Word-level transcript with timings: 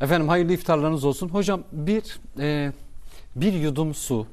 Efendim 0.00 0.28
hayırlı 0.28 0.52
iftarlarınız 0.52 1.04
olsun. 1.04 1.28
Hocam 1.28 1.62
bir 1.72 2.20
e, 2.38 2.72
bir 3.36 3.52
yudum 3.52 3.94
su 3.94 4.26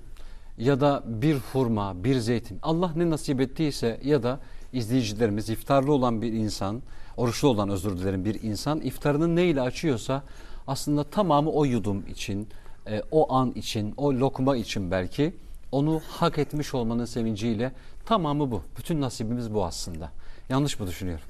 ya 0.57 0.81
da 0.81 1.03
bir 1.05 1.37
hurma, 1.37 2.03
bir 2.03 2.19
zeytin 2.19 2.59
Allah 2.61 2.91
ne 2.95 3.09
nasip 3.09 3.41
ettiyse 3.41 3.99
ya 4.03 4.23
da 4.23 4.39
izleyicilerimiz 4.73 5.49
iftarlı 5.49 5.93
olan 5.93 6.21
bir 6.21 6.33
insan, 6.33 6.81
oruçlu 7.17 7.47
olan 7.47 7.69
özür 7.69 7.97
dilerim 7.97 8.25
bir 8.25 8.43
insan 8.43 8.81
iftarını 8.81 9.35
neyle 9.35 9.61
açıyorsa 9.61 10.23
aslında 10.67 11.03
tamamı 11.03 11.49
o 11.49 11.65
yudum 11.65 12.07
için, 12.07 12.47
e, 12.87 13.01
o 13.11 13.33
an 13.33 13.51
için, 13.51 13.93
o 13.97 14.13
lokma 14.13 14.55
için 14.55 14.91
belki 14.91 15.33
onu 15.71 16.01
hak 16.07 16.37
etmiş 16.37 16.73
olmanın 16.73 17.05
sevinciyle 17.05 17.71
tamamı 18.05 18.51
bu. 18.51 18.61
Bütün 18.77 19.01
nasibimiz 19.01 19.53
bu 19.53 19.65
aslında. 19.65 20.11
Yanlış 20.49 20.79
mı 20.79 20.87
düşünüyorum? 20.87 21.25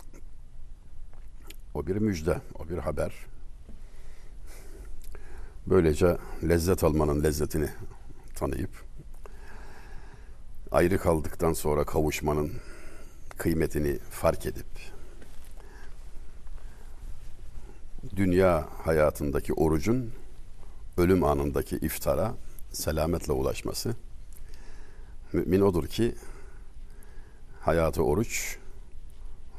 O 1.74 1.88
bir 1.88 1.96
müjde, 1.96 2.42
o 2.60 2.70
bir 2.70 2.78
haber. 2.78 3.33
Böylece 5.68 6.18
lezzet 6.50 6.84
almanın 6.84 7.24
lezzetini 7.24 7.70
tanıyıp 8.36 8.70
ayrı 10.72 10.98
kaldıktan 10.98 11.54
sonra 11.54 11.84
kavuşmanın 11.84 12.52
kıymetini 13.38 14.00
fark 14.00 14.46
edip 14.46 14.66
dünya 18.16 18.68
hayatındaki 18.84 19.54
orucun 19.54 20.12
ölüm 20.98 21.24
anındaki 21.24 21.76
iftara 21.76 22.34
selametle 22.72 23.34
ulaşması 23.34 23.96
mümin 25.34 25.62
odur 25.62 25.88
ki 25.88 26.16
hayatı 27.62 28.04
oruç 28.04 28.58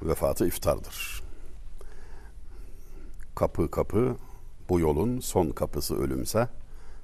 vefatı 0.02 0.46
iftardır. 0.46 1.22
Kapı 3.34 3.70
kapı 3.70 4.16
bu 4.68 4.80
yolun 4.80 5.20
son 5.20 5.50
kapısı 5.50 5.96
ölümse 5.96 6.48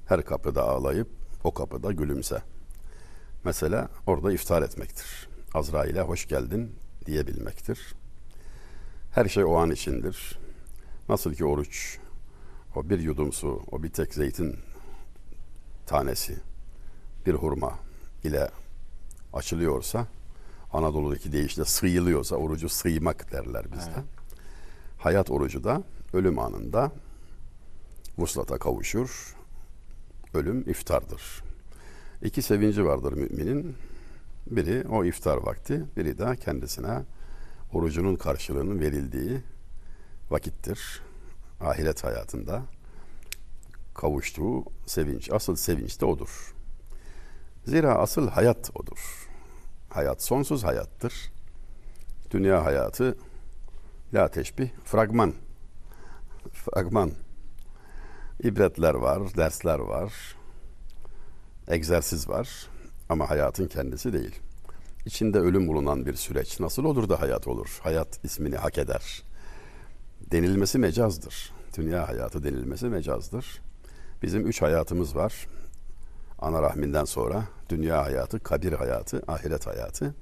her 0.07 0.25
kapıda 0.25 0.63
ağlayıp 0.63 1.09
o 1.45 1.55
kapıda 1.55 1.93
gülümse. 1.93 2.43
Mesela 3.45 3.89
orada 4.07 4.33
iftar 4.33 4.63
etmektir. 4.63 5.29
Azrail'e 5.55 6.01
hoş 6.01 6.29
geldin 6.29 6.73
diyebilmektir. 7.07 7.95
Her 9.13 9.29
şey 9.29 9.45
o 9.45 9.55
an 9.55 9.71
içindir. 9.71 10.39
Nasıl 11.09 11.35
ki 11.35 11.45
oruç, 11.45 11.99
o 12.77 12.91
bir 12.91 12.99
yudum 12.99 13.33
su, 13.33 13.63
o 13.71 13.83
bir 13.83 13.89
tek 13.89 14.15
zeytin 14.15 14.57
tanesi, 15.87 16.37
bir 17.27 17.35
hurma 17.35 17.79
ile 18.25 18.51
açılıyorsa, 19.33 20.07
Anadolu'daki 20.73 21.33
deyişle 21.33 21.65
sıyılıyorsa, 21.65 22.37
orucu 22.37 22.69
sıymak 22.69 23.33
derler 23.33 23.73
bizde. 23.73 23.91
Evet. 23.95 24.05
Hayat 24.99 25.31
orucu 25.31 25.65
da 25.65 25.83
ölüm 26.13 26.39
anında 26.39 26.93
vuslata 28.21 28.59
kavuşur. 28.59 29.37
Ölüm 30.35 30.71
iftardır. 30.71 31.43
İki 32.23 32.43
sevinci 32.43 32.85
vardır 32.85 33.13
müminin. 33.13 33.77
Biri 34.47 34.89
o 34.89 35.05
iftar 35.05 35.37
vakti, 35.37 35.85
biri 35.97 36.19
de 36.19 36.37
kendisine 36.37 37.03
orucunun 37.73 38.17
karşılığının 38.17 38.81
verildiği 38.81 39.43
vakittir. 40.31 41.03
Ahiret 41.61 42.05
hayatında 42.05 42.63
kavuştuğu 43.95 44.65
sevinç. 44.87 45.31
Asıl 45.31 45.57
sevinç 45.57 46.01
de 46.01 46.05
odur. 46.05 46.55
Zira 47.67 47.95
asıl 47.95 48.29
hayat 48.29 48.71
odur. 48.75 49.29
Hayat 49.89 50.23
sonsuz 50.23 50.65
hayattır. 50.65 51.33
Dünya 52.31 52.65
hayatı 52.65 53.19
la 54.15 54.29
teşbih 54.29 54.71
fragman. 54.85 55.35
Fragman. 56.53 57.11
İbretler 58.43 58.95
var, 58.95 59.37
dersler 59.37 59.79
var, 59.79 60.13
egzersiz 61.69 62.29
var 62.29 62.67
ama 63.09 63.31
hayatın 63.31 63.69
kendisi 63.69 64.13
değil. 64.13 64.41
İçinde 65.07 65.39
ölüm 65.39 65.69
bulunan 65.69 66.07
bir 66.07 66.15
süreç 66.15 66.61
nasıl 66.61 66.85
olur 66.85 67.09
da 67.09 67.21
hayat 67.21 67.49
olur? 67.49 67.79
Hayat 67.83 68.25
ismini 68.25 68.57
hak 68.57 68.79
eder. 68.79 69.23
Denilmesi 70.21 70.79
mecazdır. 70.79 71.53
Dünya 71.77 72.09
hayatı 72.09 72.45
denilmesi 72.45 72.87
mecazdır. 72.87 73.61
Bizim 74.23 74.47
üç 74.47 74.63
hayatımız 74.63 75.17
var. 75.17 75.47
Ana 76.39 76.63
rahminden 76.63 77.05
sonra 77.05 77.45
dünya 77.69 78.05
hayatı, 78.05 78.41
kabir 78.41 78.73
hayatı, 78.73 79.23
ahiret 79.29 79.67
hayatı. 79.67 80.15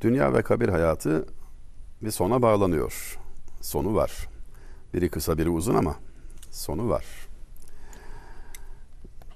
Dünya 0.00 0.34
ve 0.34 0.42
kabir 0.42 0.68
hayatı 0.68 1.26
bir 2.02 2.10
sona 2.10 2.42
bağlanıyor. 2.42 3.18
Sonu 3.60 3.94
var. 3.94 4.28
Biri 4.94 5.10
kısa 5.10 5.38
biri 5.38 5.48
uzun 5.48 5.74
ama 5.74 5.96
sonu 6.56 6.88
var. 6.88 7.04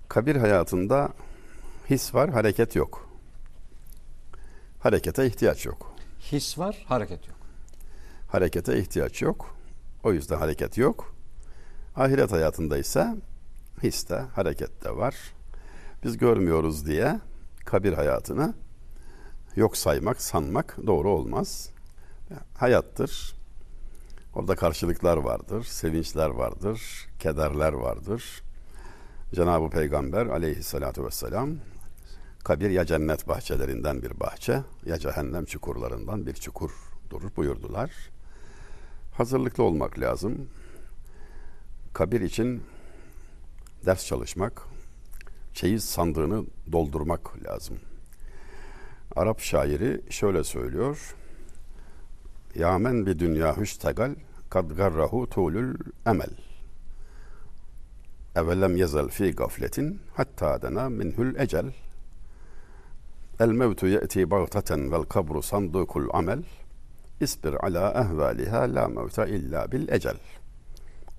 Kabir 0.09 0.37
hayatında 0.37 1.13
his 1.91 2.15
var, 2.15 2.31
hareket 2.31 2.77
yok. 2.77 3.09
Harekete 4.81 5.27
ihtiyaç 5.27 5.67
yok. 5.67 5.95
His 6.21 6.59
var, 6.59 6.85
hareket 6.89 7.29
yok. 7.29 7.37
Harekete 8.29 8.79
ihtiyaç 8.79 9.23
yok. 9.23 9.57
O 10.05 10.13
yüzden 10.13 10.39
hareket 10.39 10.79
yok. 10.79 11.15
Ahiret 11.97 12.33
hayatında 12.33 12.79
ise 12.79 13.17
his 13.83 14.09
de, 14.09 14.21
hareket 14.21 14.85
de 14.85 14.97
var. 14.97 15.15
Biz 16.05 16.19
görmüyoruz 16.19 16.87
diye 16.87 17.21
kabir 17.65 17.93
hayatını 17.93 18.55
yok 19.57 19.77
saymak, 19.77 20.23
sanmak 20.23 20.77
doğru 20.87 21.11
olmaz. 21.11 21.71
Hayattır. 22.55 23.40
Orada 24.35 24.57
karşılıklar 24.57 25.17
vardır, 25.17 25.65
sevinçler 25.65 26.29
vardır, 26.31 27.09
kederler 27.19 27.73
vardır. 27.73 28.43
Cenab-ı 29.35 29.71
Peygamber 29.71 30.27
aleyhissalatu 30.27 31.05
vesselam 31.05 31.51
kabir 32.45 32.71
ya 32.71 32.87
cennet 32.87 33.29
bahçelerinden 33.29 34.03
bir 34.03 34.21
bahçe 34.21 34.63
ya 34.87 34.99
cehennem 34.99 35.45
çukurlarından 35.45 36.27
bir 36.27 36.35
çukur 36.35 36.71
durur 37.11 37.37
buyurdular. 37.37 37.91
Hazırlıklı 39.17 39.65
olmak 39.65 39.99
lazım. 39.99 40.49
Kabir 41.93 42.21
için 42.21 42.63
ders 43.87 44.07
çalışmak, 44.07 44.63
çeyiz 45.55 45.85
sandığını 45.85 46.45
doldurmak 46.73 47.45
lazım. 47.45 47.79
Arap 49.17 49.41
şairi 49.41 50.01
şöyle 50.11 50.45
söylüyor. 50.45 51.15
Ya 52.55 52.78
men 52.78 53.06
bi 53.06 53.19
dünya 53.19 53.56
hüstegal 53.56 54.15
kad 54.50 54.71
garrahu 54.77 55.27
tulul 55.31 55.75
emel. 56.06 56.31
Evelem 58.37 58.77
yezel 58.77 59.09
fi 59.09 59.31
gafletin 59.31 60.00
hatta 60.15 60.62
dena 60.62 60.89
minhul 60.89 61.34
ecel. 61.37 61.72
El 63.41 63.49
mevtu 63.49 63.87
ye'ti 63.87 64.31
bagtaten 64.31 64.93
vel 64.93 65.03
kabru 65.03 65.43
sandukul 65.43 66.09
amel. 66.12 66.43
İsbir 67.21 67.55
ala 67.66 67.91
ehvaliha 68.03 68.75
la 68.75 68.89
mevta 68.89 69.27
illa 69.27 69.72
bil 69.72 69.89
ecel. 69.89 70.16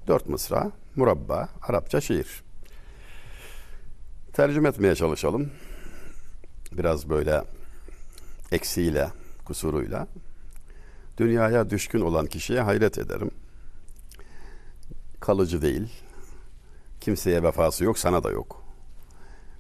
Dört 0.08 0.30
mısra, 0.30 0.72
murabba, 0.96 1.50
Arapça 1.62 2.02
şiir. 2.02 2.44
Tercüme 4.34 4.70
etmeye 4.70 4.96
çalışalım. 4.96 5.52
Biraz 6.78 7.10
böyle 7.10 7.44
eksiğiyle, 8.52 9.12
kusuruyla. 9.46 10.08
Dünyaya 11.18 11.70
düşkün 11.70 12.02
olan 12.02 12.26
kişiye 12.26 12.62
hayret 12.62 12.98
ederim. 12.98 13.32
Kalıcı 15.20 15.62
değil. 15.62 15.88
Kimseye 17.02 17.44
vefası 17.44 17.84
yok, 17.84 18.00
sana 18.00 18.24
da 18.24 18.32
yok. 18.32 18.64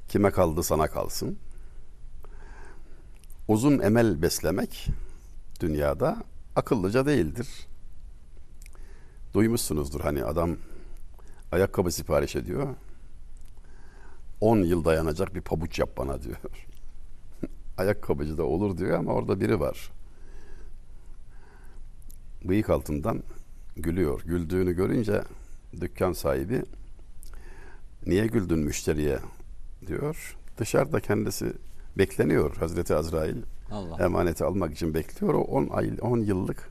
Kime 0.07 0.31
kaldı 0.31 0.63
sana 0.63 0.88
kalsın. 0.88 1.38
Uzun 3.47 3.79
emel 3.79 4.22
beslemek 4.22 4.88
dünyada 5.59 6.23
akıllıca 6.56 7.06
değildir. 7.06 7.47
Duymuşsunuzdur 9.34 10.01
hani 10.01 10.23
adam 10.25 10.57
ayakkabı 11.51 11.91
sipariş 11.91 12.35
ediyor. 12.35 12.75
10 14.41 14.58
yıl 14.58 14.85
dayanacak 14.85 15.35
bir 15.35 15.41
pabuç 15.41 15.79
yap 15.79 15.90
bana 15.97 16.22
diyor. 16.22 16.37
Ayakkabıcı 17.78 18.37
da 18.37 18.43
olur 18.43 18.78
diyor 18.78 18.99
ama 18.99 19.14
orada 19.14 19.40
biri 19.40 19.59
var 19.59 19.91
bıyık 22.43 22.70
altından 22.70 23.23
gülüyor. 23.76 24.22
Güldüğünü 24.26 24.73
görünce 24.73 25.22
dükkan 25.82 26.14
sahibi 26.14 26.64
niye 28.05 28.28
güldün 28.28 28.59
müşteriye 28.59 29.20
diyor. 29.88 30.38
Dışarıda 30.58 30.99
kendisi 30.99 31.53
bekleniyor 31.97 32.55
Hazreti 32.55 32.96
Azrail. 32.96 33.38
Allah. 33.72 34.05
Emaneti 34.05 34.43
almak 34.43 34.73
için 34.73 34.93
bekliyor. 34.93 35.34
O 35.34 35.41
10 35.41 35.70
ay 35.72 35.91
10 36.02 36.17
yıllık 36.17 36.70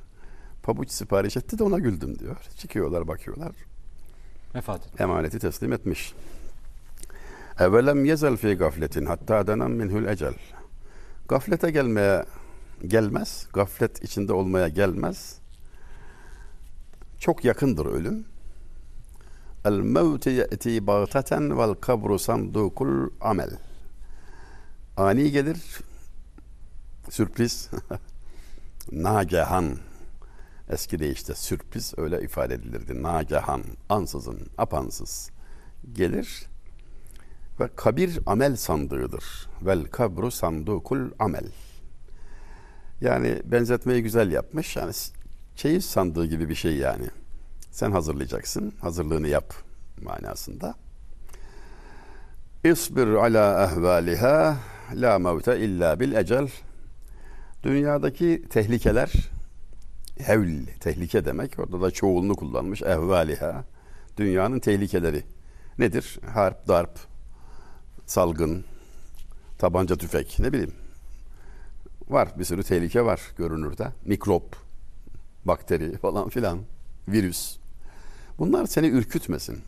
pabuç 0.62 0.90
sipariş 0.90 1.36
etti 1.36 1.58
de 1.58 1.64
ona 1.64 1.78
güldüm 1.78 2.18
diyor. 2.18 2.36
Çıkıyorlar 2.56 3.08
bakıyorlar. 3.08 3.52
Vefat 4.54 4.86
etmiş. 4.86 5.00
Emaneti 5.00 5.38
teslim 5.38 5.72
etmiş. 5.72 6.14
Evelem 7.60 8.04
yezel 8.04 8.36
fi 8.36 8.54
gafletin 8.54 9.06
hatta 9.06 9.46
denem 9.46 9.72
minhul 9.72 10.04
ecel. 10.04 10.34
Gaflete 11.28 11.70
gelmeye 11.70 12.24
gelmez. 12.86 13.46
Gaflet 13.52 14.04
içinde 14.04 14.32
olmaya 14.32 14.68
gelmez. 14.68 15.39
Çok 17.20 17.44
yakındır 17.44 17.86
ölüm. 17.86 18.24
El 19.64 19.72
mevte 19.72 20.30
ye'ti 20.30 20.86
bagtaten 20.86 21.58
vel 21.58 21.74
kabru 21.74 22.18
sandukul 22.18 23.10
amel. 23.20 23.50
Ani 24.96 25.30
gelir, 25.30 25.80
sürpriz, 27.10 27.70
nagehan. 28.92 29.76
Eski 30.68 30.98
deyişte 30.98 31.34
sürpriz 31.34 31.94
öyle 31.96 32.22
ifade 32.22 32.54
edilirdi. 32.54 33.02
Nagehan, 33.02 33.62
ansızın, 33.88 34.46
apansız 34.58 35.30
gelir 35.92 36.46
ve 37.60 37.68
kabir 37.76 38.18
amel 38.26 38.56
sandığıdır. 38.56 39.48
Vel 39.62 39.84
kabru 39.84 40.30
sandukul 40.30 41.10
amel. 41.18 41.46
Yani 43.00 43.42
benzetmeyi 43.44 44.02
güzel 44.02 44.32
yapmış. 44.32 44.76
Yani 44.76 44.92
çeyiz 45.60 45.84
sandığı 45.84 46.26
gibi 46.26 46.48
bir 46.48 46.54
şey 46.54 46.76
yani. 46.76 47.06
Sen 47.70 47.90
hazırlayacaksın. 47.92 48.72
Hazırlığını 48.80 49.28
yap 49.28 49.54
manasında. 50.02 50.74
İsbir 52.64 53.06
ala 53.06 53.64
ehvaliha 53.64 54.56
la 54.94 55.18
mevte 55.18 55.60
illa 55.60 56.00
bil 56.00 56.12
ecel. 56.12 56.48
Dünyadaki 57.62 58.42
tehlikeler 58.50 59.12
hevl, 60.18 60.66
tehlike 60.80 61.24
demek. 61.24 61.58
Orada 61.58 61.80
da 61.80 61.90
çoğulunu 61.90 62.34
kullanmış. 62.34 62.82
Ehvaliha. 62.82 63.64
Dünyanın 64.16 64.58
tehlikeleri. 64.58 65.22
Nedir? 65.78 66.20
Harp, 66.34 66.68
darp, 66.68 66.98
salgın, 68.06 68.64
tabanca 69.58 69.96
tüfek 69.96 70.36
ne 70.38 70.52
bileyim. 70.52 70.74
Var 72.08 72.28
bir 72.38 72.44
sürü 72.44 72.62
tehlike 72.62 73.04
var 73.04 73.20
görünürde. 73.36 73.88
Mikrop, 74.04 74.69
bakteri 75.44 75.98
falan 75.98 76.28
filan, 76.28 76.58
virüs. 77.08 77.56
Bunlar 78.38 78.66
seni 78.66 78.86
ürkütmesin. 78.86 79.58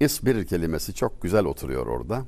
İsbir 0.00 0.46
kelimesi 0.46 0.94
çok 0.94 1.22
güzel 1.22 1.44
oturuyor 1.44 1.86
orada. 1.86 2.22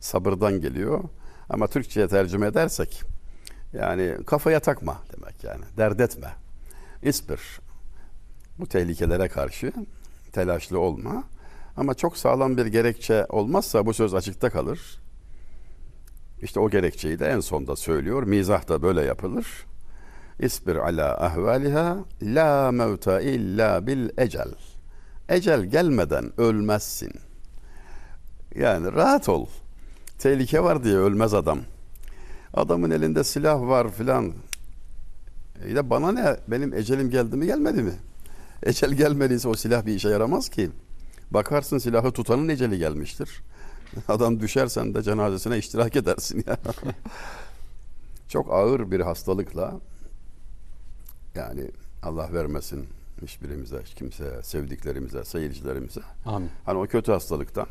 Sabırdan 0.00 0.60
geliyor. 0.60 1.04
Ama 1.48 1.66
Türkçe'ye 1.66 2.08
tercüme 2.08 2.46
edersek 2.46 3.02
yani 3.72 4.16
kafaya 4.26 4.60
takma 4.60 5.02
demek 5.12 5.44
yani. 5.44 5.64
Dert 5.76 6.00
etme. 6.00 6.28
İsbir. 7.02 7.40
Bu 8.58 8.66
tehlikelere 8.66 9.28
karşı 9.28 9.72
telaşlı 10.32 10.78
olma. 10.78 11.24
Ama 11.76 11.94
çok 11.94 12.16
sağlam 12.16 12.56
bir 12.56 12.66
gerekçe 12.66 13.26
olmazsa 13.28 13.86
bu 13.86 13.94
söz 13.94 14.14
açıkta 14.14 14.50
kalır. 14.50 15.00
İşte 16.42 16.60
o 16.60 16.70
gerekçeyi 16.70 17.18
de 17.18 17.26
en 17.26 17.40
sonda 17.40 17.76
söylüyor. 17.76 18.22
Mizah 18.22 18.68
da 18.68 18.82
böyle 18.82 19.02
yapılır. 19.02 19.66
İsbir 20.40 20.76
ala 20.76 21.26
ahvaliha 21.26 22.04
la 22.22 22.72
mevta 22.72 23.20
illa 23.20 23.86
bil 23.86 24.08
ecel. 24.18 24.52
Ecel 25.28 25.64
gelmeden 25.64 26.40
ölmezsin. 26.40 27.12
Yani 28.54 28.92
rahat 28.92 29.28
ol. 29.28 29.46
Tehlike 30.18 30.62
var 30.62 30.84
diye 30.84 30.96
ölmez 30.96 31.34
adam. 31.34 31.58
Adamın 32.54 32.90
elinde 32.90 33.24
silah 33.24 33.60
var 33.60 33.90
filan. 33.90 34.32
E 35.64 35.74
de 35.74 35.90
bana 35.90 36.12
ne? 36.12 36.36
Benim 36.48 36.74
ecelim 36.74 37.10
geldi 37.10 37.36
mi 37.36 37.46
gelmedi 37.46 37.82
mi? 37.82 37.92
Ecel 38.62 38.92
gelmediyse 38.92 39.48
o 39.48 39.54
silah 39.54 39.86
bir 39.86 39.94
işe 39.94 40.08
yaramaz 40.08 40.48
ki. 40.48 40.70
Bakarsın 41.30 41.78
silahı 41.78 42.12
tutanın 42.12 42.48
eceli 42.48 42.78
gelmiştir. 42.78 43.42
Adam 44.08 44.40
düşersen 44.40 44.94
de 44.94 45.02
cenazesine 45.02 45.58
iştirak 45.58 45.96
edersin 45.96 46.44
ya. 46.46 46.56
Çok 48.28 48.52
ağır 48.52 48.90
bir 48.90 49.00
hastalıkla 49.00 49.80
yani 51.36 51.70
Allah 52.02 52.32
vermesin 52.32 52.86
hiçbirimize, 53.22 53.82
hiç 53.82 53.94
kimseye, 53.94 54.42
sevdiklerimize, 54.42 55.24
seyircilerimize. 55.24 56.00
Amin. 56.26 56.50
Hani 56.64 56.78
o 56.78 56.86
kötü 56.86 57.12
hastalıktan 57.12 57.66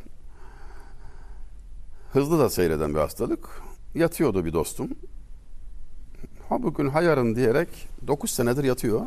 hızlı 2.15 2.39
da 2.39 2.49
seyreden 2.49 2.93
bir 2.93 2.99
hastalık. 2.99 3.49
Yatıyordu 3.95 4.45
bir 4.45 4.53
dostum. 4.53 4.89
Ha 6.49 6.63
bugün 6.63 6.89
hayarın 6.89 7.35
diyerek 7.35 7.69
9 8.07 8.31
senedir 8.31 8.63
yatıyor. 8.63 9.01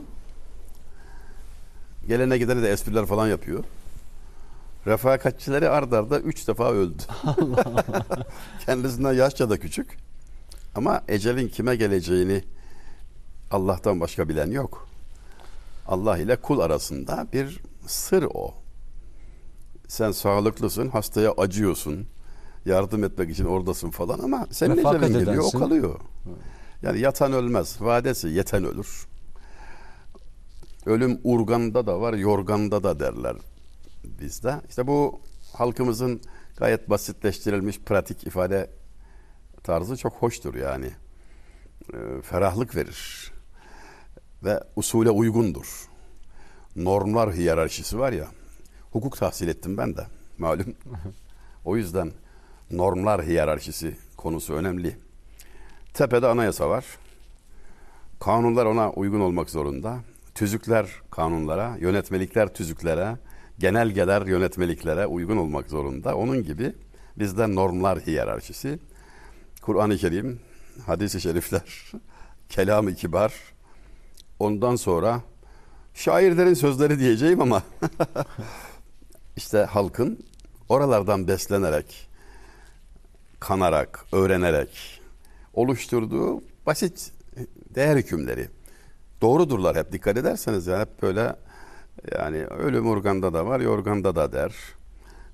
Gelene 2.09 2.39
gidene 2.39 2.63
de 2.63 2.71
espriler 2.71 3.07
falan 3.07 3.29
yapıyor. 3.29 3.65
Refakatçileri 4.87 5.69
ard 5.69 5.93
arda 5.93 6.21
3 6.21 6.49
defa 6.49 6.73
öldü. 6.73 7.03
Kendisinden 8.67 9.13
yaşça 9.13 9.51
da 9.51 9.59
küçük. 9.59 9.97
Ama 10.75 11.03
ecelin 11.09 11.49
kime 11.49 11.77
geleceğini 11.77 12.45
Allah'tan 13.51 14.01
başka 14.01 14.29
bilen 14.29 14.51
yok. 14.51 14.89
Allah 15.87 16.19
ile 16.19 16.37
kul 16.37 16.61
arasında 16.61 17.27
bir 17.33 17.63
sır 17.87 18.23
o. 18.23 18.55
Sen 19.89 20.13
sağlıklısın, 20.13 20.89
hastaya 20.89 21.33
acıyorsun. 21.33 22.07
Yardım 22.65 23.05
etmek 23.05 23.31
için 23.31 23.45
oradasın 23.45 23.91
falan 23.91 24.19
ama 24.19 24.47
senin 24.51 24.77
ecelin 24.77 25.01
geliyor, 25.01 25.23
edersin. 25.23 25.59
o 25.59 25.61
kalıyor. 25.61 26.01
Yani 26.83 27.01
yatan 27.01 27.33
ölmez, 27.33 27.81
vadesi 27.81 28.29
yeten 28.29 28.65
ölür. 28.65 29.07
Ölüm 30.87 31.21
urganda 31.25 31.87
da 31.87 32.01
var, 32.01 32.15
yorganda 32.15 32.83
da 32.83 33.01
derler 33.01 33.37
bizde. 34.05 34.61
İşte 34.69 34.87
bu 34.87 35.21
halkımızın 35.53 36.21
gayet 36.57 36.91
basitleştirilmiş 36.91 37.81
pratik 37.81 38.27
ifade 38.27 38.71
tarzı 39.63 39.97
çok 39.97 40.13
hoştur 40.13 40.55
yani. 40.55 40.91
Ee, 41.95 42.23
ferahlık 42.23 42.77
verir. 42.77 43.33
Ve 44.45 44.61
usule 44.77 45.11
uygundur. 45.11 45.89
Normlar 46.77 47.33
hiyerarşisi 47.33 47.99
var 47.99 48.13
ya. 48.13 48.27
Hukuk 48.91 49.17
tahsil 49.17 49.49
ettim 49.49 49.77
ben 49.77 49.97
de 49.97 50.07
malum. 50.39 50.75
O 51.65 51.77
yüzden 51.77 52.13
normlar 52.71 53.23
hiyerarşisi 53.23 53.97
konusu 54.17 54.55
önemli. 54.55 54.97
Tepede 55.95 56.27
anayasa 56.27 56.71
var. 56.71 56.85
Kanunlar 58.21 58.67
ona 58.67 58.91
uygun 58.91 59.21
olmak 59.21 59.51
zorunda. 59.51 59.99
Tüzükler 60.35 60.89
kanunlara, 61.11 61.77
yönetmelikler 61.81 62.55
tüzüklere, 62.55 63.17
genelgeler 63.59 64.27
yönetmeliklere 64.27 65.07
uygun 65.07 65.37
olmak 65.37 65.71
zorunda. 65.71 66.17
Onun 66.17 66.43
gibi 66.43 66.75
bizde 67.19 67.55
normlar 67.55 68.01
hiyerarşisi. 68.01 68.79
Kur'an-ı 69.63 69.97
Kerim, 69.97 70.41
hadis-i 70.87 71.21
şerifler, 71.21 71.93
kelam-ı 72.49 72.95
kibar. 72.95 73.33
Ondan 74.39 74.77
sonra 74.77 75.23
şairlerin 75.95 76.55
sözleri 76.55 76.99
diyeceğim 76.99 77.41
ama 77.41 77.63
işte 79.37 79.59
halkın 79.59 80.25
oralardan 80.69 81.29
beslenerek, 81.29 82.09
kanarak, 83.41 84.05
öğrenerek 84.13 85.01
oluşturduğu 85.55 86.43
basit 86.67 87.13
değer 87.75 87.97
hükümleri. 87.97 88.49
Doğrudurlar 89.21 89.77
hep 89.77 89.93
dikkat 89.93 90.17
ederseniz 90.17 90.67
ya 90.67 90.81
hep 90.81 91.03
böyle 91.03 91.37
yani 92.13 92.45
ölüm 92.45 92.87
organda 92.87 93.33
da 93.33 93.47
var, 93.47 93.61
yorganda 93.61 94.17
da 94.17 94.33
der. 94.33 94.55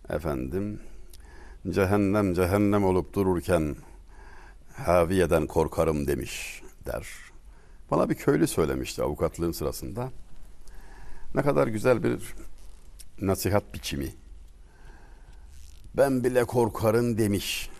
Efendim 0.08 0.80
cehennem 1.70 2.34
cehennem 2.34 2.84
olup 2.84 3.14
dururken 3.14 3.76
haviyeden 4.76 5.46
korkarım 5.46 6.06
demiş 6.06 6.62
der. 6.86 7.23
Bana 7.90 8.10
bir 8.10 8.14
köylü 8.14 8.46
söylemişti 8.46 9.02
avukatlığın 9.02 9.52
sırasında. 9.52 10.12
Ne 11.34 11.42
kadar 11.42 11.66
güzel 11.66 12.02
bir 12.02 12.34
nasihat 13.20 13.74
biçimi. 13.74 14.14
Ben 15.96 16.24
bile 16.24 16.44
korkarım 16.44 17.18
demiş. 17.18 17.70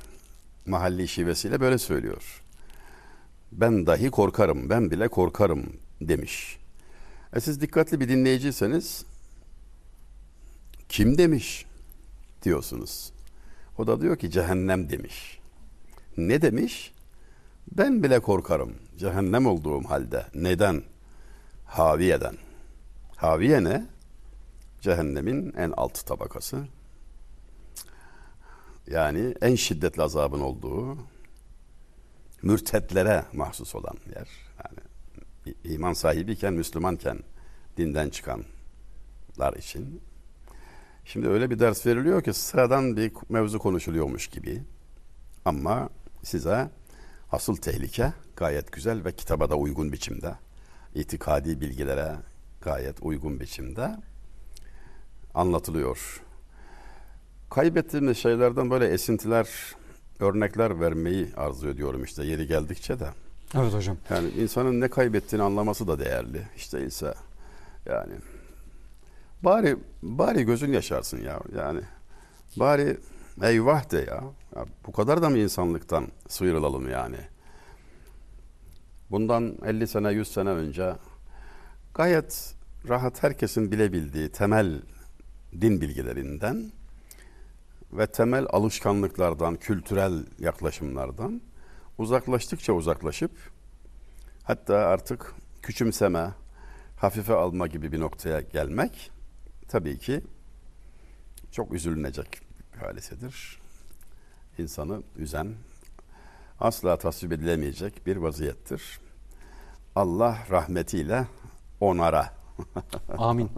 Mahalli 0.67 1.09
şivesiyle 1.09 1.61
böyle 1.61 1.79
söylüyor. 1.79 2.43
Ben 3.53 3.87
dahi 3.87 4.11
korkarım, 4.11 4.71
ben 4.71 4.91
bile 4.91 5.09
korkarım 5.09 5.73
demiş. 6.01 6.59
E 7.33 7.41
siz 7.41 7.61
dikkatli 7.61 8.01
bir 8.01 8.09
dinleyiciyseniz 8.09 9.05
kim 10.89 11.19
demiş 11.19 11.67
diyorsunuz. 12.43 13.13
O 13.79 13.87
da 13.87 14.01
diyor 14.01 14.17
ki 14.17 14.31
cehennem 14.31 14.91
demiş. 14.91 15.41
Ne 16.17 16.43
demiş? 16.43 16.93
Ben 17.73 18.03
bile 18.03 18.21
korkarım 18.21 18.73
cehennem 18.99 19.47
olduğum 19.47 19.85
halde. 19.85 20.27
Neden? 20.35 20.83
Haviyeden. 21.65 22.37
Haviye 23.17 23.65
ne? 23.65 23.87
Cehennemin 24.81 25.53
en 25.57 25.73
alt 25.77 26.07
tabakası. 26.07 26.67
Yani 28.87 29.35
en 29.41 29.55
şiddetli 29.55 30.03
azabın 30.03 30.41
olduğu 30.41 30.99
mürtetlere 32.43 33.25
mahsus 33.33 33.75
olan 33.75 33.97
yer. 34.15 34.29
Yani 34.65 35.55
iman 35.65 35.93
sahibiyken, 35.93 36.55
Müslümanken 36.55 37.19
dinden 37.77 38.11
çıkanlar 38.11 39.57
için. 39.59 40.01
Şimdi 41.05 41.29
öyle 41.29 41.51
bir 41.51 41.59
ders 41.59 41.87
veriliyor 41.87 42.23
ki 42.23 42.33
sıradan 42.33 42.97
bir 42.97 43.13
mevzu 43.29 43.59
konuşuluyormuş 43.59 44.27
gibi. 44.27 44.63
Ama 45.45 45.89
size 46.23 46.71
asıl 47.35 47.57
tehlike 47.57 48.13
gayet 48.37 48.73
güzel 48.73 49.05
ve 49.05 49.13
kitaba 49.13 49.51
da 49.51 49.57
uygun 49.57 49.93
biçimde, 49.93 50.35
itikadi 50.95 51.61
bilgilere 51.61 52.15
gayet 52.61 52.97
uygun 53.03 53.41
biçimde 53.41 53.97
anlatılıyor. 55.35 56.23
kaybettiğimiz 57.51 58.19
şeylerden 58.19 58.71
böyle 58.71 58.87
esintiler, 58.87 59.49
örnekler 60.21 60.81
vermeyi 60.81 61.29
arzu 61.37 61.69
ediyorum 61.69 62.05
işte 62.05 62.25
yeri 62.25 62.47
geldikçe 62.47 63.01
de. 63.01 63.09
Evet 63.55 63.75
hocam. 63.75 63.97
Yani 64.11 64.29
insanın 64.29 64.81
ne 64.81 64.89
kaybettiğini 64.89 65.45
anlaması 65.45 65.89
da 65.89 65.99
değerli. 65.99 66.43
İşte 66.57 66.87
ise 66.87 67.15
yani 67.87 68.13
bari 69.43 69.77
bari 70.03 70.45
gözün 70.45 70.73
yaşarsın 70.73 71.23
ya. 71.23 71.41
Yani 71.57 71.81
bari 72.57 72.97
eyvah 73.43 73.91
de 73.91 73.97
ya. 73.97 74.25
ya 74.57 74.67
bu 74.87 74.93
kadar 74.93 75.23
da 75.23 75.29
mı 75.31 75.39
insanlıktan 75.39 76.09
sıyrılalım 76.29 76.91
yani? 76.91 77.19
Bundan 79.11 79.59
50 79.65 79.87
sene 79.87 80.13
100 80.13 80.33
sene 80.33 80.49
önce 80.49 80.97
gayet 81.95 82.55
rahat 82.89 83.23
herkesin 83.23 83.73
bilebildiği 83.73 84.29
temel 84.29 84.83
din 85.61 85.81
bilgilerinden 85.81 86.73
ve 87.93 88.07
temel 88.07 88.47
alışkanlıklardan, 88.51 89.57
kültürel 89.57 90.27
yaklaşımlardan 90.39 91.41
uzaklaştıkça 91.99 92.73
uzaklaşıp 92.73 93.31
hatta 94.45 94.77
artık 94.77 95.35
küçümseme, 95.63 96.31
hafife 96.97 97.35
alma 97.35 97.67
gibi 97.67 97.93
bir 97.93 98.01
noktaya 98.01 98.41
gelmek 98.41 99.11
tabii 99.69 99.99
ki 99.99 100.21
çok 101.53 101.75
üzülünecek 101.75 102.44
bir 102.85 102.89
hadisedir. 102.89 103.59
İnsanı 104.59 105.03
üzen, 105.17 105.55
asla 106.61 106.97
tasvip 106.97 107.33
edilemeyecek 107.33 108.07
bir 108.07 108.17
vaziyettir. 108.17 108.83
Allah 109.97 110.39
rahmetiyle 110.51 111.27
onara. 111.81 112.35
Amin. 113.19 113.51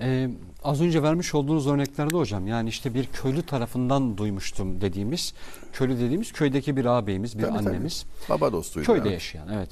Ee, 0.00 0.30
az 0.64 0.80
önce 0.80 1.02
vermiş 1.02 1.34
olduğunuz 1.34 1.66
örneklerde 1.66 2.16
hocam 2.16 2.46
yani 2.46 2.68
işte 2.68 2.94
bir 2.94 3.06
köylü 3.06 3.42
tarafından 3.42 4.16
duymuştum 4.18 4.80
dediğimiz 4.80 5.34
köylü 5.72 5.98
dediğimiz 5.98 6.32
köydeki 6.32 6.76
bir 6.76 6.84
ağabeyimiz 6.84 7.38
bir 7.38 7.42
Tabii, 7.42 7.56
tabii. 7.56 7.68
annemiz 7.68 8.06
Baba 8.28 8.52
dostuydu. 8.52 8.86
köyde 8.86 8.98
yani. 8.98 9.12
yaşayan 9.12 9.48
evet 9.48 9.70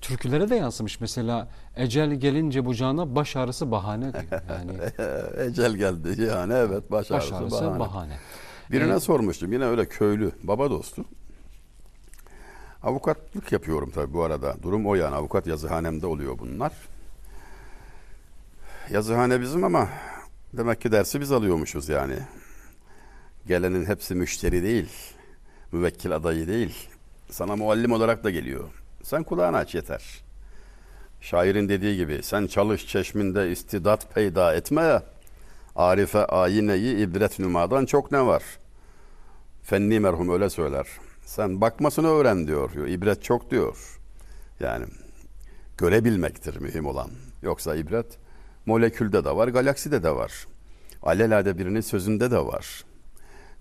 türkülere 0.00 0.50
de 0.50 0.56
yansımış 0.56 1.00
mesela 1.00 1.48
ecel 1.76 2.14
gelince 2.14 2.64
bucağına 2.64 3.14
baş 3.14 3.36
ağrısı 3.36 3.70
bahane 3.70 4.12
diyor 4.12 4.42
yani 4.50 4.72
Ecel 5.50 5.72
geldi 5.76 6.22
yani 6.22 6.52
evet 6.52 6.90
baş 6.90 7.10
baş 7.10 7.32
ağrısı, 7.32 7.36
ağrısı 7.36 7.64
bahane. 7.64 7.78
bahane. 7.78 8.16
Birine 8.70 8.94
Ee, 8.94 9.00
sormuştum 9.00 9.52
yine 9.52 9.64
öyle 9.64 9.86
köylü 9.88 10.32
baba 10.42 10.70
dostu. 10.70 11.04
Avukatlık 12.82 13.52
yapıyorum 13.52 13.90
tabii 13.94 14.12
bu 14.12 14.22
arada. 14.22 14.56
Durum 14.62 14.86
o 14.86 14.94
yani 14.94 15.14
avukat 15.16 15.46
yazıhanemde 15.46 16.06
oluyor 16.06 16.38
bunlar. 16.38 16.72
Yazıhane 18.90 19.40
bizim 19.40 19.64
ama 19.64 19.88
demek 20.52 20.80
ki 20.80 20.92
dersi 20.92 21.20
biz 21.20 21.32
alıyormuşuz 21.32 21.88
yani. 21.88 22.14
Gelenin 23.46 23.84
hepsi 23.86 24.14
müşteri 24.14 24.62
değil. 24.62 24.88
Müvekkil 25.72 26.16
adayı 26.16 26.48
değil. 26.48 26.88
Sana 27.30 27.56
muallim 27.56 27.92
olarak 27.92 28.24
da 28.24 28.30
geliyor. 28.30 28.64
Sen 29.02 29.22
kulağını 29.22 29.56
aç 29.56 29.74
yeter. 29.74 30.02
Şairin 31.20 31.68
dediği 31.68 31.96
gibi 31.96 32.22
sen 32.22 32.46
çalış 32.46 32.86
çeşminde 32.86 33.50
istidat 33.50 34.14
peyda 34.14 34.54
etme 34.54 34.82
ya. 34.82 35.02
Arife 35.76 36.24
ayineyi 36.26 36.96
ibret 36.96 37.38
nümadan 37.38 37.86
çok 37.86 38.12
ne 38.12 38.26
var? 38.26 38.42
Fenni 39.62 40.00
merhum 40.00 40.28
öyle 40.28 40.50
söyler. 40.50 40.86
Sen 41.24 41.60
bakmasını 41.60 42.08
öğren 42.08 42.46
diyor. 42.46 42.74
İbret 42.74 43.22
çok 43.22 43.50
diyor. 43.50 43.98
Yani 44.60 44.84
görebilmektir 45.78 46.60
mühim 46.60 46.86
olan. 46.86 47.10
Yoksa 47.42 47.74
ibret 47.76 48.18
molekülde 48.66 49.24
de 49.24 49.36
var, 49.36 49.48
galakside 49.48 50.02
de 50.02 50.10
var. 50.10 50.46
Alelade 51.02 51.58
birinin 51.58 51.80
sözünde 51.80 52.30
de 52.30 52.38
var. 52.38 52.84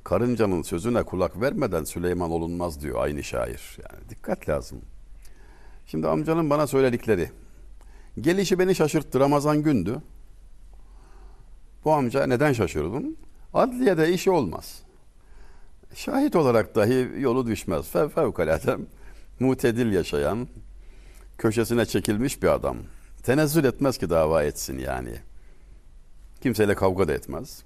Karıncanın 0.03 0.61
sözüne 0.61 1.03
kulak 1.03 1.41
vermeden 1.41 1.83
Süleyman 1.83 2.31
olunmaz 2.31 2.81
diyor 2.81 3.03
aynı 3.03 3.23
şair. 3.23 3.77
Yani 3.83 4.09
dikkat 4.09 4.49
lazım. 4.49 4.81
Şimdi 5.91 6.07
amcanın 6.07 6.49
bana 6.49 6.67
söyledikleri. 6.67 7.31
Gelişi 8.21 8.59
beni 8.59 8.75
şaşırttı. 8.75 9.19
Ramazan 9.19 9.63
gündü. 9.63 10.01
Bu 11.85 11.93
amca 11.93 12.27
neden 12.27 12.53
şaşırdım? 12.53 13.15
Adliyede 13.53 14.13
işi 14.13 14.31
olmaz. 14.31 14.81
Şahit 15.95 16.35
olarak 16.35 16.75
dahi 16.75 17.11
yolu 17.19 17.47
düşmez. 17.47 17.89
Fev 17.89 18.09
fevkalade 18.09 18.77
mutedil 19.39 19.91
yaşayan, 19.91 20.47
köşesine 21.37 21.85
çekilmiş 21.85 22.43
bir 22.43 22.47
adam. 22.47 22.77
Tenezzül 23.23 23.63
etmez 23.63 23.97
ki 23.97 24.09
dava 24.09 24.43
etsin 24.43 24.79
yani. 24.79 25.15
Kimseyle 26.41 26.75
kavga 26.75 27.07
da 27.07 27.13
etmez. 27.13 27.63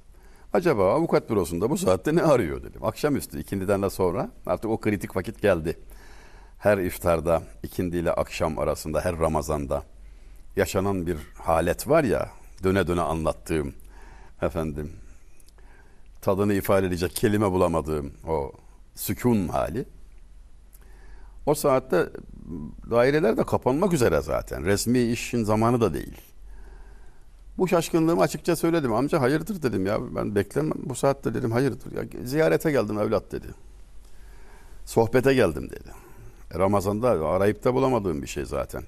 Acaba 0.53 0.93
avukat 0.93 1.29
bürosunda 1.29 1.69
bu 1.69 1.77
saatte 1.77 2.15
ne 2.15 2.21
arıyor 2.21 2.63
dedim. 2.63 2.83
Akşamüstü 2.85 3.39
ikindiden 3.39 3.81
de 3.81 3.89
sonra 3.89 4.29
artık 4.45 4.71
o 4.71 4.79
kritik 4.79 5.15
vakit 5.15 5.41
geldi. 5.41 5.77
Her 6.57 6.77
iftarda 6.77 7.43
ikindi 7.63 7.97
ile 7.97 8.11
akşam 8.11 8.59
arasında 8.59 9.01
her 9.01 9.19
Ramazan'da 9.19 9.83
yaşanan 10.55 11.07
bir 11.07 11.17
halet 11.37 11.87
var 11.87 12.03
ya 12.03 12.29
döne 12.63 12.87
döne 12.87 13.01
anlattığım 13.01 13.73
efendim 14.41 14.93
tadını 16.21 16.53
ifade 16.53 16.87
edecek 16.87 17.15
kelime 17.15 17.51
bulamadığım 17.51 18.13
o 18.27 18.51
sükun 18.95 19.47
hali. 19.47 19.85
O 21.45 21.55
saatte 21.55 22.09
daireler 22.91 23.37
de 23.37 23.43
kapanmak 23.43 23.93
üzere 23.93 24.21
zaten. 24.21 24.65
Resmi 24.65 24.99
işin 24.99 25.43
zamanı 25.43 25.81
da 25.81 25.93
değil. 25.93 26.21
Bu 27.57 27.67
şaşkınlığımı 27.67 28.21
açıkça 28.21 28.55
söyledim. 28.55 28.93
Amca 28.93 29.21
hayırdır 29.21 29.61
dedim 29.61 29.85
ya. 29.85 30.15
Ben 30.15 30.35
beklemem 30.35 30.77
bu 30.85 30.95
saatte 30.95 31.33
dedim 31.33 31.51
hayırdır. 31.51 31.91
Ya, 31.91 32.03
ziyarete 32.23 32.71
geldim 32.71 32.99
evlat 32.99 33.31
dedi. 33.31 33.47
Sohbete 34.85 35.33
geldim 35.33 35.69
dedi. 35.69 36.04
Ramazan'da 36.57 37.09
arayıp 37.09 37.63
da 37.63 37.73
bulamadığım 37.73 38.21
bir 38.21 38.27
şey 38.27 38.45
zaten. 38.45 38.83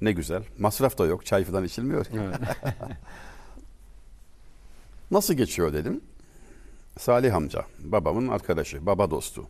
Ne 0.00 0.12
güzel. 0.12 0.42
Masraf 0.58 0.98
da 0.98 1.06
yok. 1.06 1.26
Çay 1.26 1.44
falan 1.44 1.64
içilmiyor. 1.64 2.06
Evet. 2.14 2.36
Nasıl 5.10 5.34
geçiyor 5.34 5.72
dedim. 5.72 6.00
Salih 6.98 7.34
amca, 7.34 7.64
babamın 7.78 8.28
arkadaşı, 8.28 8.86
baba 8.86 9.10
dostu. 9.10 9.48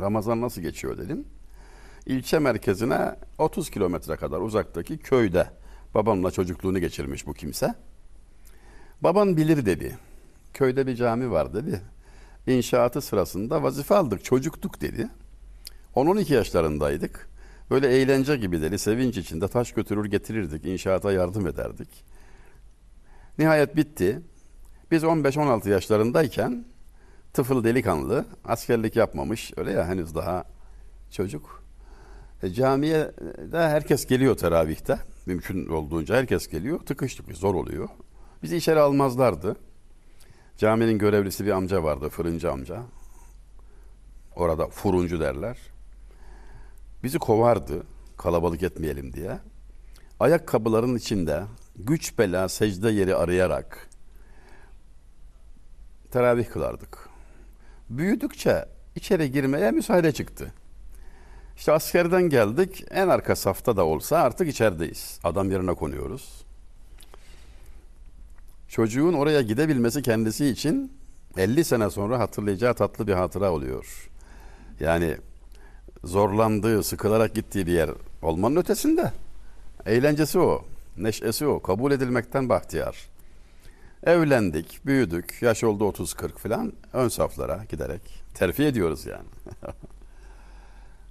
Ramazan 0.00 0.40
nasıl 0.40 0.62
geçiyor 0.62 0.98
dedim. 0.98 1.24
İlçe 2.06 2.38
merkezine 2.38 3.16
30 3.38 3.70
kilometre 3.70 4.16
kadar 4.16 4.40
uzaktaki 4.40 4.98
köyde 4.98 5.50
babamla 5.94 6.30
çocukluğunu 6.30 6.78
geçirmiş 6.78 7.26
bu 7.26 7.34
kimse. 7.34 7.74
Baban 9.00 9.36
bilir 9.36 9.66
dedi. 9.66 9.98
Köyde 10.54 10.86
bir 10.86 10.96
cami 10.96 11.30
var 11.30 11.54
dedi. 11.54 11.80
İnşaatı 12.46 13.00
sırasında 13.00 13.62
vazife 13.62 13.94
aldık, 13.94 14.24
çocuktuk 14.24 14.80
dedi. 14.80 15.08
10-12 15.96 16.34
yaşlarındaydık. 16.34 17.28
Böyle 17.70 17.88
eğlence 17.88 18.36
gibi 18.36 18.62
dedi, 18.62 18.78
sevinç 18.78 19.16
içinde 19.16 19.48
taş 19.48 19.72
götürür 19.72 20.04
getirirdik, 20.04 20.66
inşaata 20.66 21.12
yardım 21.12 21.46
ederdik. 21.46 22.04
Nihayet 23.38 23.76
bitti. 23.76 24.20
Biz 24.90 25.02
15-16 25.02 25.70
yaşlarındayken 25.70 26.64
tıfıl 27.32 27.64
delikanlı, 27.64 28.26
askerlik 28.44 28.96
yapmamış, 28.96 29.52
öyle 29.56 29.72
ya 29.72 29.86
henüz 29.86 30.14
daha 30.14 30.44
çocuk. 31.10 31.64
E, 32.42 32.50
camiye 32.50 33.10
de 33.52 33.58
herkes 33.58 34.06
geliyor 34.06 34.36
teravihte. 34.36 34.98
Mümkün 35.26 35.66
olduğunca 35.66 36.16
herkes 36.16 36.48
geliyor. 36.48 36.80
Tıkış 36.80 37.14
tıkış 37.14 37.38
zor 37.38 37.54
oluyor. 37.54 37.88
Bizi 38.42 38.56
içeri 38.56 38.80
almazlardı. 38.80 39.56
Caminin 40.56 40.98
görevlisi 40.98 41.46
bir 41.46 41.50
amca 41.50 41.82
vardı, 41.82 42.08
fırıncı 42.08 42.52
amca. 42.52 42.82
Orada 44.36 44.66
furuncu 44.68 45.20
derler. 45.20 45.73
Bizi 47.04 47.18
kovardı 47.18 47.82
kalabalık 48.16 48.62
etmeyelim 48.62 49.12
diye. 49.12 49.38
Ayakkabıların 50.20 50.96
içinde 50.96 51.44
güç 51.76 52.18
bela 52.18 52.48
secde 52.48 52.90
yeri 52.90 53.16
arayarak 53.16 53.88
teravih 56.10 56.50
kılardık. 56.50 57.08
Büyüdükçe 57.90 58.64
içeri 58.96 59.32
girmeye 59.32 59.70
müsaade 59.70 60.12
çıktı. 60.12 60.52
İşte 61.56 61.72
askerden 61.72 62.22
geldik. 62.22 62.84
En 62.90 63.08
arka 63.08 63.36
safta 63.36 63.76
da 63.76 63.84
olsa 63.84 64.18
artık 64.18 64.48
içerideyiz. 64.48 65.20
Adam 65.24 65.50
yerine 65.50 65.74
konuyoruz. 65.74 66.44
Çocuğun 68.68 69.12
oraya 69.12 69.42
gidebilmesi 69.42 70.02
kendisi 70.02 70.46
için 70.46 70.92
50 71.36 71.64
sene 71.64 71.90
sonra 71.90 72.18
hatırlayacağı 72.18 72.74
tatlı 72.74 73.06
bir 73.06 73.12
hatıra 73.12 73.52
oluyor. 73.52 74.10
Yani 74.80 75.16
zorlandığı, 76.04 76.82
sıkılarak 76.82 77.34
gittiği 77.34 77.66
bir 77.66 77.72
yer 77.72 77.90
olmanın 78.22 78.56
ötesinde. 78.56 79.12
Eğlencesi 79.86 80.38
o, 80.38 80.64
neşesi 80.96 81.46
o, 81.46 81.62
kabul 81.62 81.92
edilmekten 81.92 82.48
bahtiyar. 82.48 82.96
Evlendik, 84.04 84.80
büyüdük, 84.86 85.42
yaş 85.42 85.64
oldu 85.64 85.84
30-40 85.84 86.28
falan 86.28 86.72
ön 86.92 87.08
saflara 87.08 87.64
giderek 87.68 88.24
terfi 88.34 88.64
ediyoruz 88.64 89.06
yani. 89.06 89.28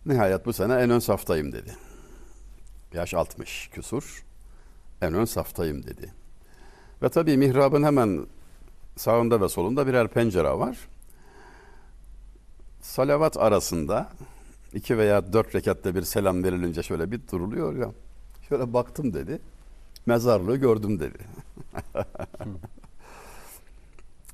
Nihayet 0.06 0.46
bu 0.46 0.54
sene 0.54 0.74
en 0.74 0.90
ön 0.90 1.00
saftayım 1.00 1.52
dedi. 1.52 1.76
Yaş 2.94 3.14
60 3.14 3.70
küsur. 3.74 4.26
En 5.02 5.14
ön 5.14 5.26
saftayım 5.26 5.84
dedi. 5.84 6.14
Ve 7.02 7.10
tabii 7.10 7.38
mihrabın 7.38 7.84
hemen 7.84 8.28
sağında 8.96 9.42
ve 9.42 9.50
solunda 9.50 9.88
birer 9.88 10.08
pencere 10.08 10.52
var. 10.52 10.78
Salavat 12.82 13.38
arasında 13.38 14.10
iki 14.74 14.98
veya 14.98 15.34
dört 15.34 15.56
rekatta 15.56 15.96
bir 15.96 16.02
selam 16.02 16.44
verilince 16.44 16.84
şöyle 16.84 17.12
bir 17.12 17.28
duruluyor 17.32 17.76
ya. 17.78 17.92
Şöyle 18.50 18.74
baktım 18.74 19.14
dedi. 19.14 19.40
Mezarlığı 20.06 20.58
gördüm 20.58 21.00
dedi. 21.00 21.18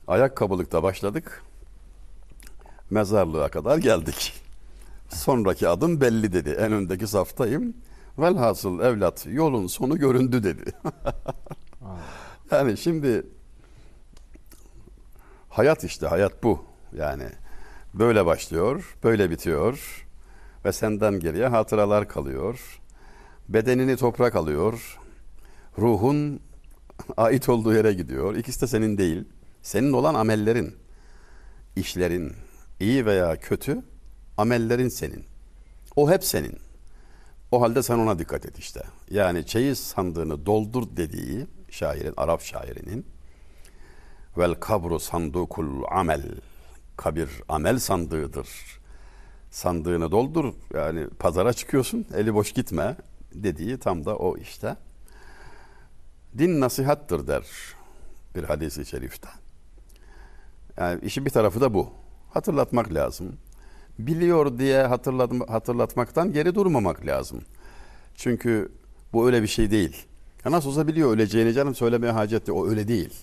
Ayakkabılıkta 0.08 0.84
başladık. 0.84 1.44
Mezarlığa 2.90 3.50
kadar 3.50 3.78
geldik. 3.78 4.34
Sonraki 5.10 5.68
adım 5.68 6.02
belli 6.02 6.34
dedi. 6.34 6.50
En 6.50 6.72
öndeki 6.72 7.08
saftayım. 7.08 7.74
Velhasıl 8.18 8.80
evlat 8.80 9.26
yolun 9.30 9.68
sonu 9.68 9.98
göründü 9.98 10.44
dedi. 10.44 10.72
yani 12.52 12.78
şimdi 12.78 13.26
hayat 15.50 15.84
işte 15.84 16.08
hayat 16.08 16.44
bu. 16.44 16.66
Yani 16.98 17.26
böyle 17.94 18.26
başlıyor, 18.26 18.98
böyle 19.04 19.30
bitiyor 19.30 20.06
ve 20.66 20.72
senden 20.72 21.20
geriye 21.20 21.48
hatıralar 21.48 22.08
kalıyor. 22.08 22.80
Bedenini 23.50 23.98
toprak 23.98 24.36
alıyor. 24.36 25.00
Ruhun 25.78 26.40
ait 27.18 27.50
olduğu 27.50 27.74
yere 27.74 27.94
gidiyor. 27.94 28.36
İkisi 28.36 28.62
de 28.62 28.68
senin 28.68 28.98
değil. 28.98 29.24
Senin 29.62 29.94
olan 29.94 30.16
amellerin, 30.16 30.76
işlerin, 31.76 32.34
iyi 32.80 33.06
veya 33.06 33.36
kötü 33.40 33.82
amellerin 34.38 34.90
senin. 34.90 35.26
O 35.96 36.12
hep 36.12 36.24
senin. 36.24 36.58
O 37.52 37.62
halde 37.62 37.84
sen 37.84 37.98
ona 37.98 38.20
dikkat 38.20 38.46
et 38.46 38.60
işte. 38.60 38.84
Yani 39.12 39.46
çeyiz 39.46 39.80
sandığını 39.80 40.46
doldur 40.46 40.84
dediği 40.98 41.48
şairin, 41.70 42.14
Arap 42.18 42.42
şairinin 42.42 43.06
vel 44.38 44.54
kabru 44.54 45.00
sandukul 45.00 45.84
amel 45.92 46.24
kabir 46.98 47.30
amel 47.50 47.80
sandığıdır. 47.80 48.79
Sandığını 49.52 50.12
doldur 50.12 50.54
yani 50.74 51.08
pazara 51.08 51.54
çıkıyorsun 51.54 52.06
eli 52.16 52.34
boş 52.34 52.52
gitme 52.52 52.96
dediği 53.34 53.78
tam 53.78 54.06
da 54.06 54.16
o 54.16 54.38
işte. 54.38 54.76
Din 56.38 56.62
nasihattır 56.62 57.28
der 57.28 57.46
bir 58.36 58.44
hadisi 58.44 58.86
şerifte. 58.86 59.30
Yani 60.78 61.02
işin 61.04 61.26
bir 61.26 61.30
tarafı 61.30 61.62
da 61.62 61.74
bu. 61.74 61.90
Hatırlatmak 62.34 62.94
lazım. 62.94 63.38
Biliyor 64.00 64.60
diye 64.60 64.84
hatırlatma, 64.84 65.46
hatırlatmaktan 65.50 66.34
geri 66.34 66.56
durmamak 66.56 67.06
lazım. 67.06 67.42
Çünkü 68.16 68.72
bu 69.14 69.26
öyle 69.26 69.42
bir 69.42 69.48
şey 69.48 69.72
değil. 69.72 70.06
Ya 70.46 70.52
nasıl 70.52 70.70
olsa 70.70 70.88
biliyor 70.88 71.12
öleceğini 71.12 71.54
canım 71.54 71.76
söylemeye 71.76 72.14
hacet. 72.14 72.50
O 72.50 72.68
öyle 72.70 72.88
değil. 72.88 73.14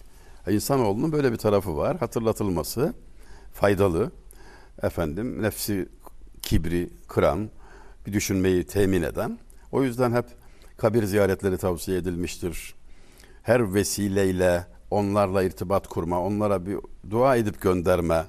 İnsanoğlunun 0.49 1.13
böyle 1.13 1.33
bir 1.33 1.37
tarafı 1.37 1.77
var. 1.77 1.97
Hatırlatılması 1.99 2.95
faydalı. 3.53 4.11
Efendim 4.83 5.43
nefsi 5.43 5.89
kibri 6.47 6.91
kıran, 7.09 7.51
bir 8.07 8.13
düşünmeyi 8.13 8.65
temin 8.65 9.03
eden. 9.03 9.39
O 9.73 9.83
yüzden 9.83 10.13
hep 10.13 10.25
kabir 10.77 11.05
ziyaretleri 11.05 11.59
tavsiye 11.59 11.99
edilmiştir. 11.99 12.75
Her 13.43 13.75
vesileyle 13.75 14.67
onlarla 14.91 15.43
irtibat 15.43 15.87
kurma, 15.89 16.21
onlara 16.21 16.67
bir 16.67 16.79
dua 17.11 17.37
edip 17.37 17.61
gönderme 17.61 18.27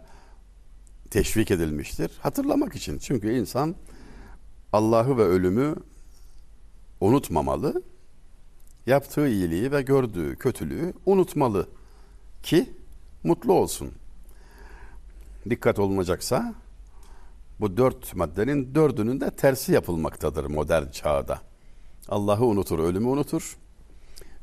teşvik 1.12 1.52
edilmiştir. 1.52 2.12
Hatırlamak 2.20 2.76
için. 2.76 2.98
Çünkü 2.98 3.34
insan 3.34 3.76
Allah'ı 4.74 5.18
ve 5.18 5.24
ölümü 5.24 5.76
unutmamalı. 7.02 7.82
Yaptığı 8.86 9.28
iyiliği 9.28 9.72
ve 9.72 9.82
gördüğü 9.82 10.36
kötülüğü 10.36 10.94
unutmalı 11.06 11.68
ki 12.44 12.70
mutlu 13.24 13.54
olsun. 13.54 13.92
Dikkat 15.50 15.80
olunacaksa 15.80 16.54
bu 17.60 17.78
dört 17.78 18.16
maddenin 18.16 18.76
dördünün 18.76 19.22
de 19.22 19.32
tersi 19.32 19.72
yapılmaktadır 19.72 20.46
modern 20.46 20.90
çağda. 20.90 21.40
Allah'ı 22.10 22.46
unutur, 22.46 22.80
ölümü 22.80 23.08
unutur. 23.08 23.58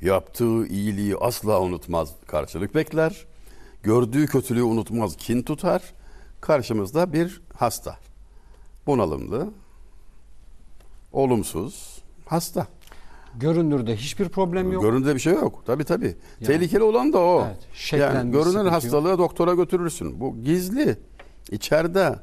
Yaptığı 0.01 0.67
iyiliği 0.67 1.17
asla 1.17 1.61
unutmaz, 1.61 2.13
karşılık 2.27 2.75
bekler. 2.75 3.27
Gördüğü 3.83 4.27
kötülüğü 4.27 4.63
unutmaz, 4.63 5.17
kin 5.17 5.43
tutar. 5.43 5.83
Karşımızda 6.41 7.13
bir 7.13 7.43
hasta. 7.55 7.97
Bunalımlı, 8.87 9.51
olumsuz, 11.13 12.03
hasta. 12.27 12.67
Görünürde 13.35 13.97
hiçbir 13.97 14.29
problem 14.29 14.73
yok. 14.73 14.83
Görünürde 14.83 15.15
bir 15.15 15.21
şey 15.21 15.33
yok. 15.33 15.63
Tabii 15.67 15.85
tabii. 15.85 16.17
Yani, 16.41 16.47
Tehlikeli 16.47 16.83
olan 16.83 17.13
da 17.13 17.19
o. 17.19 17.47
Evet, 17.47 17.93
yani 17.93 18.31
görünen 18.31 18.67
hastalığı 18.67 19.09
yok. 19.09 19.19
doktora 19.19 19.55
götürürsün. 19.55 20.21
Bu 20.21 20.43
gizli. 20.43 20.99
İçeride. 21.51 22.19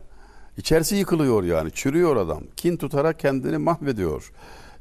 İçerisi 0.58 0.96
yıkılıyor 0.96 1.44
yani. 1.44 1.72
Çürüyor 1.72 2.16
adam. 2.16 2.44
Kin 2.58 2.78
tutarak 2.78 3.20
kendini 3.20 3.58
mahvediyor. 3.58 4.32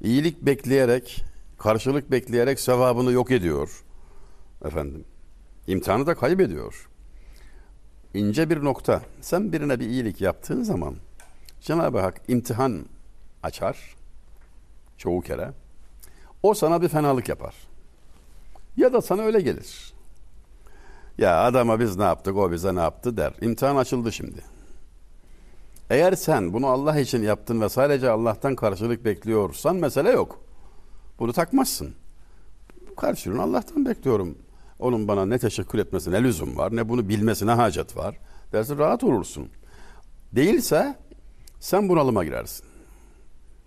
İyilik 0.00 0.42
bekleyerek, 0.42 1.24
karşılık 1.58 2.10
bekleyerek 2.10 2.60
sevabını 2.60 3.12
yok 3.12 3.30
ediyor. 3.30 3.84
Efendim. 4.64 5.04
İmtihanı 5.66 6.06
da 6.06 6.14
kaybediyor. 6.14 6.88
İnce 8.14 8.50
bir 8.50 8.64
nokta. 8.64 9.02
Sen 9.20 9.52
birine 9.52 9.80
bir 9.80 9.86
iyilik 9.86 10.20
yaptığın 10.20 10.62
zaman 10.62 10.96
Cenab-ı 11.60 12.00
Hak 12.00 12.20
imtihan 12.28 12.86
açar. 13.42 13.96
Çoğu 14.98 15.20
kere. 15.20 15.52
O 16.42 16.54
sana 16.54 16.82
bir 16.82 16.88
fenalık 16.88 17.28
yapar. 17.28 17.54
Ya 18.76 18.92
da 18.92 19.02
sana 19.02 19.22
öyle 19.22 19.40
gelir. 19.40 19.92
Ya 21.18 21.42
adama 21.42 21.80
biz 21.80 21.96
ne 21.96 22.04
yaptık, 22.04 22.36
o 22.36 22.52
bize 22.52 22.74
ne 22.74 22.80
yaptı 22.80 23.16
der. 23.16 23.32
İmtihan 23.40 23.76
açıldı 23.76 24.12
şimdi. 24.12 24.40
Eğer 25.90 26.12
sen 26.12 26.52
bunu 26.52 26.66
Allah 26.66 27.00
için 27.00 27.22
yaptın 27.22 27.60
ve 27.60 27.68
sadece 27.68 28.10
Allah'tan 28.10 28.56
karşılık 28.56 29.04
bekliyorsan 29.04 29.76
mesele 29.76 30.10
yok. 30.10 30.40
Bunu 31.18 31.32
takmazsın. 31.32 31.94
Karşılığını 32.96 33.42
Allah'tan 33.42 33.86
bekliyorum. 33.86 34.38
Onun 34.78 35.08
bana 35.08 35.26
ne 35.26 35.38
teşekkür 35.38 35.78
etmesi 35.78 36.10
ne 36.10 36.22
lüzum 36.22 36.56
var, 36.56 36.76
ne 36.76 36.88
bunu 36.88 37.08
bilmesine 37.08 37.50
hacet 37.50 37.96
var. 37.96 38.16
Dersin 38.52 38.78
rahat 38.78 39.04
olursun. 39.04 39.48
Değilse 40.32 40.94
sen 41.60 41.88
bunalıma 41.88 42.24
girersin. 42.24 42.66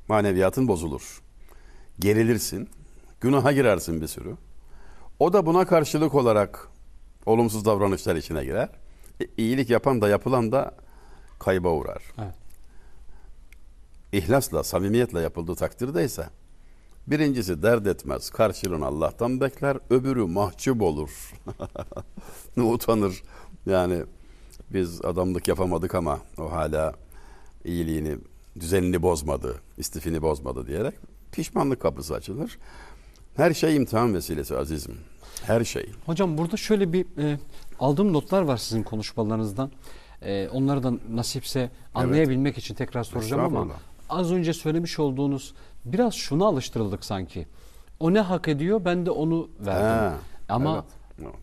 Maneviyatın 0.07 0.67
bozulur 0.67 1.23
gerilirsin, 1.99 2.69
günaha 3.21 3.53
girersin 3.53 4.01
bir 4.01 4.07
sürü. 4.07 4.35
O 5.19 5.33
da 5.33 5.45
buna 5.45 5.65
karşılık 5.65 6.15
olarak 6.15 6.67
olumsuz 7.25 7.65
davranışlar 7.65 8.15
içine 8.15 8.43
girer. 8.43 8.69
E, 9.21 9.25
iyilik 9.37 9.69
yapan 9.69 10.01
da 10.01 10.09
yapılan 10.09 10.51
da 10.51 10.75
kayba 11.43 11.71
uğrar. 11.71 12.03
Evet. 12.17 12.35
İhlasla, 14.13 14.63
samimiyetle 14.63 15.19
yapıldığı 15.19 15.55
takdirde 15.55 16.05
ise 16.05 16.29
birincisi 17.07 17.63
dert 17.63 17.87
etmez, 17.87 18.29
karşılığını 18.29 18.85
Allah'tan 18.85 19.41
bekler, 19.41 19.77
öbürü 19.89 20.25
mahcup 20.25 20.81
olur. 20.81 21.33
utanır. 22.57 23.23
Yani 23.65 24.03
biz 24.73 25.05
adamlık 25.05 25.47
yapamadık 25.47 25.95
ama 25.95 26.19
o 26.37 26.51
hala 26.51 26.93
iyiliğini, 27.65 28.17
düzenini 28.59 29.01
bozmadı, 29.01 29.61
istifini 29.77 30.21
bozmadı 30.21 30.67
diyerek 30.67 30.93
pişmanlık 31.31 31.81
kapısı 31.81 32.13
açılır. 32.13 32.57
Her 33.35 33.53
şey 33.53 33.75
imtihan 33.75 34.13
vesilesi 34.13 34.57
azizim. 34.57 34.97
Her 35.43 35.63
şey. 35.63 35.89
Hocam 36.05 36.37
burada 36.37 36.57
şöyle 36.57 36.93
bir 36.93 37.05
e, 37.17 37.39
aldığım 37.79 38.13
notlar 38.13 38.41
var 38.41 38.57
sizin 38.57 38.83
konuşmalarınızdan. 38.83 39.71
E, 40.25 40.49
onları 40.49 40.83
da 40.83 40.93
nasipse 41.13 41.69
anlayabilmek 41.95 42.53
evet. 42.53 42.63
için 42.63 42.75
tekrar 42.75 43.03
soracağım 43.03 43.55
ama 43.55 43.73
az 44.09 44.31
önce 44.31 44.53
söylemiş 44.53 44.99
olduğunuz 44.99 45.53
biraz 45.85 46.13
şuna 46.13 46.45
alıştırıldık 46.45 47.05
sanki. 47.05 47.47
O 47.99 48.13
ne 48.13 48.19
hak 48.19 48.47
ediyor 48.47 48.85
ben 48.85 49.05
de 49.05 49.11
onu 49.11 49.49
verdim. 49.59 49.83
Ha, 49.83 50.13
ama 50.49 50.85
evet 51.21 51.33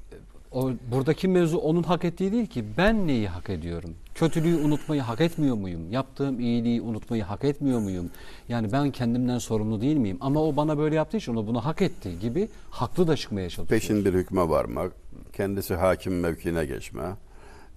o 0.53 0.71
buradaki 0.93 1.29
mevzu 1.29 1.59
onun 1.59 1.83
hak 1.83 2.05
ettiği 2.05 2.33
değil 2.33 2.47
ki 2.47 2.65
ben 2.77 3.07
neyi 3.07 3.29
hak 3.29 3.51
ediyorum? 3.51 3.95
Kötülüğü 4.15 4.57
unutmayı 4.57 5.01
hak 5.01 5.21
etmiyor 5.21 5.57
muyum? 5.57 5.93
Yaptığım 5.93 6.41
iyiliği 6.41 6.83
unutmayı 6.83 7.23
hak 7.23 7.45
etmiyor 7.45 7.79
muyum? 7.79 8.11
Yani 8.49 8.73
ben 8.73 8.91
kendimden 8.91 9.39
sorumlu 9.39 9.81
değil 9.81 9.97
miyim? 9.97 10.19
Ama 10.21 10.43
o 10.43 10.57
bana 10.57 10.79
böyle 10.79 10.95
yaptığı 10.95 11.17
için 11.17 11.37
o 11.37 11.47
bunu 11.47 11.65
hak 11.65 11.83
etti 11.83 12.19
gibi 12.21 12.49
haklı 12.71 13.09
da 13.09 13.17
çıkmaya 13.17 13.51
çalışıyor. 13.51 13.81
Peşin 13.81 14.05
bir 14.05 14.15
hükme 14.15 14.49
varmak, 14.49 14.93
kendisi 15.33 15.75
hakim 15.75 16.21
mevkine 16.21 16.65
geçme. 16.65 17.03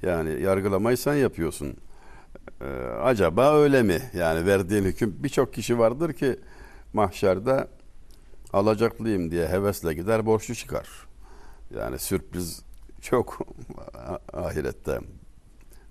Yani 0.04 0.42
yargılamayı 0.42 0.98
sen 0.98 1.14
yapıyorsun. 1.14 1.78
Ee, 2.62 2.66
acaba 3.04 3.56
öyle 3.56 3.84
mi? 3.84 4.02
Yani 4.14 4.46
verdiğin 4.46 4.84
hüküm 4.84 5.16
birçok 5.24 5.54
kişi 5.54 5.80
vardır 5.80 6.14
ki 6.14 6.40
mahşerde 6.94 7.68
alacaklıyım 8.54 9.32
diye 9.32 9.48
hevesle 9.48 9.94
gider 9.94 10.26
borçlu 10.26 10.56
çıkar. 10.56 10.88
Yani 11.78 12.00
sürpriz 12.00 12.62
çok 13.02 13.40
ahirette. 14.34 15.00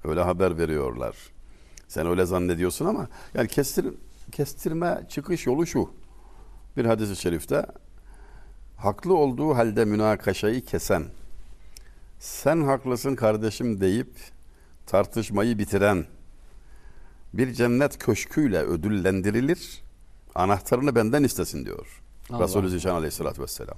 Öyle 0.05 0.20
haber 0.20 0.59
veriyorlar. 0.59 1.16
Sen 1.88 2.07
öyle 2.07 2.25
zannediyorsun 2.25 2.87
ama 2.87 3.09
yani 3.35 3.48
kestir, 3.48 3.87
kestirme 4.33 5.07
çıkış 5.09 5.46
yolu 5.46 5.66
şu. 5.66 5.90
Bir 6.77 6.85
hadis-i 6.85 7.16
şerifte 7.16 7.66
haklı 8.77 9.14
olduğu 9.14 9.55
halde 9.55 9.85
münakaşayı 9.85 10.64
kesen, 10.64 11.05
Sen 12.23 12.61
haklısın 12.61 13.15
kardeşim 13.15 13.81
deyip 13.81 14.17
tartışmayı 14.87 15.59
bitiren 15.59 16.07
bir 17.35 17.53
cennet 17.53 17.99
köşküyle 17.99 18.59
ödüllendirilir. 18.59 19.83
Anahtarını 20.35 20.95
benden 20.95 21.23
istesin 21.25 21.65
diyor. 21.65 22.03
Allah. 22.31 22.45
Resulü 22.45 22.69
Zişan 22.69 22.95
Aleyhisselatü 22.95 23.43
Vesselam. 23.43 23.77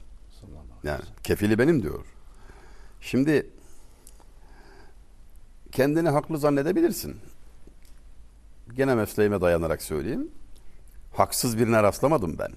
Yani 0.82 1.02
kefili 1.22 1.58
benim 1.58 1.82
diyor. 1.82 2.04
Şimdi 3.00 3.50
kendini 5.72 6.08
haklı 6.08 6.38
zannedebilirsin. 6.38 7.16
Gene 8.74 8.94
mesleğime 8.94 9.40
dayanarak 9.40 9.82
söyleyeyim. 9.82 10.30
Haksız 11.12 11.58
birine 11.58 11.82
rastlamadım 11.82 12.38
ben. 12.38 12.52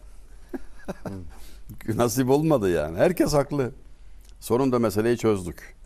Nasip 1.97 2.29
olmadı 2.29 2.71
yani. 2.71 2.97
Herkes 2.97 3.33
haklı. 3.33 3.71
Sonunda 4.39 4.79
meseleyi 4.79 5.17
çözdük. 5.17 5.76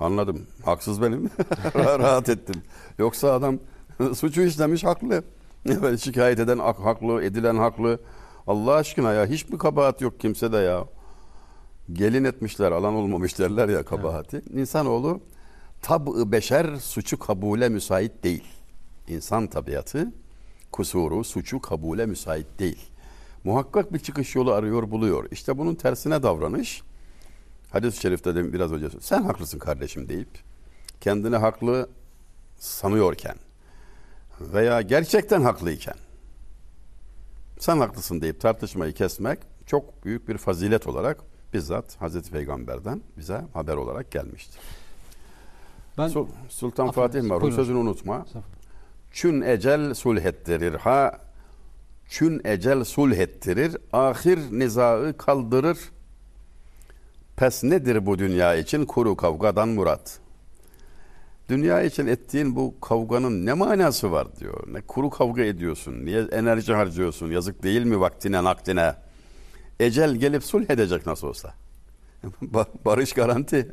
Anladım. 0.00 0.46
Haksız 0.64 1.02
benim. 1.02 1.30
Rahat 1.74 2.28
ettim. 2.28 2.62
Yoksa 2.98 3.32
adam 3.32 3.58
suçu 4.14 4.42
işlemiş 4.42 4.84
haklı. 4.84 5.22
Evet, 5.68 6.00
şikayet 6.00 6.38
eden 6.40 6.58
hak- 6.58 6.84
haklı, 6.84 7.22
edilen 7.24 7.56
haklı. 7.56 7.98
Allah 8.46 8.74
aşkına 8.74 9.12
ya 9.12 9.26
hiç 9.26 9.48
mi 9.48 9.58
kabahat 9.58 10.00
yok 10.00 10.20
kimse 10.20 10.52
de 10.52 10.56
ya? 10.56 10.84
Gelin 11.92 12.24
etmişler, 12.24 12.72
alan 12.72 12.94
olmamış 12.94 13.38
derler 13.38 13.68
ya 13.68 13.84
kabahati. 13.84 14.42
İnsanoğlu 14.54 15.20
tab-ı 15.82 16.32
beşer 16.32 16.76
suçu 16.76 17.18
kabule 17.18 17.68
müsait 17.68 18.24
değil. 18.24 18.44
İnsan 19.08 19.46
tabiatı 19.46 20.12
kusuru, 20.72 21.24
suçu 21.24 21.60
kabule 21.60 22.06
müsait 22.06 22.46
değil. 22.58 22.90
Muhakkak 23.44 23.92
bir 23.92 23.98
çıkış 23.98 24.34
yolu 24.34 24.52
arıyor, 24.52 24.90
buluyor. 24.90 25.28
İşte 25.30 25.58
bunun 25.58 25.74
tersine 25.74 26.22
davranış 26.22 26.82
hadis-i 27.70 28.00
şerifte 28.00 28.34
de 28.34 28.52
biraz 28.52 28.72
önce 28.72 28.88
sen 29.00 29.22
haklısın 29.22 29.58
kardeşim 29.58 30.08
deyip 30.08 30.28
kendini 31.00 31.36
haklı 31.36 31.88
sanıyorken 32.58 33.36
veya 34.40 34.80
gerçekten 34.82 35.42
haklıyken 35.42 35.94
sen 37.58 37.78
haklısın 37.78 38.20
deyip 38.20 38.40
tartışmayı 38.40 38.92
kesmek 38.92 39.38
çok 39.66 40.04
büyük 40.04 40.28
bir 40.28 40.38
fazilet 40.38 40.86
olarak 40.86 41.18
bizzat 41.54 42.00
Hazreti 42.00 42.30
Peygamber'den 42.30 43.02
bize 43.18 43.44
haber 43.54 43.74
olarak 43.76 44.10
gelmiştir. 44.10 44.60
Ben 45.98 46.08
Sul- 46.08 46.26
Sultan 46.48 46.90
Fatih 46.90 47.20
buyurun. 47.22 47.56
sözünü 47.56 47.76
unutma. 47.78 48.26
Çün 49.12 49.40
ecel 49.40 49.94
sulhettirir 49.94 50.74
ha 50.74 51.18
çün 52.08 52.40
ecel 52.44 52.84
sulhettirir 52.84 53.76
ahir 53.92 54.38
nizaı 54.58 55.16
kaldırır 55.16 55.78
pes 57.40 57.64
nedir 57.64 58.06
bu 58.06 58.18
dünya 58.18 58.54
için? 58.54 58.84
Kuru 58.84 59.16
kavgadan 59.16 59.68
murat. 59.68 60.18
Dünya 61.48 61.82
için 61.82 62.06
ettiğin 62.06 62.56
bu 62.56 62.80
kavganın 62.80 63.46
ne 63.46 63.52
manası 63.52 64.12
var 64.12 64.36
diyor. 64.40 64.64
Ne 64.72 64.80
kuru 64.80 65.10
kavga 65.10 65.42
ediyorsun 65.42 66.04
niye 66.04 66.22
enerji 66.22 66.72
harcıyorsun? 66.72 67.30
Yazık 67.30 67.62
değil 67.62 67.82
mi 67.84 68.00
vaktine 68.00 68.44
nakdine 68.44 68.94
ecel 69.80 70.14
gelip 70.16 70.44
sulh 70.44 70.70
edecek 70.70 71.06
nasıl 71.06 71.28
olsa. 71.28 71.54
Ba- 72.42 72.84
barış 72.84 73.12
garanti. 73.12 73.70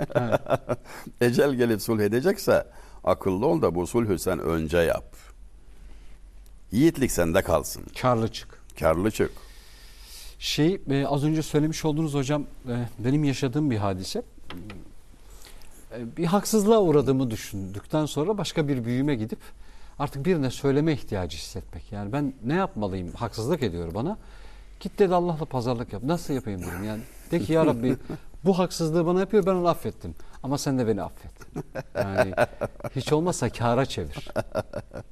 Ecel 1.22 1.54
gelip 1.54 1.82
sulh 1.82 2.02
edecekse 2.02 2.68
akıllı 3.04 3.46
ol 3.46 3.62
da 3.62 3.76
bu 3.76 3.88
sulhü 3.88 4.20
sen 4.20 4.40
önce 4.40 4.78
yap. 4.78 5.16
Yiğitlik 6.72 7.12
sende 7.12 7.42
kalsın. 7.42 7.84
Karlı 8.02 8.32
çık. 8.32 8.62
karlı 8.80 9.12
çık 9.12 9.47
Şey 10.40 10.82
e, 10.90 11.06
az 11.06 11.24
önce 11.24 11.42
söylemiş 11.42 11.86
olduğunuz 11.86 12.14
hocam 12.14 12.44
e, 12.68 12.88
benim 13.00 13.24
yaşadığım 13.24 13.72
bir 13.72 13.78
hadise. 13.78 14.24
E, 15.92 16.18
bir 16.18 16.26
haksızlığa 16.26 16.82
uğradığımı 16.82 17.32
düşündükten 17.32 18.06
sonra 18.06 18.38
başka 18.38 18.68
bir 18.68 18.86
büyüme 18.86 19.16
gidip 19.16 19.40
artık 20.00 20.26
birine 20.26 20.52
söyleme 20.52 20.94
ihtiyacı 20.94 21.38
hissetmek. 21.38 21.92
Yani 21.92 22.14
ben 22.14 22.34
ne 22.46 22.54
yapmalıyım? 22.54 23.12
Haksızlık 23.14 23.64
ediyor 23.64 23.94
bana. 23.94 24.18
Git 24.80 25.00
dedi 25.00 25.16
Allah'la 25.16 25.46
pazarlık 25.46 25.94
yap. 25.94 26.04
Nasıl 26.04 26.34
yapayım 26.34 26.62
dedim. 26.62 26.84
Yani 26.84 27.02
de 27.32 27.40
ki 27.40 27.54
ya 27.54 27.66
Rabbi 27.66 27.98
bu 28.46 28.60
haksızlığı 28.60 29.06
bana 29.06 29.20
yapıyor 29.20 29.46
ben 29.46 29.56
onu 29.56 29.68
affettim. 29.68 30.16
Ama 30.44 30.58
sen 30.58 30.80
de 30.80 30.88
beni 30.88 31.02
affet. 31.02 31.32
Yani 31.96 32.34
hiç 32.96 33.14
olmazsa 33.14 33.50
kâra 33.50 33.86
çevir. 33.86 34.28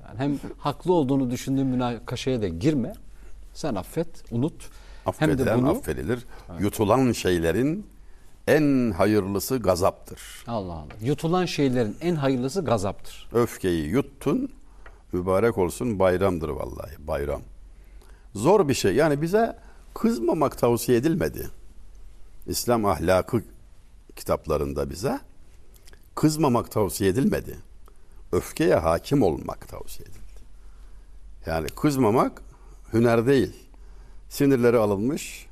Yani 0.07 0.17
hem 0.17 0.39
haklı 0.57 0.93
olduğunu 0.93 1.31
düşündüğün 1.31 1.67
münakaşaya 1.67 2.41
da 2.41 2.47
girme. 2.47 2.93
Sen 3.53 3.75
affet, 3.75 4.23
unut. 4.31 4.69
Hem 5.05 5.29
de 5.29 5.33
affedilen 5.33 5.61
bunu 5.61 5.69
affedilir. 5.69 6.25
Yutulan 6.59 7.11
şeylerin 7.11 7.85
en 8.47 8.91
hayırlısı 8.91 9.57
gazaptır. 9.57 10.43
Allah 10.47 10.73
Allah. 10.73 10.87
Yutulan 11.01 11.45
şeylerin 11.45 11.97
en 12.01 12.15
hayırlısı 12.15 12.61
gazaptır. 12.65 13.29
öfkeyi 13.33 13.87
yuttun 13.87 14.51
mübarek 15.11 15.57
olsun 15.57 15.99
bayramdır 15.99 16.49
vallahi 16.49 17.07
bayram. 17.07 17.41
Zor 18.35 18.67
bir 18.67 18.73
şey. 18.73 18.95
Yani 18.95 19.21
bize 19.21 19.57
kızmamak 19.93 20.57
tavsiye 20.57 20.97
edilmedi. 20.97 21.49
İslam 22.47 22.85
ahlakı 22.85 23.43
kitaplarında 24.15 24.89
bize 24.89 25.19
kızmamak 26.15 26.71
tavsiye 26.71 27.09
edilmedi. 27.09 27.57
Öfkeye 28.31 28.75
hakim 28.75 29.21
olmak 29.23 29.67
tavsiye 29.67 30.07
edildi. 30.09 30.19
Yani 31.45 31.67
kızmamak 31.67 32.41
hüner 32.93 33.27
değil 33.27 33.53
sinirleri 34.29 34.77
alınmış. 34.77 35.47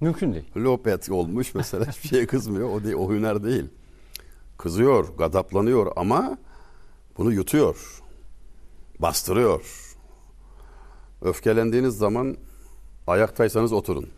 Mümkün 0.00 0.32
değil. 0.32 0.44
lopet 0.56 1.10
olmuş 1.10 1.54
mesela 1.54 1.88
hiçbir 1.88 2.08
şeye 2.08 2.26
kızmıyor. 2.26 2.68
O 2.70 2.84
değil 2.84 2.94
o 2.94 3.12
hüner 3.12 3.44
değil. 3.44 3.64
Kızıyor 4.58 5.16
gadaplanıyor 5.18 5.92
ama 5.96 6.38
bunu 7.18 7.32
yutuyor 7.32 8.02
bastırıyor. 8.98 9.94
Öfkelendiğiniz 11.22 11.98
zaman 11.98 12.36
ayaktaysanız 13.06 13.72
oturun. 13.72 14.08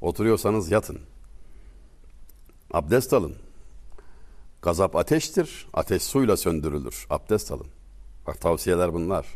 Oturuyorsanız 0.00 0.70
yatın. 0.70 0.98
Abdest 2.72 3.12
alın. 3.12 3.34
Gazap 4.62 4.96
ateştir 4.96 5.68
ateş 5.72 6.02
suyla 6.02 6.36
söndürülür. 6.36 7.06
Abdest 7.10 7.52
alın. 7.52 7.66
Bak 8.26 8.40
tavsiyeler 8.40 8.94
bunlar 8.94 9.26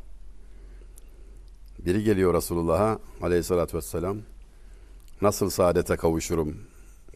biri 1.85 2.05
geliyor 2.05 2.35
Resulullah'a 2.35 2.99
aleyhissalatü 3.23 3.77
vesselam 3.77 4.19
nasıl 5.23 5.51
saadete 5.51 5.97
kavuşurum 5.97 6.57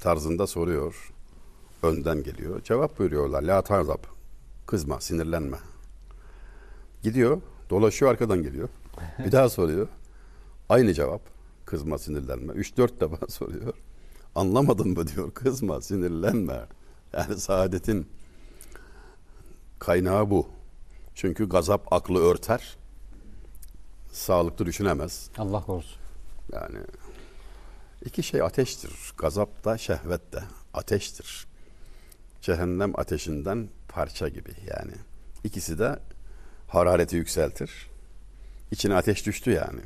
tarzında 0.01 0.47
soruyor. 0.47 1.13
Önden 1.83 2.23
geliyor. 2.23 2.63
Cevap 2.63 2.99
buyuruyorlar. 2.99 3.43
La 3.43 3.63
tarzap. 3.63 4.07
Kızma, 4.67 5.01
sinirlenme. 5.01 5.59
Gidiyor, 7.03 7.41
dolaşıyor 7.71 8.11
arkadan 8.11 8.43
geliyor. 8.43 8.69
Bir 9.19 9.33
daha 9.33 9.49
soruyor. 9.49 9.89
Aynı 10.69 10.95
cevap. 10.95 11.21
Kızma, 11.65 11.99
sinirlenme. 11.99 12.53
Üç 12.53 12.77
dört 12.77 13.01
defa 13.01 13.27
soruyor. 13.29 13.75
Anlamadın 14.35 14.89
mı 14.89 15.07
diyor. 15.07 15.31
Kızma, 15.31 15.81
sinirlenme. 15.81 16.67
Yani 17.13 17.37
saadetin 17.37 18.07
kaynağı 19.79 20.31
bu. 20.31 20.47
Çünkü 21.15 21.49
gazap 21.49 21.93
aklı 21.93 22.19
örter. 22.19 22.78
Sağlıklı 24.19 24.67
düşünemez. 24.67 25.31
Allah 25.39 25.65
korusun. 25.65 25.99
Yani 26.53 26.79
iki 28.05 28.23
şey 28.23 28.43
ateştir. 28.43 28.93
Gazap 29.19 29.65
da 29.65 29.79
şehvet 29.79 30.33
de 30.33 30.43
ateştir. 30.75 31.47
Cehennem 32.43 33.01
ateşinden 33.01 33.69
parça 33.89 34.29
gibi 34.29 34.51
yani. 34.67 34.93
İkisi 35.45 35.79
de 35.79 35.99
harareti 36.69 37.17
yükseltir. 37.17 37.91
İçine 38.71 38.95
ateş 38.95 39.27
düştü 39.27 39.51
yani. 39.51 39.81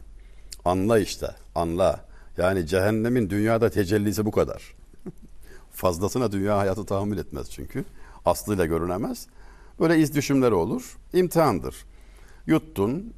Anla 0.64 0.99
işte, 0.99 1.35
anla. 1.55 2.05
Yani 2.37 2.66
cehennemin 2.66 3.31
dünyada 3.31 3.71
tecellisi 3.71 4.25
bu 4.25 4.31
kadar. 4.31 4.75
Fazlasına 5.73 6.33
dünya 6.33 6.59
hayatı 6.59 6.87
tahammül 6.87 7.18
etmez 7.18 7.51
çünkü. 7.51 7.85
Aslıyla 8.25 8.66
görünemez. 8.66 9.27
Böyle 9.81 9.99
iz 9.99 10.14
düşümleri 10.14 10.55
olur. 10.55 10.99
İmtihandır. 11.12 11.77
Yuttun, 12.47 13.14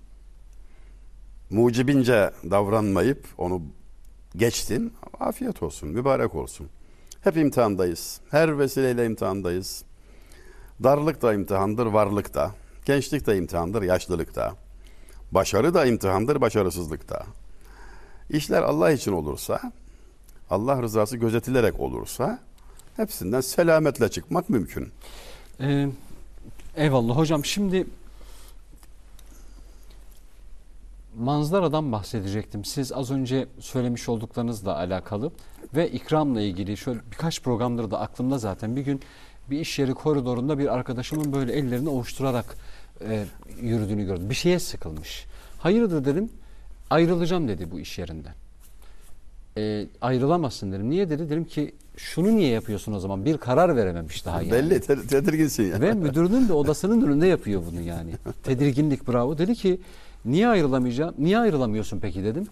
mucibince 1.55 2.31
davranmayıp 2.51 3.27
onu 3.39 3.63
geçtin. 4.37 4.93
Afiyet 5.21 5.63
olsun, 5.63 5.89
mübarek 5.89 6.35
olsun. 6.35 6.69
Hep 7.21 7.37
imtihandayız. 7.37 8.21
Her 8.31 8.59
vesileyle 8.59 9.07
imtihandayız. 9.07 9.85
Darlık 10.83 11.23
da 11.23 11.35
imtihandır, 11.35 11.87
varlık 11.87 12.35
da. 12.35 12.51
Gençlik 12.85 13.27
de 13.27 13.37
imtihandır, 13.37 13.83
yaşlılık 13.83 14.35
da. 14.35 14.55
Başarı 15.33 15.75
da 15.75 15.87
imtihandır, 15.87 16.41
başarısızlık 16.41 17.09
da. 17.09 17.27
İşler 18.31 18.63
Allah 18.63 18.91
için 18.91 19.13
olursa, 19.13 19.73
Allah 20.51 20.83
rızası 20.83 21.17
gözetilerek 21.17 21.81
olursa 21.81 22.39
hepsinden 22.97 23.41
selametle 23.41 24.09
çıkmak 24.09 24.51
mümkün. 24.51 24.89
Ee, 25.61 25.89
eyvallah 26.77 27.17
hocam. 27.17 27.45
Şimdi 27.45 27.87
manzaradan 31.19 31.93
bahsedecektim. 31.93 32.65
Siz 32.65 32.93
az 32.93 33.11
önce 33.11 33.47
söylemiş 33.61 34.09
olduklarınızla 34.09 34.77
alakalı 34.77 35.33
ve 35.75 35.91
ikramla 35.91 36.41
ilgili 36.41 36.77
şöyle 36.77 37.01
birkaç 37.13 37.43
programları 37.43 37.91
da 37.91 38.01
aklımda 38.01 38.39
zaten. 38.39 38.77
Bir 38.77 38.81
gün 38.81 39.01
bir 39.51 39.61
iş 39.61 39.79
yeri 39.79 39.95
koridorunda 39.95 40.59
bir 40.59 40.75
arkadaşımın 40.75 41.33
böyle 41.33 41.53
ellerini 41.53 41.89
ovuşturarak 41.89 42.57
e, 43.09 43.25
yürüdüğünü 43.61 44.07
gördüm. 44.07 44.31
Bir 44.31 44.35
şeye 44.35 44.59
sıkılmış. 44.59 45.27
Hayırdır 45.59 46.05
dedim. 46.05 46.31
Ayrılacağım 46.91 47.49
dedi 47.49 47.71
bu 47.71 47.81
iş 47.81 47.99
yerinden. 47.99 48.35
E, 49.59 49.87
ayrılamazsın 50.01 50.73
dedim. 50.73 50.91
Niye 50.91 51.11
dedi? 51.11 51.31
Dedim 51.31 51.45
ki 51.45 51.75
şunu 51.97 52.37
niye 52.37 52.49
yapıyorsun 52.49 52.93
o 52.93 53.01
zaman? 53.01 53.25
Bir 53.25 53.39
karar 53.39 53.77
verememiş 53.77 54.25
daha 54.25 54.43
yani. 54.43 54.53
Belli 54.53 54.81
te- 54.81 55.07
tedirginsin 55.07 55.65
ya. 55.65 55.81
Ve 55.81 55.93
müdürünün 55.93 56.49
de 56.49 56.53
odasının 56.53 57.03
önünde 57.07 57.27
yapıyor 57.27 57.63
bunu 57.71 57.81
yani. 57.81 58.11
Tedirginlik 58.43 59.09
bravo. 59.09 59.39
Dedi 59.39 59.55
ki 59.55 59.81
niye 60.25 60.49
ayrılamayacağım? 60.49 61.15
Niye 61.19 61.39
ayrılamıyorsun 61.39 62.01
peki 62.01 62.25
dedim. 62.25 62.47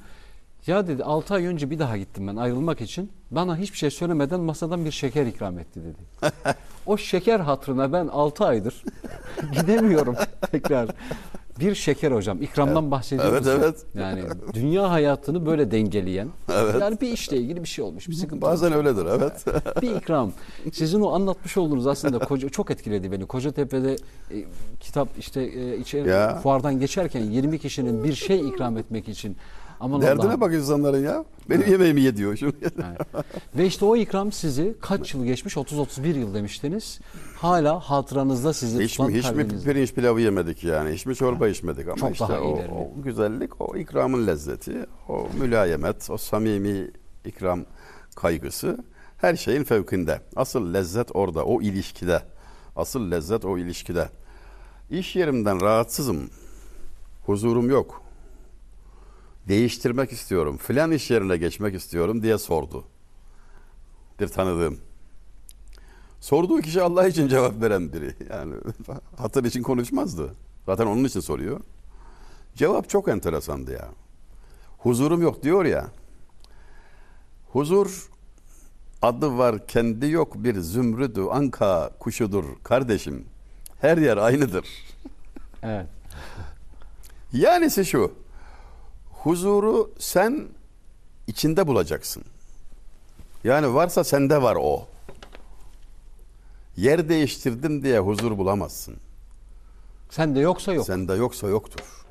Ya 0.66 0.86
dedi 0.86 1.04
6 1.04 1.34
ay 1.34 1.46
önce 1.46 1.70
bir 1.70 1.78
daha 1.78 1.96
gittim 1.96 2.28
ben 2.28 2.36
ayrılmak 2.36 2.80
için. 2.80 3.10
Bana 3.30 3.56
hiçbir 3.56 3.78
şey 3.78 3.90
söylemeden 3.90 4.40
masadan 4.40 4.84
bir 4.84 4.90
şeker 4.90 5.26
ikram 5.26 5.58
etti 5.58 5.80
dedi. 5.84 6.32
o 6.86 6.96
şeker 6.96 7.40
hatırına 7.40 7.92
ben 7.92 8.08
6 8.08 8.44
aydır 8.44 8.84
gidemiyorum 9.52 10.16
tekrar. 10.50 10.88
Bir 11.60 11.74
şeker 11.74 12.12
hocam 12.12 12.42
ikramdan 12.42 12.90
bahsediyoruz. 12.90 13.46
Evet, 13.46 13.60
evet. 13.64 13.86
Yani 13.94 14.24
dünya 14.54 14.90
hayatını 14.90 15.46
böyle 15.46 15.70
dengeleyen. 15.70 16.28
Evet. 16.52 16.74
Yani 16.80 17.00
bir 17.00 17.12
işle 17.12 17.36
ilgili 17.36 17.62
bir 17.62 17.68
şey 17.68 17.84
olmuş. 17.84 18.08
Bir 18.08 18.14
sıkıntı 18.14 18.42
Bazen 18.42 18.72
öyledir 18.72 19.06
evet. 19.06 19.44
bir 19.82 19.96
ikram. 19.96 20.32
Sizin 20.72 21.00
o 21.00 21.12
anlatmış 21.12 21.56
olduğunuz 21.56 21.86
aslında 21.86 22.18
koca, 22.18 22.48
çok 22.48 22.70
etkiledi 22.70 23.12
beni. 23.12 23.26
Kocatepe'de 23.26 23.92
e, 23.92 24.44
kitap 24.80 25.08
işte 25.18 25.42
e, 25.42 25.78
içeri 25.78 26.40
fuardan 26.42 26.80
geçerken 26.80 27.20
20 27.20 27.58
kişinin 27.58 28.04
bir 28.04 28.14
şey 28.14 28.48
ikram 28.48 28.78
etmek 28.78 29.08
için 29.08 29.36
aman 29.82 30.02
Derdine 30.02 30.24
Allah'ım. 30.26 30.40
bak 30.40 30.54
insanların 30.54 31.02
ya. 31.04 31.24
Benim 31.50 31.70
yemeğimi 31.70 32.00
ye 32.00 32.16
diyor 32.16 32.36
şimdi. 32.36 32.56
Yani. 32.82 32.96
Ve 33.56 33.66
işte 33.66 33.84
o 33.84 33.96
ikram 33.96 34.32
sizi 34.32 34.74
kaç 34.80 35.14
yıl 35.14 35.24
geçmiş? 35.24 35.56
30-31 35.56 36.18
yıl 36.18 36.34
demiştiniz. 36.34 37.00
Hala 37.36 37.80
hatıranızda 37.80 38.52
sizi 38.52 38.84
Hiç 38.84 38.92
tutan 38.92 39.06
mi, 39.12 39.18
hiç 39.18 39.24
mi 39.24 39.36
kalbinizde. 39.36 39.72
pirinç 39.72 39.92
pilavı 39.94 40.20
yemedik 40.20 40.64
yani. 40.64 40.90
Hiç 40.94 41.06
mi 41.06 41.14
çorba 41.14 41.48
içmedik 41.48 41.86
ama 41.88 41.96
Çok 41.96 42.12
işte 42.12 42.24
daha 42.28 42.40
o, 42.40 42.52
o 42.52 43.02
güzellik, 43.02 43.60
o 43.60 43.76
ikramın 43.76 44.26
lezzeti, 44.26 44.86
o 45.08 45.26
mülayemet, 45.40 46.10
o 46.10 46.16
samimi 46.16 46.90
ikram 47.24 47.64
kaygısı 48.16 48.78
her 49.16 49.36
şeyin 49.36 49.64
fevkinde. 49.64 50.20
Asıl 50.36 50.74
lezzet 50.74 51.08
orada, 51.14 51.44
o 51.44 51.62
ilişkide. 51.62 52.22
Asıl 52.76 53.10
lezzet 53.10 53.44
o 53.44 53.58
ilişkide. 53.58 54.08
İş 54.90 55.16
yerimden 55.16 55.60
rahatsızım. 55.60 56.30
Huzurum 57.26 57.70
yok. 57.70 58.02
Değiştirmek 59.48 60.12
istiyorum. 60.12 60.56
Filan 60.56 60.92
iş 60.92 61.10
yerine 61.10 61.36
geçmek 61.36 61.74
istiyorum 61.74 62.22
diye 62.22 62.38
sordu. 62.38 62.84
Bir 64.20 64.28
tanıdığım. 64.28 64.78
Sorduğu 66.20 66.60
kişi 66.60 66.82
Allah 66.82 67.06
için 67.06 67.28
cevap 67.28 67.62
veren 67.62 67.92
biri. 67.92 68.14
Yani 68.30 68.54
hatır 69.16 69.44
için 69.44 69.62
konuşmazdı. 69.62 70.34
Zaten 70.66 70.86
onun 70.86 71.04
için 71.04 71.20
soruyor. 71.20 71.60
Cevap 72.54 72.88
çok 72.88 73.08
enteresandı 73.08 73.72
ya. 73.72 73.88
Huzurum 74.78 75.22
yok 75.22 75.42
diyor 75.42 75.64
ya. 75.64 75.86
Huzur 77.52 78.08
adı 79.02 79.38
var 79.38 79.66
kendi 79.66 80.10
yok 80.10 80.34
bir 80.44 80.60
zümrüdü 80.60 81.22
anka 81.22 81.90
kuşudur 81.98 82.44
kardeşim. 82.64 83.24
Her 83.80 83.98
yer 83.98 84.16
aynıdır. 84.16 84.66
Evet. 85.62 85.86
Yanisi 87.32 87.84
şu. 87.84 88.12
Huzuru 89.22 89.90
sen 89.98 90.48
içinde 91.26 91.66
bulacaksın. 91.66 92.24
Yani 93.44 93.74
varsa 93.74 94.04
sende 94.04 94.42
var 94.42 94.56
o. 94.60 94.86
Yer 96.76 97.08
değiştirdim 97.08 97.82
diye 97.82 97.98
huzur 97.98 98.38
bulamazsın. 98.38 98.96
Sen 100.10 100.34
de 100.34 100.40
yoksa 100.40 100.72
yok. 100.72 100.86
Sende 100.86 101.12
yoksa 101.14 101.48
yoktur. 101.48 102.06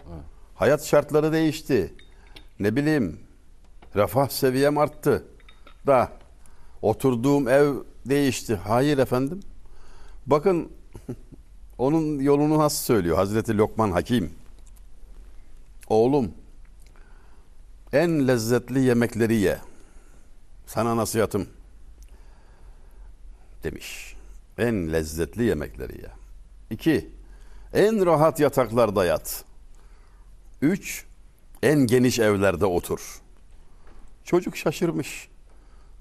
Hayat 0.55 0.85
şartları 0.85 1.33
değişti. 1.33 1.93
Ne 2.59 2.75
bileyim 2.75 3.19
refah 3.95 4.29
seviyem 4.29 4.77
arttı. 4.77 5.23
Da 5.87 6.11
oturduğum 6.81 7.47
ev 7.47 7.73
değişti. 8.05 8.55
Hayır 8.55 8.97
efendim. 8.97 9.39
Bakın 10.25 10.71
onun 11.77 12.19
yolunu 12.19 12.59
nasıl 12.59 12.83
söylüyor 12.83 13.17
Hazreti 13.17 13.57
Lokman 13.57 13.91
Hakim. 13.91 14.33
Oğlum 15.87 16.31
en 17.93 18.27
lezzetli 18.27 18.79
yemekleri 18.79 19.35
ye. 19.35 19.57
Sana 20.65 20.97
nasihatım 20.97 21.47
demiş. 23.63 24.15
En 24.57 24.93
lezzetli 24.93 25.43
yemekleri 25.43 26.01
ye. 26.01 26.09
İki, 26.69 27.09
en 27.73 28.05
rahat 28.05 28.39
yataklarda 28.39 29.05
yat. 29.05 29.45
Üç, 30.61 31.05
en 31.63 31.79
geniş 31.79 32.19
evlerde 32.19 32.65
otur. 32.65 33.21
Çocuk 34.23 34.57
şaşırmış. 34.57 35.29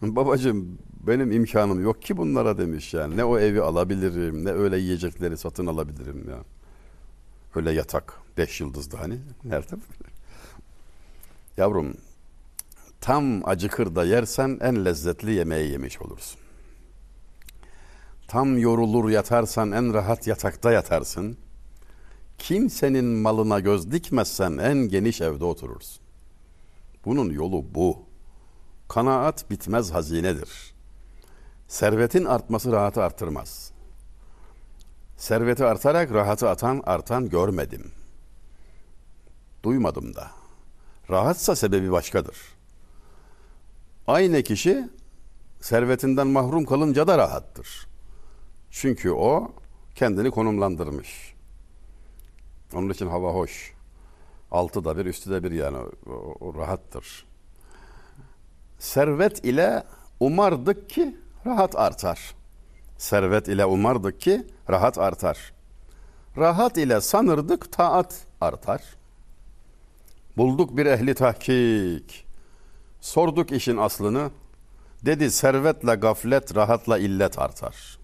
Babacığım 0.02 0.78
benim 1.06 1.32
imkanım 1.32 1.82
yok 1.82 2.02
ki 2.02 2.16
bunlara 2.16 2.58
demiş 2.58 2.94
yani. 2.94 3.16
Ne 3.16 3.24
o 3.24 3.38
evi 3.38 3.62
alabilirim 3.62 4.44
ne 4.44 4.50
öyle 4.50 4.78
yiyecekleri 4.78 5.36
satın 5.36 5.66
alabilirim 5.66 6.30
ya. 6.30 6.38
Öyle 7.54 7.72
yatak. 7.72 8.14
Beş 8.36 8.60
yıldızlı 8.60 8.98
hani. 8.98 9.18
Nerede? 9.44 9.76
Yavrum 11.56 11.94
tam 13.00 13.48
acıkır 13.48 13.96
da 13.96 14.04
yersen 14.04 14.58
en 14.62 14.84
lezzetli 14.84 15.32
yemeği 15.32 15.70
yemiş 15.70 16.00
olursun. 16.00 16.40
Tam 18.28 18.58
yorulur 18.58 19.10
yatarsan 19.10 19.72
en 19.72 19.94
rahat 19.94 20.26
yatakta 20.26 20.72
yatarsın. 20.72 21.36
Kimsenin 22.38 23.04
malına 23.04 23.60
göz 23.60 23.92
dikmezsen 23.92 24.58
en 24.58 24.76
geniş 24.76 25.20
evde 25.20 25.44
oturursun. 25.44 26.02
Bunun 27.04 27.30
yolu 27.30 27.74
bu. 27.74 27.98
Kanaat 28.88 29.50
bitmez 29.50 29.90
hazinedir. 29.90 30.74
Servetin 31.68 32.24
artması 32.24 32.72
rahatı 32.72 33.02
artırmaz. 33.02 33.72
Serveti 35.16 35.64
artarak 35.64 36.12
rahatı 36.12 36.48
atan 36.48 36.82
artan 36.86 37.28
görmedim. 37.28 37.92
Duymadım 39.62 40.14
da. 40.14 40.39
Rahatsa 41.10 41.56
sebebi 41.56 41.92
başkadır. 41.92 42.36
Aynı 44.06 44.42
kişi 44.42 44.88
servetinden 45.60 46.26
mahrum 46.26 46.64
kalınca 46.64 47.06
da 47.06 47.18
rahattır. 47.18 47.86
Çünkü 48.70 49.10
o 49.10 49.52
kendini 49.94 50.30
konumlandırmış. 50.30 51.34
Onun 52.74 52.90
için 52.90 53.06
hava 53.06 53.34
hoş. 53.34 53.74
Altı 54.50 54.84
da 54.84 54.96
bir, 54.96 55.06
üstü 55.06 55.30
de 55.30 55.42
bir 55.42 55.50
yani 55.50 55.78
o, 56.06 56.12
o 56.40 56.54
rahattır. 56.54 57.26
Servet 58.78 59.44
ile 59.44 59.82
umardık 60.20 60.90
ki 60.90 61.16
rahat 61.46 61.76
artar. 61.76 62.34
Servet 62.98 63.48
ile 63.48 63.64
umardık 63.64 64.20
ki 64.20 64.46
rahat 64.70 64.98
artar. 64.98 65.52
Rahat 66.36 66.76
ile 66.76 67.00
sanırdık 67.00 67.72
taat 67.72 68.26
artar. 68.40 68.82
Bulduk 70.40 70.76
bir 70.76 70.86
ehli 70.86 71.14
tahkik. 71.14 72.26
Sorduk 73.00 73.52
işin 73.52 73.76
aslını. 73.76 74.30
Dedi 75.04 75.30
servetle 75.30 75.94
gaflet, 75.94 76.56
rahatla 76.56 76.98
illet 76.98 77.38
artar. 77.38 77.98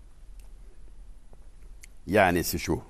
Yanisi 2.06 2.58
şu. 2.58 2.80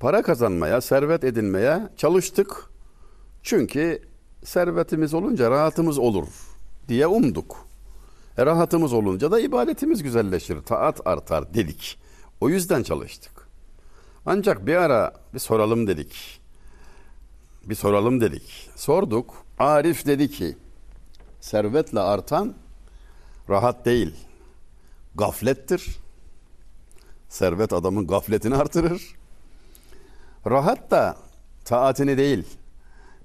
Para 0.00 0.22
kazanmaya, 0.22 0.80
servet 0.80 1.24
edinmeye 1.24 1.88
çalıştık. 1.96 2.70
Çünkü 3.42 4.02
servetimiz 4.44 5.14
olunca 5.14 5.50
rahatımız 5.50 5.98
olur 5.98 6.28
diye 6.88 7.06
umduk. 7.06 7.66
E, 8.38 8.46
rahatımız 8.46 8.92
olunca 8.92 9.30
da 9.30 9.40
ibadetimiz 9.40 10.02
güzelleşir, 10.02 10.60
taat 10.60 11.06
artar 11.06 11.54
dedik. 11.54 11.98
O 12.40 12.48
yüzden 12.48 12.82
çalıştık. 12.82 13.48
Ancak 14.26 14.66
bir 14.66 14.76
ara 14.76 15.14
bir 15.34 15.38
soralım 15.38 15.86
dedik. 15.86 16.37
Bir 17.68 17.74
soralım 17.74 18.20
dedik. 18.20 18.70
Sorduk. 18.76 19.44
Arif 19.58 20.06
dedi 20.06 20.30
ki 20.30 20.56
servetle 21.40 22.00
artan 22.00 22.54
rahat 23.48 23.84
değil. 23.84 24.14
Gaflettir. 25.14 25.98
Servet 27.28 27.72
adamın 27.72 28.06
gafletini 28.06 28.56
artırır. 28.56 29.14
Rahat 30.46 30.90
da 30.90 31.16
taatini 31.64 32.18
değil, 32.18 32.44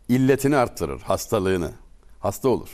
illetini 0.09 0.57
arttırır, 0.57 1.01
hastalığını. 1.01 1.71
Hasta 2.19 2.49
olur. 2.49 2.69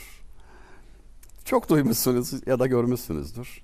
Çok 1.45 1.69
duymuşsunuz 1.69 2.47
ya 2.47 2.60
da 2.60 2.67
görmüşsünüzdür. 2.67 3.62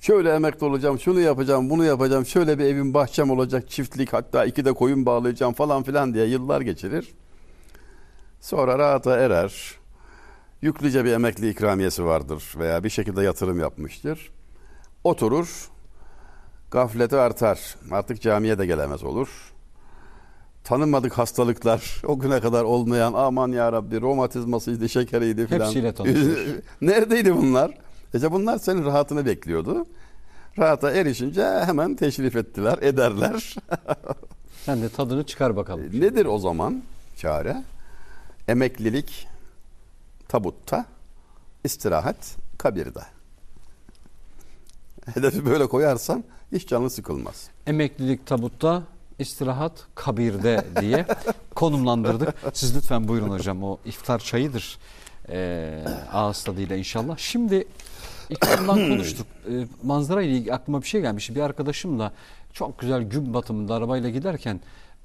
Şöyle 0.00 0.34
emekli 0.34 0.66
olacağım, 0.66 0.98
şunu 0.98 1.20
yapacağım, 1.20 1.70
bunu 1.70 1.84
yapacağım, 1.84 2.26
şöyle 2.26 2.58
bir 2.58 2.64
evim, 2.64 2.94
bahçem 2.94 3.30
olacak, 3.30 3.70
çiftlik, 3.70 4.12
hatta 4.12 4.44
iki 4.44 4.64
de 4.64 4.72
koyun 4.72 5.06
bağlayacağım 5.06 5.52
falan 5.52 5.82
filan 5.82 6.14
diye 6.14 6.26
yıllar 6.26 6.60
geçirir. 6.60 7.14
Sonra 8.40 8.78
rahata 8.78 9.16
erer. 9.16 9.74
Yüklüce 10.62 11.04
bir 11.04 11.12
emekli 11.12 11.50
ikramiyesi 11.50 12.04
vardır 12.04 12.44
veya 12.58 12.84
bir 12.84 12.90
şekilde 12.90 13.22
yatırım 13.22 13.60
yapmıştır. 13.60 14.30
Oturur, 15.04 15.70
Gafleti 16.70 17.16
artar. 17.16 17.76
Artık 17.90 18.22
camiye 18.22 18.58
de 18.58 18.66
gelemez 18.66 19.04
olur. 19.04 19.28
Tanınmadık 20.64 21.18
hastalıklar 21.18 22.02
o 22.06 22.18
güne 22.18 22.40
kadar 22.40 22.64
olmayan 22.64 23.12
aman 23.12 23.48
ya 23.48 23.72
Rabbi 23.72 24.00
romatizmasıydı, 24.00 24.88
şekeriydi 24.88 25.46
filan. 25.46 25.66
Hepsiyle 25.66 25.94
tanışır. 25.94 26.60
Neredeydi 26.80 27.36
bunlar? 27.36 27.70
İşte 28.14 28.32
bunlar 28.32 28.58
senin 28.58 28.84
rahatını 28.84 29.26
bekliyordu. 29.26 29.86
Rahata 30.58 30.90
erişince 30.90 31.44
hemen 31.44 31.94
teşrif 31.94 32.36
ettiler, 32.36 32.78
ederler. 32.78 33.54
Sen 34.64 34.82
de 34.82 34.88
tadını 34.88 35.26
çıkar 35.26 35.56
bakalım. 35.56 36.00
Nedir 36.00 36.26
o 36.26 36.38
zaman 36.38 36.82
çare? 37.16 37.64
Emeklilik 38.48 39.28
tabutta, 40.28 40.86
istirahat 41.64 42.36
kabirde. 42.58 43.00
Hedefi 45.14 45.46
böyle 45.46 45.66
koyarsan 45.66 46.24
hiç 46.52 46.68
canı 46.68 46.90
sıkılmaz. 46.90 47.48
Emeklilik 47.66 48.26
tabutta, 48.26 48.82
istirahat 49.18 49.72
kabirde 49.94 50.66
diye 50.80 51.06
konumlandırdık. 51.54 52.34
Siz 52.52 52.76
lütfen 52.76 53.08
buyurun 53.08 53.30
hocam 53.30 53.64
o 53.64 53.78
iftar 53.84 54.18
çayıdır. 54.18 54.78
Ee, 55.28 55.84
ağız 56.12 56.44
tadıyla 56.44 56.76
inşallah. 56.76 57.18
Şimdi 57.18 57.66
ikramdan 58.30 58.88
konuştuk. 58.88 59.26
Ee, 59.50 59.66
manzara 59.82 60.22
ile 60.22 60.32
ilgili 60.32 60.54
aklıma 60.54 60.82
bir 60.82 60.86
şey 60.86 61.00
gelmiş. 61.00 61.34
Bir 61.34 61.40
arkadaşımla 61.40 62.12
çok 62.52 62.78
güzel 62.78 63.02
gün 63.02 63.34
batımında 63.34 63.74
arabayla 63.74 64.10
giderken 64.10 64.60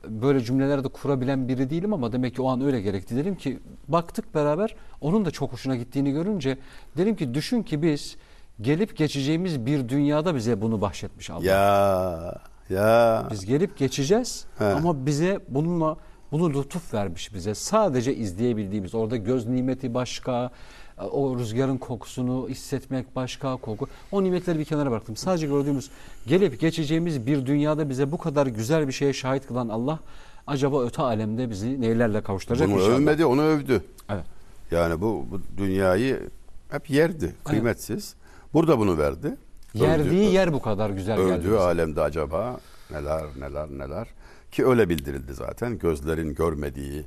böyle 0.08 0.40
cümleler 0.44 0.84
de 0.84 0.88
kurabilen 0.88 1.48
biri 1.48 1.70
değilim 1.70 1.94
ama 1.94 2.12
demek 2.12 2.36
ki 2.36 2.42
o 2.42 2.50
an 2.50 2.62
öyle 2.62 2.82
gerekti. 2.82 3.16
Dedim 3.16 3.36
ki 3.36 3.60
baktık 3.88 4.36
beraber 4.36 4.76
onun 5.02 5.26
da 5.26 5.32
çok 5.32 5.54
hoşuna 5.54 5.76
gittiğini 5.76 6.12
görünce 6.12 6.58
dedim 6.98 7.16
ki 7.16 7.34
düşün 7.34 7.64
ki 7.64 7.82
biz 7.82 8.16
gelip 8.62 8.98
geçeceğimiz 8.98 9.66
bir 9.66 9.90
dünyada 9.90 10.36
bize 10.36 10.62
bunu 10.62 10.82
bahşetmiş 10.82 11.30
Allah. 11.30 11.46
Ya 11.46 12.36
ya 12.70 13.28
Biz 13.32 13.46
gelip 13.46 13.78
geçeceğiz 13.78 14.46
He. 14.58 14.66
ama 14.66 15.06
bize 15.06 15.40
bununla 15.50 15.98
bunu 16.32 16.54
lütuf 16.54 16.94
vermiş 16.94 17.34
bize. 17.34 17.56
Sadece 17.56 18.16
izleyebildiğimiz 18.16 18.96
orada 18.96 19.18
göz 19.18 19.48
nimeti 19.48 19.94
başka, 19.94 20.52
o 20.98 21.38
rüzgarın 21.40 21.78
kokusunu 21.78 22.50
hissetmek 22.50 23.16
başka 23.16 23.58
koku. 23.58 23.88
O 24.12 24.24
nimetleri 24.24 24.60
bir 24.60 24.66
kenara 24.66 24.92
bıraktım. 24.92 25.16
Sadece 25.16 25.48
gördüğümüz 25.48 25.90
gelip 26.28 26.60
geçeceğimiz 26.60 27.26
bir 27.26 27.46
dünyada 27.46 27.90
bize 27.90 28.12
bu 28.12 28.18
kadar 28.18 28.48
güzel 28.48 28.88
bir 28.88 28.94
şeye 28.94 29.14
şahit 29.14 29.48
kılan 29.48 29.70
Allah 29.70 30.00
acaba 30.48 30.84
öte 30.84 31.02
alemde 31.02 31.50
bizi 31.50 31.82
neylerle 31.82 32.22
kavuşturacak 32.22 32.68
bunu 32.68 32.76
inşallah. 32.76 32.96
övmedi 32.96 33.26
onu 33.26 33.42
övdü. 33.42 33.84
Evet. 34.10 34.26
Yani 34.72 35.02
bu, 35.02 35.26
bu 35.32 35.40
dünyayı 35.58 36.30
hep 36.70 36.90
yerdi, 36.90 37.36
kıymetsiz. 37.46 38.16
Burada 38.54 38.80
bunu 38.80 38.98
verdi. 38.98 39.38
Yerdiği 39.74 40.28
Övdü- 40.30 40.34
yer 40.34 40.54
bu 40.54 40.62
kadar 40.62 40.90
güzel 40.90 41.18
geldi. 41.18 41.32
Övdüğü 41.32 41.56
alemde 41.56 42.02
acaba 42.02 42.60
neler 42.92 43.24
neler 43.40 43.70
neler 43.70 44.08
ki 44.52 44.66
öyle 44.66 44.90
bildirildi 44.90 45.34
zaten 45.34 45.80
gözlerin 45.80 46.36
görmediği 46.36 47.06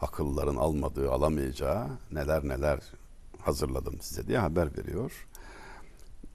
akılların 0.00 0.56
almadığı 0.56 1.12
alamayacağı 1.12 1.86
neler 2.12 2.44
neler 2.48 2.78
hazırladım 3.44 4.00
size 4.00 4.26
diye 4.26 4.38
haber 4.38 4.78
veriyor. 4.78 5.26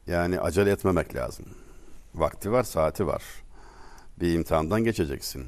Yani 0.08 0.40
acele 0.40 0.72
etmemek 0.72 1.16
lazım. 1.16 1.46
Vakti 2.16 2.52
var, 2.52 2.64
saati 2.64 3.08
var. 3.08 3.24
Bir 4.20 4.34
imtihandan 4.34 4.84
geçeceksin. 4.84 5.46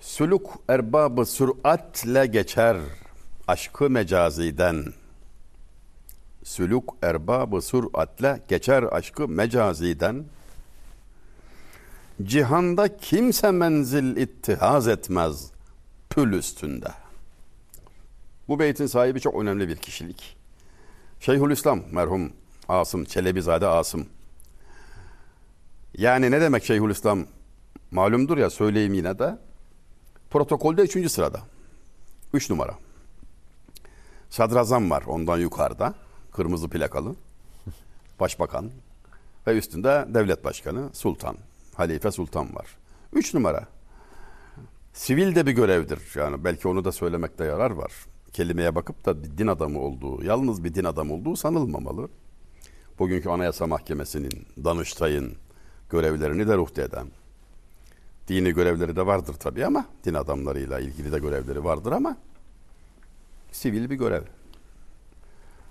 Sülük 0.00 0.46
erbabı 0.68 1.26
süratle 1.26 2.26
geçer 2.26 2.76
aşkı 3.48 3.90
mecaziden. 3.90 4.84
Sülük 6.44 6.84
erbabı 7.02 7.62
süratle 7.62 8.42
geçer 8.48 8.82
aşkı 8.82 9.28
mecaziden. 9.28 10.24
Cihanda 12.22 12.96
kimse 12.96 13.50
menzil 13.50 14.16
ittihaz 14.16 14.88
etmez 14.88 15.50
pül 16.10 16.32
üstünde. 16.32 17.03
Bu 18.48 18.58
beytin 18.58 18.86
sahibi 18.86 19.20
çok 19.20 19.34
önemli 19.34 19.68
bir 19.68 19.76
kişilik. 19.76 20.36
Şeyhülislam 21.20 21.82
merhum 21.90 22.32
Asım, 22.68 23.04
Çelebizade 23.04 23.66
Asım. 23.66 24.06
Yani 25.98 26.30
ne 26.30 26.40
demek 26.40 26.64
Şeyhülislam? 26.64 27.26
Malumdur 27.90 28.38
ya 28.38 28.50
söyleyeyim 28.50 28.94
yine 28.94 29.18
de. 29.18 29.38
Protokolde 30.30 30.82
üçüncü 30.82 31.08
sırada. 31.08 31.40
Üç 32.32 32.50
numara. 32.50 32.74
Sadrazam 34.30 34.90
var 34.90 35.02
ondan 35.06 35.38
yukarıda. 35.38 35.94
Kırmızı 36.32 36.68
plakalı. 36.68 37.14
Başbakan. 38.20 38.70
Ve 39.46 39.58
üstünde 39.58 40.04
devlet 40.08 40.44
başkanı 40.44 40.90
Sultan. 40.92 41.36
Halife 41.74 42.10
Sultan 42.10 42.54
var. 42.54 42.66
Üç 43.12 43.34
numara. 43.34 43.68
Sivil 44.92 45.34
de 45.34 45.46
bir 45.46 45.52
görevdir. 45.52 45.98
Yani 46.14 46.44
belki 46.44 46.68
onu 46.68 46.84
da 46.84 46.92
söylemekte 46.92 47.44
yarar 47.44 47.70
var. 47.70 47.92
Kelimeye 48.34 48.74
bakıp 48.74 49.06
da 49.06 49.22
bir 49.22 49.38
din 49.38 49.46
adamı 49.46 49.80
olduğu, 49.80 50.24
yalnız 50.24 50.64
bir 50.64 50.74
din 50.74 50.84
adamı 50.84 51.14
olduğu 51.14 51.36
sanılmamalı. 51.36 52.08
Bugünkü 52.98 53.28
Anayasa 53.28 53.66
Mahkemesi'nin, 53.66 54.46
Danıştay'ın 54.64 55.32
görevlerini 55.90 56.48
de 56.48 56.56
ruhte 56.56 56.82
eden. 56.82 57.06
Dini 58.28 58.54
görevleri 58.54 58.96
de 58.96 59.06
vardır 59.06 59.34
tabii 59.34 59.66
ama 59.66 59.86
din 60.04 60.14
adamlarıyla 60.14 60.80
ilgili 60.80 61.12
de 61.12 61.18
görevleri 61.18 61.64
vardır 61.64 61.92
ama 61.92 62.16
sivil 63.52 63.90
bir 63.90 63.96
görev. 63.96 64.22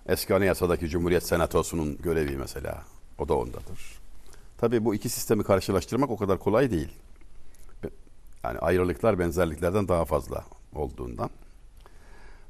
Eski 0.05 0.35
Anayasa'daki 0.35 0.89
Cumhuriyet 0.89 1.23
Senatosu'nun 1.23 1.97
görevi 1.97 2.37
mesela 2.37 2.83
o 3.19 3.27
da 3.27 3.37
ondadır. 3.37 3.99
Tabii 4.57 4.85
bu 4.85 4.95
iki 4.95 5.09
sistemi 5.09 5.43
karşılaştırmak 5.43 6.09
o 6.09 6.17
kadar 6.17 6.39
kolay 6.39 6.71
değil. 6.71 6.89
Yani 8.43 8.59
ayrılıklar 8.59 9.19
benzerliklerden 9.19 9.87
daha 9.87 10.05
fazla 10.05 10.45
olduğundan. 10.75 11.29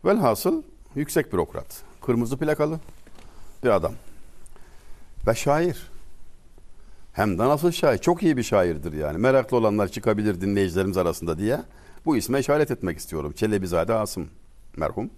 Velhasıl 0.05 0.63
yüksek 0.95 1.33
bürokrat, 1.33 1.81
kırmızı 2.05 2.37
plakalı 2.37 2.79
bir 3.63 3.69
adam 3.69 3.93
ve 5.27 5.35
şair. 5.35 5.91
Hem 7.13 7.39
de 7.39 7.43
nasıl 7.43 7.71
şair? 7.71 7.97
Çok 7.97 8.23
iyi 8.23 8.37
bir 8.37 8.43
şairdir 8.43 8.93
yani. 8.93 9.17
Meraklı 9.17 9.57
olanlar 9.57 9.87
çıkabilir 9.87 10.41
dinleyicilerimiz 10.41 10.97
arasında 10.97 11.37
diye. 11.37 11.59
Bu 12.05 12.17
isme 12.17 12.39
işaret 12.39 12.71
etmek 12.71 12.97
istiyorum. 12.97 13.33
Çelebizade 13.35 13.93
Asım 13.93 14.29
merhum. 14.77 15.09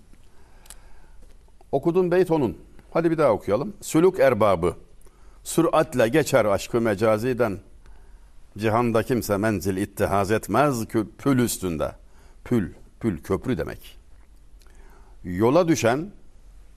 Okudum 1.71 2.11
beyt 2.11 2.31
onun. 2.31 2.57
Hadi 2.93 3.11
bir 3.11 3.17
daha 3.17 3.31
okuyalım. 3.31 3.73
Sülük 3.81 4.19
erbabı. 4.19 4.75
Süratle 5.43 6.07
geçer 6.07 6.45
aşkı 6.45 6.81
mecaziden. 6.81 7.59
Cihanda 8.57 9.03
kimse 9.03 9.37
menzil 9.37 9.77
ittihaz 9.77 10.31
etmez 10.31 10.83
kü- 10.83 11.07
pül 11.17 11.39
üstünde. 11.39 11.91
Pül, 12.43 12.73
pül 12.99 13.23
köprü 13.23 13.57
demek. 13.57 13.97
Yola 15.25 15.67
düşen, 15.67 16.11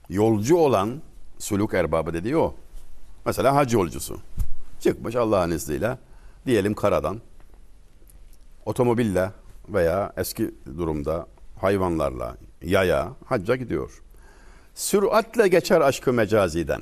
yolcu 0.09 0.57
olan 0.57 1.01
sülük 1.37 1.73
erbabı 1.73 2.13
dediği 2.13 2.37
o. 2.37 2.55
Mesela 3.25 3.55
hac 3.55 3.73
yolcusu. 3.73 4.17
Çıkmış 4.79 5.15
Allah'ın 5.15 5.51
izniyle 5.51 5.97
diyelim 6.45 6.73
karadan 6.73 7.21
otomobille 8.65 9.31
veya 9.69 10.13
eski 10.17 10.55
durumda 10.77 11.27
hayvanlarla 11.61 12.37
yaya 12.61 13.11
hacca 13.25 13.55
gidiyor. 13.55 14.01
Süratle 14.75 15.47
geçer 15.47 15.81
aşkı 15.81 16.13
mecaziden. 16.13 16.81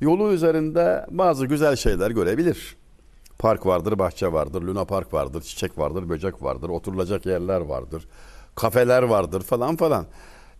Yolu 0.00 0.32
üzerinde 0.32 1.06
bazı 1.10 1.46
güzel 1.46 1.76
şeyler 1.76 2.10
görebilir. 2.10 2.76
Park 3.38 3.66
vardır, 3.66 3.98
bahçe 3.98 4.32
vardır, 4.32 4.62
luna 4.62 4.84
park 4.84 5.14
vardır, 5.14 5.42
çiçek 5.42 5.78
vardır, 5.78 6.08
böcek 6.08 6.42
vardır, 6.42 6.68
oturulacak 6.68 7.26
yerler 7.26 7.60
vardır, 7.60 8.08
kafeler 8.54 9.02
vardır 9.02 9.42
falan 9.42 9.76
falan. 9.76 10.06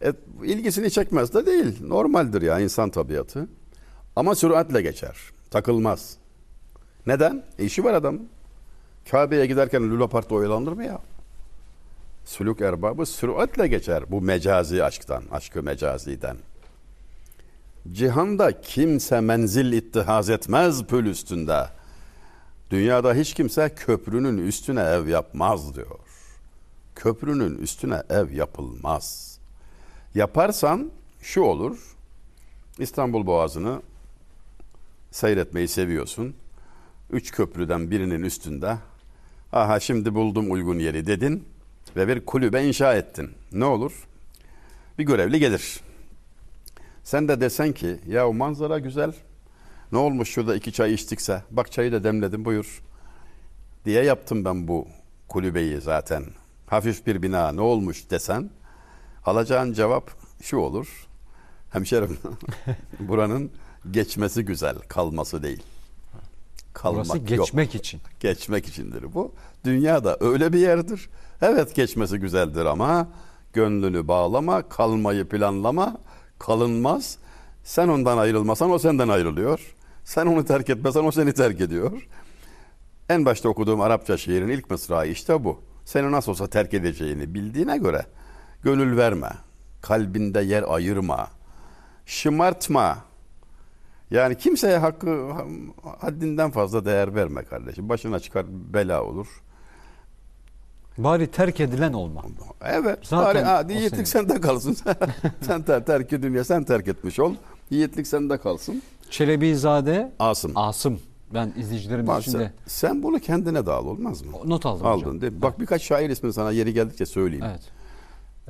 E, 0.05 0.13
ilgisini 0.45 0.91
çekmez 0.91 1.35
de 1.35 1.47
değil. 1.47 1.87
Normaldir 1.87 2.43
ya 2.43 2.61
insan 2.61 2.91
tabiatı. 2.91 3.49
Ama 4.17 4.35
süratle 4.35 4.83
geçer. 4.83 5.17
Takılmaz. 5.51 6.17
Neden? 7.07 7.45
E, 7.59 7.65
işi 7.65 7.85
var 7.85 7.95
adam. 7.95 8.19
Kabe'ye 9.11 9.47
giderken 9.47 9.91
Luna 9.91 10.07
Park'ta 10.07 10.35
mı 10.35 10.85
ya? 10.85 11.01
Sülük 12.25 12.61
erbabı 12.61 13.07
süratle 13.07 13.69
geçer 13.69 14.05
bu 14.11 14.21
mecazi 14.21 14.85
aşktan, 14.85 15.25
aşkı 15.33 15.63
mecaziden. 15.63 16.37
Cihanda 17.93 18.61
kimse 18.61 19.21
menzil 19.21 19.73
ittihaz 19.73 20.31
etmez 20.31 20.85
pül 20.85 21.07
üstünde. 21.07 21.67
Dünyada 22.71 23.15
hiç 23.15 23.35
kimse 23.35 23.69
köprünün 23.69 24.39
üstüne 24.39 24.81
ev 24.81 25.09
yapmaz 25.09 25.75
diyor. 25.75 25.99
Köprünün 26.95 27.59
üstüne 27.59 28.03
ev 28.11 28.31
yapılmaz. 28.31 29.32
Yaparsan 30.15 30.91
şu 31.23 31.41
olur. 31.43 31.97
İstanbul 32.79 33.27
Boğazı'nı 33.27 33.83
seyretmeyi 35.11 35.69
seviyorsun. 35.69 36.35
Üç 37.11 37.31
köprüden 37.31 37.91
birinin 37.91 38.23
üstünde 38.23 38.79
aha 39.53 39.81
şimdi 39.81 40.15
buldum 40.15 40.53
uygun 40.53 40.79
yeri 40.79 41.07
dedin 41.07 41.49
ve 41.97 42.09
bir 42.09 42.27
kulübe 42.27 42.65
inşa 42.65 42.95
ettin. 42.95 43.31
Ne 43.53 43.65
olur? 43.65 44.09
Bir 44.99 45.05
görevli 45.05 45.39
gelir. 45.39 45.81
Sen 47.05 47.29
de 47.29 47.41
desen 47.41 47.73
ki 47.73 47.99
ya 48.07 48.29
o 48.29 48.35
manzara 48.35 48.79
güzel. 48.79 49.13
Ne 49.93 49.99
olmuş 49.99 50.29
şurada 50.29 50.57
iki 50.57 50.73
çay 50.73 50.95
içtikse? 50.95 51.43
Bak 51.51 51.73
çayı 51.73 51.93
da 51.93 52.05
demledim 52.05 52.45
buyur. 52.45 52.83
Diye 53.85 54.05
yaptım 54.05 54.45
ben 54.45 54.69
bu 54.69 54.89
kulübeyi 55.29 55.81
zaten. 55.81 56.25
Hafif 56.67 57.07
bir 57.07 57.23
bina 57.23 57.53
ne 57.53 57.61
olmuş 57.61 58.11
desen 58.11 58.51
alacağın 59.25 59.73
cevap 59.73 60.11
şu 60.43 60.57
olur. 60.57 61.07
Hemşerim 61.71 62.19
buranın 63.01 63.51
geçmesi 63.91 64.45
güzel 64.45 64.77
kalması 64.89 65.43
değil. 65.43 65.63
Kalmak 66.73 67.05
Burası 67.05 67.19
yok. 67.19 67.29
geçmek 67.29 67.75
için. 67.75 68.01
Geçmek 68.21 68.67
içindir 68.67 69.15
bu. 69.15 69.33
Dünya 69.65 70.05
da 70.05 70.17
öyle 70.21 70.53
bir 70.53 70.59
yerdir. 70.59 71.11
Evet 71.43 71.75
geçmesi 71.75 72.19
güzeldir 72.19 72.65
ama 72.65 73.09
gönlünü 73.53 74.09
bağlama, 74.09 74.69
kalmayı 74.69 75.29
planlama, 75.29 76.01
kalınmaz. 76.39 77.19
Sen 77.65 77.89
ondan 77.89 78.19
ayrılmasan 78.19 78.71
o 78.71 78.79
senden 78.79 79.09
ayrılıyor. 79.09 79.75
Sen 80.05 80.27
onu 80.27 80.45
terk 80.45 80.71
etmesen 80.71 81.05
o 81.05 81.13
seni 81.13 81.33
terk 81.33 81.61
ediyor. 81.61 82.09
En 83.09 83.25
başta 83.25 83.49
okuduğum 83.49 83.81
Arapça 83.81 84.17
şiirin 84.17 84.49
ilk 84.49 84.71
mısrağı 84.71 85.09
işte 85.09 85.45
bu. 85.45 85.61
Seni 85.85 86.13
nasıl 86.13 86.33
olsa 86.33 86.47
terk 86.47 86.75
edeceğini 86.75 87.35
bildiğine 87.35 87.79
göre 87.79 88.07
gönül 88.63 88.97
verme. 88.97 89.31
Kalbinde 89.83 90.41
yer 90.41 90.65
ayırma. 90.69 91.29
Şımartma. 92.07 92.99
Yani 94.11 94.39
kimseye 94.39 94.79
hakkı 94.79 95.31
haddinden 95.99 96.51
fazla 96.51 96.85
değer 96.85 97.15
verme 97.15 97.45
kardeşim. 97.45 97.89
Başına 97.89 98.21
çıkar 98.21 98.47
bela 98.49 99.05
olur. 99.05 99.27
Bari 100.99 101.27
terk 101.31 101.61
edilen 101.61 101.93
olma. 101.93 102.23
Evet. 102.65 102.99
Zaten 103.03 103.25
bari, 103.25 103.45
ha, 103.45 103.65
yiğitlik 103.81 104.09
sende 104.09 104.41
kalsın. 104.41 104.77
sen 105.41 105.63
ter, 105.63 105.85
terki 105.85 106.23
dünya 106.23 106.45
sen 106.45 106.65
terk 106.65 106.89
etmiş 106.89 107.21
ol. 107.21 107.35
Yiğitlik 107.71 108.07
sende 108.07 108.39
kalsın. 108.39 108.83
Çelebizade 109.11 110.13
Asım. 110.19 110.53
Asım. 110.55 111.01
Ben 111.35 111.53
izleyicilerimiz 111.57 112.09
Bak 112.09 112.23
için 112.23 112.33
sen, 112.33 112.41
de 112.41 112.53
sen 112.67 113.03
bunu 113.03 113.19
kendine 113.19 113.59
al 113.59 113.87
olmaz 113.87 114.23
mı? 114.23 114.33
not 114.45 114.67
aldım 114.67 114.87
Aldın 114.87 115.01
hocam. 115.01 115.21
değil 115.21 115.33
mi? 115.33 115.43
Bak 115.43 115.61
birkaç 115.61 115.83
şair 115.83 116.11
ismini 116.11 116.33
sana 116.33 116.51
yeri 116.51 116.75
geldikçe 116.75 117.07
söyleyeyim. 117.07 117.45
Evet. 117.49 117.63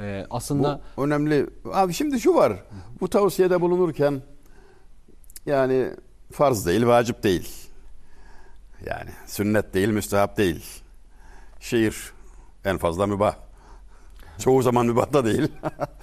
Ee, 0.02 0.26
Bu 0.30 0.36
aslında 0.36 0.80
önemli. 0.96 1.46
Abi 1.72 1.92
şimdi 1.94 2.20
şu 2.20 2.34
var. 2.34 2.52
Bu 3.00 3.08
tavsiyede 3.08 3.60
bulunurken 3.60 4.22
yani 5.46 5.90
farz 6.32 6.66
değil, 6.66 6.86
vacip 6.86 7.22
değil. 7.22 7.48
Yani 8.86 9.10
sünnet 9.26 9.74
değil, 9.74 9.88
müstehap 9.88 10.36
değil. 10.36 10.64
Şiir 11.60 12.12
en 12.64 12.78
fazla 12.78 13.06
mübah. 13.06 13.36
Çoğu 14.38 14.62
zaman 14.62 14.86
mübah 14.86 15.12
da 15.12 15.24
değil. 15.24 15.48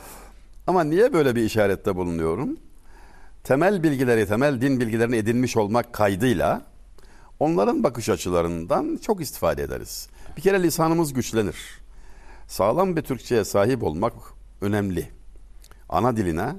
Ama 0.67 0.83
niye 0.83 1.13
böyle 1.13 1.35
bir 1.35 1.43
işarette 1.43 1.95
bulunuyorum? 1.95 2.57
Temel 3.43 3.83
bilgileri, 3.83 4.27
temel 4.27 4.61
din 4.61 4.79
bilgilerini 4.79 5.15
edinmiş 5.15 5.57
olmak 5.57 5.93
kaydıyla 5.93 6.61
onların 7.39 7.83
bakış 7.83 8.09
açılarından 8.09 8.99
çok 9.01 9.21
istifade 9.21 9.63
ederiz. 9.63 10.09
Bir 10.37 10.41
kere 10.41 10.63
lisanımız 10.63 11.13
güçlenir. 11.13 11.78
Sağlam 12.49 12.95
bir 12.95 13.01
Türkçe'ye 13.01 13.43
sahip 13.43 13.83
olmak 13.83 14.13
önemli. 14.61 15.09
Ana 15.89 16.17
diline 16.17 16.55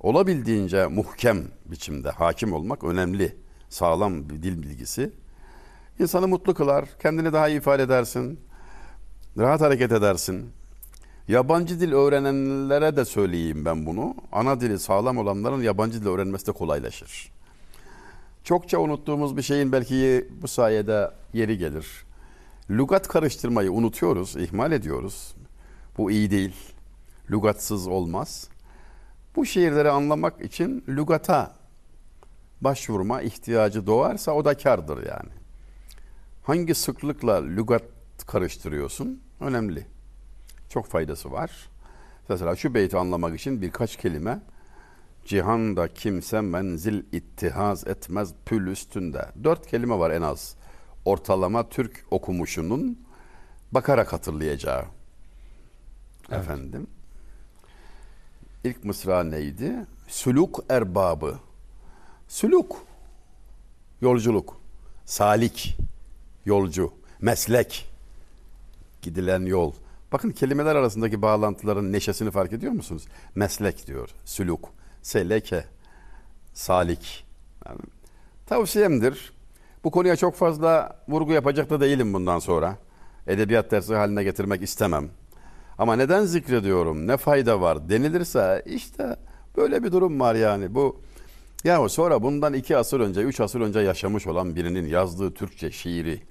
olabildiğince 0.00 0.86
muhkem 0.86 1.44
biçimde 1.66 2.10
hakim 2.10 2.52
olmak 2.52 2.84
önemli. 2.84 3.36
Sağlam 3.68 4.28
bir 4.28 4.42
dil 4.42 4.62
bilgisi. 4.62 5.12
İnsanı 5.98 6.28
mutlu 6.28 6.54
kılar, 6.54 6.88
kendini 7.02 7.32
daha 7.32 7.48
iyi 7.48 7.58
ifade 7.58 7.82
edersin, 7.82 8.40
rahat 9.38 9.60
hareket 9.60 9.92
edersin. 9.92 10.50
Yabancı 11.28 11.80
dil 11.80 11.92
öğrenenlere 11.92 12.96
de 12.96 13.04
söyleyeyim 13.04 13.64
ben 13.64 13.86
bunu. 13.86 14.14
Ana 14.32 14.60
dili 14.60 14.78
sağlam 14.78 15.18
olanların 15.18 15.62
yabancı 15.62 16.00
dil 16.02 16.06
öğrenmesi 16.06 16.46
de 16.46 16.52
kolaylaşır. 16.52 17.32
Çokça 18.44 18.78
unuttuğumuz 18.78 19.36
bir 19.36 19.42
şeyin 19.42 19.72
belki 19.72 20.28
bu 20.42 20.48
sayede 20.48 21.10
yeri 21.32 21.58
gelir. 21.58 22.05
Lugat 22.70 23.08
karıştırmayı 23.08 23.72
unutuyoruz, 23.72 24.36
ihmal 24.36 24.72
ediyoruz. 24.72 25.34
Bu 25.98 26.10
iyi 26.10 26.30
değil. 26.30 26.54
Lugatsız 27.30 27.86
olmaz. 27.86 28.48
Bu 29.36 29.46
şiirleri 29.46 29.90
anlamak 29.90 30.40
için 30.40 30.84
lügata 30.88 31.54
başvurma 32.60 33.22
ihtiyacı 33.22 33.86
doğarsa 33.86 34.32
o 34.32 34.44
da 34.44 34.56
kardır 34.56 35.06
yani. 35.06 35.30
Hangi 36.42 36.74
sıklıkla 36.74 37.42
lügat 37.44 37.82
karıştırıyorsun? 38.26 39.22
Önemli. 39.40 39.86
Çok 40.68 40.86
faydası 40.86 41.32
var. 41.32 41.68
Mesela 42.28 42.56
şu 42.56 42.74
beyti 42.74 42.96
anlamak 42.96 43.40
için 43.40 43.62
birkaç 43.62 43.96
kelime 43.96 44.40
Cihanda 45.26 45.88
kimse 45.94 46.40
menzil 46.40 47.02
ittihaz 47.12 47.86
etmez 47.86 48.34
pül 48.44 48.66
üstünde. 48.66 49.28
Dört 49.44 49.66
kelime 49.66 49.98
var 49.98 50.10
en 50.10 50.22
az. 50.22 50.56
Ortalama 51.06 51.68
Türk 51.68 52.04
okumuşunun 52.10 52.98
bakarak 53.72 54.12
hatırlayacağı. 54.12 54.84
Evet. 56.30 56.40
Efendim. 56.40 56.86
İlk 58.64 58.84
mısra 58.84 59.24
neydi? 59.24 59.86
Süluk 60.08 60.64
erbabı. 60.68 61.38
Süluk. 62.28 62.76
Yolculuk. 64.00 64.60
Salik. 65.04 65.76
Yolcu. 66.44 66.92
Meslek. 67.20 67.88
Gidilen 69.02 69.46
yol. 69.46 69.72
Bakın 70.12 70.30
kelimeler 70.30 70.76
arasındaki 70.76 71.22
bağlantıların 71.22 71.92
neşesini 71.92 72.30
fark 72.30 72.52
ediyor 72.52 72.72
musunuz? 72.72 73.04
Meslek 73.34 73.86
diyor. 73.86 74.10
Süluk. 74.24 74.68
Seleke. 75.02 75.64
Salik. 76.54 77.26
Yani, 77.66 77.80
tavsiyemdir. 78.46 79.35
Bu 79.86 79.90
konuya 79.90 80.16
çok 80.16 80.34
fazla 80.34 80.96
vurgu 81.08 81.32
yapacak 81.32 81.70
da 81.70 81.80
değilim 81.80 82.14
bundan 82.14 82.38
sonra. 82.38 82.78
Edebiyat 83.26 83.70
dersi 83.70 83.94
haline 83.94 84.24
getirmek 84.24 84.62
istemem. 84.62 85.08
Ama 85.78 85.96
neden 85.96 86.24
zikrediyorum, 86.24 87.06
ne 87.06 87.16
fayda 87.16 87.60
var 87.60 87.88
denilirse 87.88 88.62
işte 88.66 89.16
böyle 89.56 89.84
bir 89.84 89.92
durum 89.92 90.20
var 90.20 90.34
yani. 90.34 90.74
Bu 90.74 91.00
ya 91.64 91.88
sonra 91.88 92.22
bundan 92.22 92.54
iki 92.54 92.76
asır 92.76 93.00
önce, 93.00 93.20
üç 93.20 93.40
asır 93.40 93.60
önce 93.60 93.80
yaşamış 93.80 94.26
olan 94.26 94.56
birinin 94.56 94.86
yazdığı 94.86 95.34
Türkçe 95.34 95.70
şiiri 95.70 96.22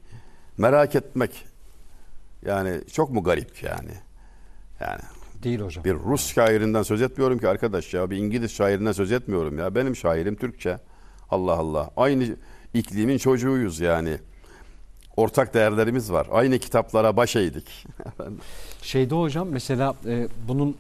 merak 0.57 0.95
etmek 0.95 1.45
yani 2.45 2.81
çok 2.91 3.09
mu 3.09 3.23
garip 3.23 3.63
yani? 3.63 3.91
Yani 4.79 5.01
değil 5.43 5.59
hocam. 5.59 5.83
bir 5.83 5.93
Rus 5.93 6.33
şairinden 6.33 6.83
söz 6.83 7.01
etmiyorum 7.01 7.39
ki 7.39 7.47
arkadaş 7.47 7.93
ya. 7.93 8.09
Bir 8.09 8.17
İngiliz 8.17 8.51
şairinden 8.51 8.91
söz 8.91 9.11
etmiyorum 9.11 9.59
ya. 9.59 9.75
Benim 9.75 9.95
şairim 9.95 10.35
Türkçe. 10.35 10.79
Allah 11.29 11.53
Allah. 11.53 11.91
Aynı 11.97 12.35
iklimin 12.79 13.17
çocuğuyuz 13.17 13.79
yani. 13.79 14.17
Ortak 15.17 15.53
değerlerimiz 15.53 16.11
var. 16.11 16.27
Aynı 16.31 16.59
kitaplara 16.59 17.17
baş 17.17 17.35
eğdik. 17.35 17.85
Şeyde 18.81 19.15
hocam 19.15 19.47
mesela 19.49 19.95
e, 20.05 20.27
bunun 20.47 20.75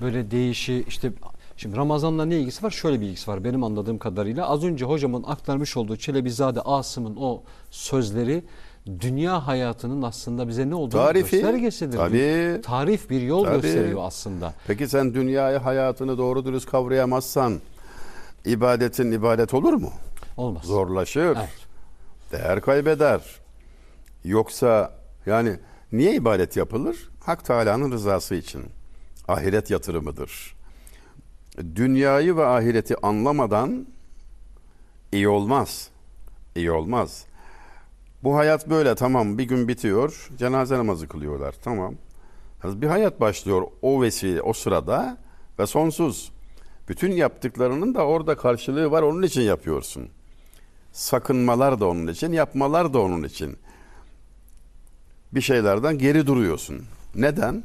böyle 0.00 0.30
değişi 0.30 0.84
işte 0.88 1.12
şimdi 1.56 1.76
Ramazan'la 1.76 2.24
ne 2.24 2.36
ilgisi 2.38 2.62
var? 2.62 2.70
Şöyle 2.70 3.00
bir 3.00 3.06
ilgisi 3.06 3.30
var 3.30 3.44
benim 3.44 3.64
anladığım 3.64 3.98
kadarıyla. 3.98 4.48
Az 4.48 4.64
önce 4.64 4.84
hocamın 4.84 5.22
aktarmış 5.26 5.76
olduğu 5.76 5.96
Çelebizade 5.96 6.60
Asım'ın 6.60 7.16
o 7.16 7.42
sözleri 7.70 8.44
dünya 9.00 9.46
hayatının 9.46 10.02
aslında 10.02 10.48
bize 10.48 10.70
ne 10.70 10.74
olduğunu 10.74 11.02
Tarifi. 11.04 11.30
göstergesidir. 11.36 11.96
Tabii. 11.98 12.60
Tarif 12.64 13.10
bir 13.10 13.20
yol 13.20 13.44
Tabii. 13.44 13.60
gösteriyor 13.62 14.00
aslında. 14.02 14.54
Peki 14.66 14.88
sen 14.88 15.14
dünyayı 15.14 15.58
hayatını 15.58 16.18
doğru 16.18 16.44
dürüst 16.44 16.70
kavrayamazsan 16.70 17.60
ibadetin 18.44 19.12
ibadet 19.12 19.54
olur 19.54 19.72
mu? 19.72 19.90
Olmaz. 20.36 20.64
Zorlaşır. 20.64 21.36
Evet. 21.36 21.66
Değer 22.32 22.60
kaybeder. 22.60 23.40
Yoksa 24.24 24.92
yani 25.26 25.58
niye 25.92 26.14
ibadet 26.14 26.56
yapılır? 26.56 27.08
Hak 27.24 27.44
Teala'nın 27.44 27.92
rızası 27.92 28.34
için. 28.34 28.64
Ahiret 29.28 29.70
yatırımıdır. 29.70 30.56
Dünyayı 31.74 32.36
ve 32.36 32.46
ahireti 32.46 32.96
anlamadan 33.06 33.86
iyi 35.12 35.28
olmaz. 35.28 35.90
İyi 36.56 36.72
olmaz. 36.72 37.24
Bu 38.22 38.36
hayat 38.36 38.70
böyle 38.70 38.94
tamam 38.94 39.38
bir 39.38 39.44
gün 39.44 39.68
bitiyor. 39.68 40.30
Cenaze 40.38 40.78
namazı 40.78 41.08
kılıyorlar 41.08 41.54
tamam. 41.64 41.94
Bir 42.64 42.86
hayat 42.86 43.20
başlıyor 43.20 43.62
o 43.82 44.02
vesile 44.02 44.42
o 44.42 44.52
sırada 44.52 45.18
ve 45.58 45.66
sonsuz. 45.66 46.32
Bütün 46.88 47.12
yaptıklarının 47.12 47.94
da 47.94 48.06
orada 48.06 48.36
karşılığı 48.36 48.90
var 48.90 49.02
onun 49.02 49.22
için 49.22 49.42
yapıyorsun. 49.42 50.08
Sakınmalar 50.96 51.80
da 51.80 51.86
onun 51.86 52.06
için, 52.06 52.32
yapmalar 52.32 52.94
da 52.94 52.98
onun 52.98 53.22
için. 53.22 53.56
Bir 55.32 55.40
şeylerden 55.40 55.98
geri 55.98 56.26
duruyorsun. 56.26 56.84
Neden? 57.14 57.64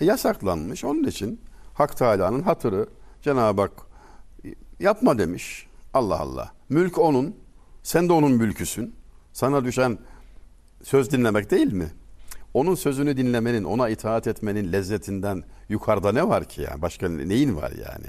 E, 0.00 0.04
yasaklanmış 0.04 0.84
onun 0.84 1.04
için. 1.04 1.40
Hak 1.74 1.96
Teala'nın 1.96 2.42
hatırı 2.42 2.88
Cenab-ı 3.22 3.60
Hak 3.60 3.72
yapma 4.80 5.18
demiş. 5.18 5.66
Allah 5.94 6.20
Allah. 6.20 6.52
Mülk 6.68 6.98
onun. 6.98 7.36
Sen 7.82 8.08
de 8.08 8.12
onun 8.12 8.32
mülküsün. 8.32 8.94
Sana 9.32 9.64
düşen 9.64 9.98
söz 10.82 11.12
dinlemek 11.12 11.50
değil 11.50 11.72
mi? 11.72 11.88
Onun 12.54 12.74
sözünü 12.74 13.16
dinlemenin, 13.16 13.64
ona 13.64 13.88
itaat 13.88 14.26
etmenin 14.26 14.72
lezzetinden 14.72 15.44
yukarıda 15.68 16.12
ne 16.12 16.28
var 16.28 16.44
ki 16.44 16.62
yani? 16.62 16.82
Başka 16.82 17.08
neyin 17.08 17.56
var 17.56 17.70
yani? 17.70 18.06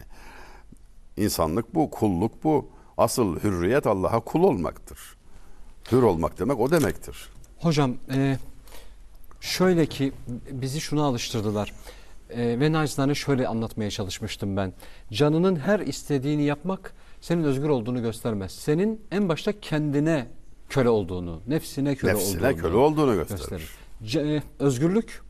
İnsanlık 1.17 1.76
bu, 1.76 1.89
kulluk 1.89 2.43
bu. 2.43 2.78
Asıl 3.00 3.39
hürriyet 3.39 3.88
Allah'a 3.88 4.20
kul 4.20 4.43
olmaktır. 4.43 5.00
Hür 5.91 6.02
olmak 6.02 6.39
demek 6.39 6.60
o 6.60 6.72
demektir. 6.72 7.30
Hocam 7.60 7.95
e, 8.14 8.38
şöyle 9.41 9.86
ki 9.86 10.14
bizi 10.52 10.82
şuna 10.82 11.04
alıştırdılar. 11.04 11.74
E, 12.30 12.60
ve 12.60 12.72
nacizane 12.72 13.16
şöyle 13.16 13.47
anlatmaya 13.47 13.91
çalışmıştım 13.91 14.58
ben. 14.58 14.74
Canının 15.12 15.56
her 15.56 15.80
istediğini 15.80 16.43
yapmak 16.43 16.93
senin 17.22 17.43
özgür 17.43 17.70
olduğunu 17.70 18.02
göstermez. 18.02 18.52
Senin 18.52 19.02
en 19.12 19.30
başta 19.30 19.60
kendine 19.60 20.28
köle 20.70 20.89
olduğunu, 20.89 21.41
nefsine 21.47 21.95
köle 21.95 22.14
Nefsine 22.14 22.47
olduğunu 22.47 22.62
köle 22.62 22.76
olduğunu 22.76 23.16
gösterir. 23.16 23.70
Ce- 24.04 24.36
e, 24.38 24.43
özgürlük 24.60 25.22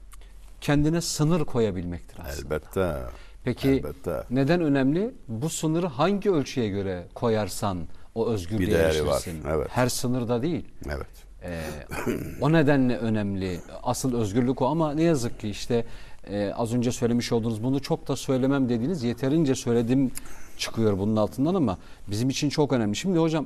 kendine 0.62 1.02
sınır 1.02 1.46
koyabilmektir 1.46 2.18
aslında. 2.20 2.56
Elbette. 2.56 2.98
Peki 3.44 3.70
Elbette. 3.70 4.24
neden 4.30 4.62
önemli? 4.62 5.12
Bu 5.28 5.50
sınırı 5.50 5.88
hangi 5.88 6.32
ölçüye 6.32 6.70
göre 6.70 7.08
koyarsan 7.16 7.78
o 8.16 8.28
özgürlüğe 8.28 8.68
Bir 8.68 8.72
değeri 8.72 9.06
var, 9.06 9.14
erişirsin. 9.14 9.42
evet. 9.50 9.68
Her 9.72 9.90
sınırda 9.90 10.42
değil. 10.42 10.66
Evet. 10.88 11.08
Ee, 11.44 11.62
o 12.42 12.52
nedenle 12.52 12.98
önemli. 12.98 13.60
Asıl 13.84 14.16
özgürlük 14.18 14.62
o 14.62 14.68
ama 14.68 14.94
ne 14.94 15.04
yazık 15.04 15.40
ki 15.40 15.50
işte 15.50 15.86
e, 16.30 16.52
az 16.56 16.74
önce 16.74 16.92
söylemiş 16.92 17.32
olduğunuz 17.32 17.64
bunu 17.64 17.82
çok 17.82 18.08
da 18.08 18.16
söylemem 18.16 18.70
dediğiniz 18.70 19.04
yeterince 19.04 19.56
söyledim 19.56 20.12
çıkıyor 20.58 20.98
bunun 20.98 21.16
altından 21.16 21.56
ama 21.56 21.78
bizim 22.08 22.30
için 22.30 22.50
çok 22.50 22.74
önemli. 22.74 22.96
Şimdi 22.96 23.18
hocam 23.20 23.46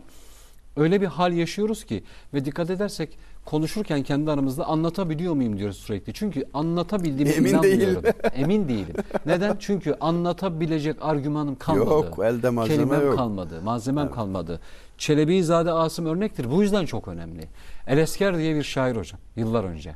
öyle 0.78 1.01
bir 1.01 1.07
hal 1.07 1.34
yaşıyoruz 1.34 1.84
ki 1.84 2.03
ve 2.34 2.45
dikkat 2.45 2.69
edersek 2.69 3.17
konuşurken 3.45 4.03
kendi 4.03 4.32
aramızda 4.32 4.65
anlatabiliyor 4.65 5.34
muyum 5.34 5.57
diyoruz 5.57 5.78
sürekli. 5.78 6.13
Çünkü 6.13 6.43
anlatabildiğime 6.53 7.32
Emin 7.32 7.49
inanmıyorum. 7.49 8.03
Emin 8.34 8.67
değilim. 8.67 8.95
Neden? 9.26 9.55
Çünkü 9.59 9.95
anlatabilecek 10.01 10.95
argümanım 11.01 11.55
kalmadı. 11.55 11.89
Yok, 11.89 12.19
elde 12.24 12.49
malzeme 12.49 12.78
Kelimem 12.78 13.05
yok. 13.07 13.17
kalmadı. 13.17 13.61
Malzemem 13.61 14.11
kalmadı. 14.11 14.59
Çelebi-Zade 14.97 15.71
Asım 15.71 16.05
örnektir. 16.05 16.51
Bu 16.51 16.61
yüzden 16.61 16.86
çok 16.86 17.07
önemli. 17.07 17.47
Elesker 17.88 18.38
diye 18.38 18.55
bir 18.55 18.63
şair 18.63 18.95
hocam 18.95 19.19
yıllar 19.36 19.63
önce. 19.63 19.95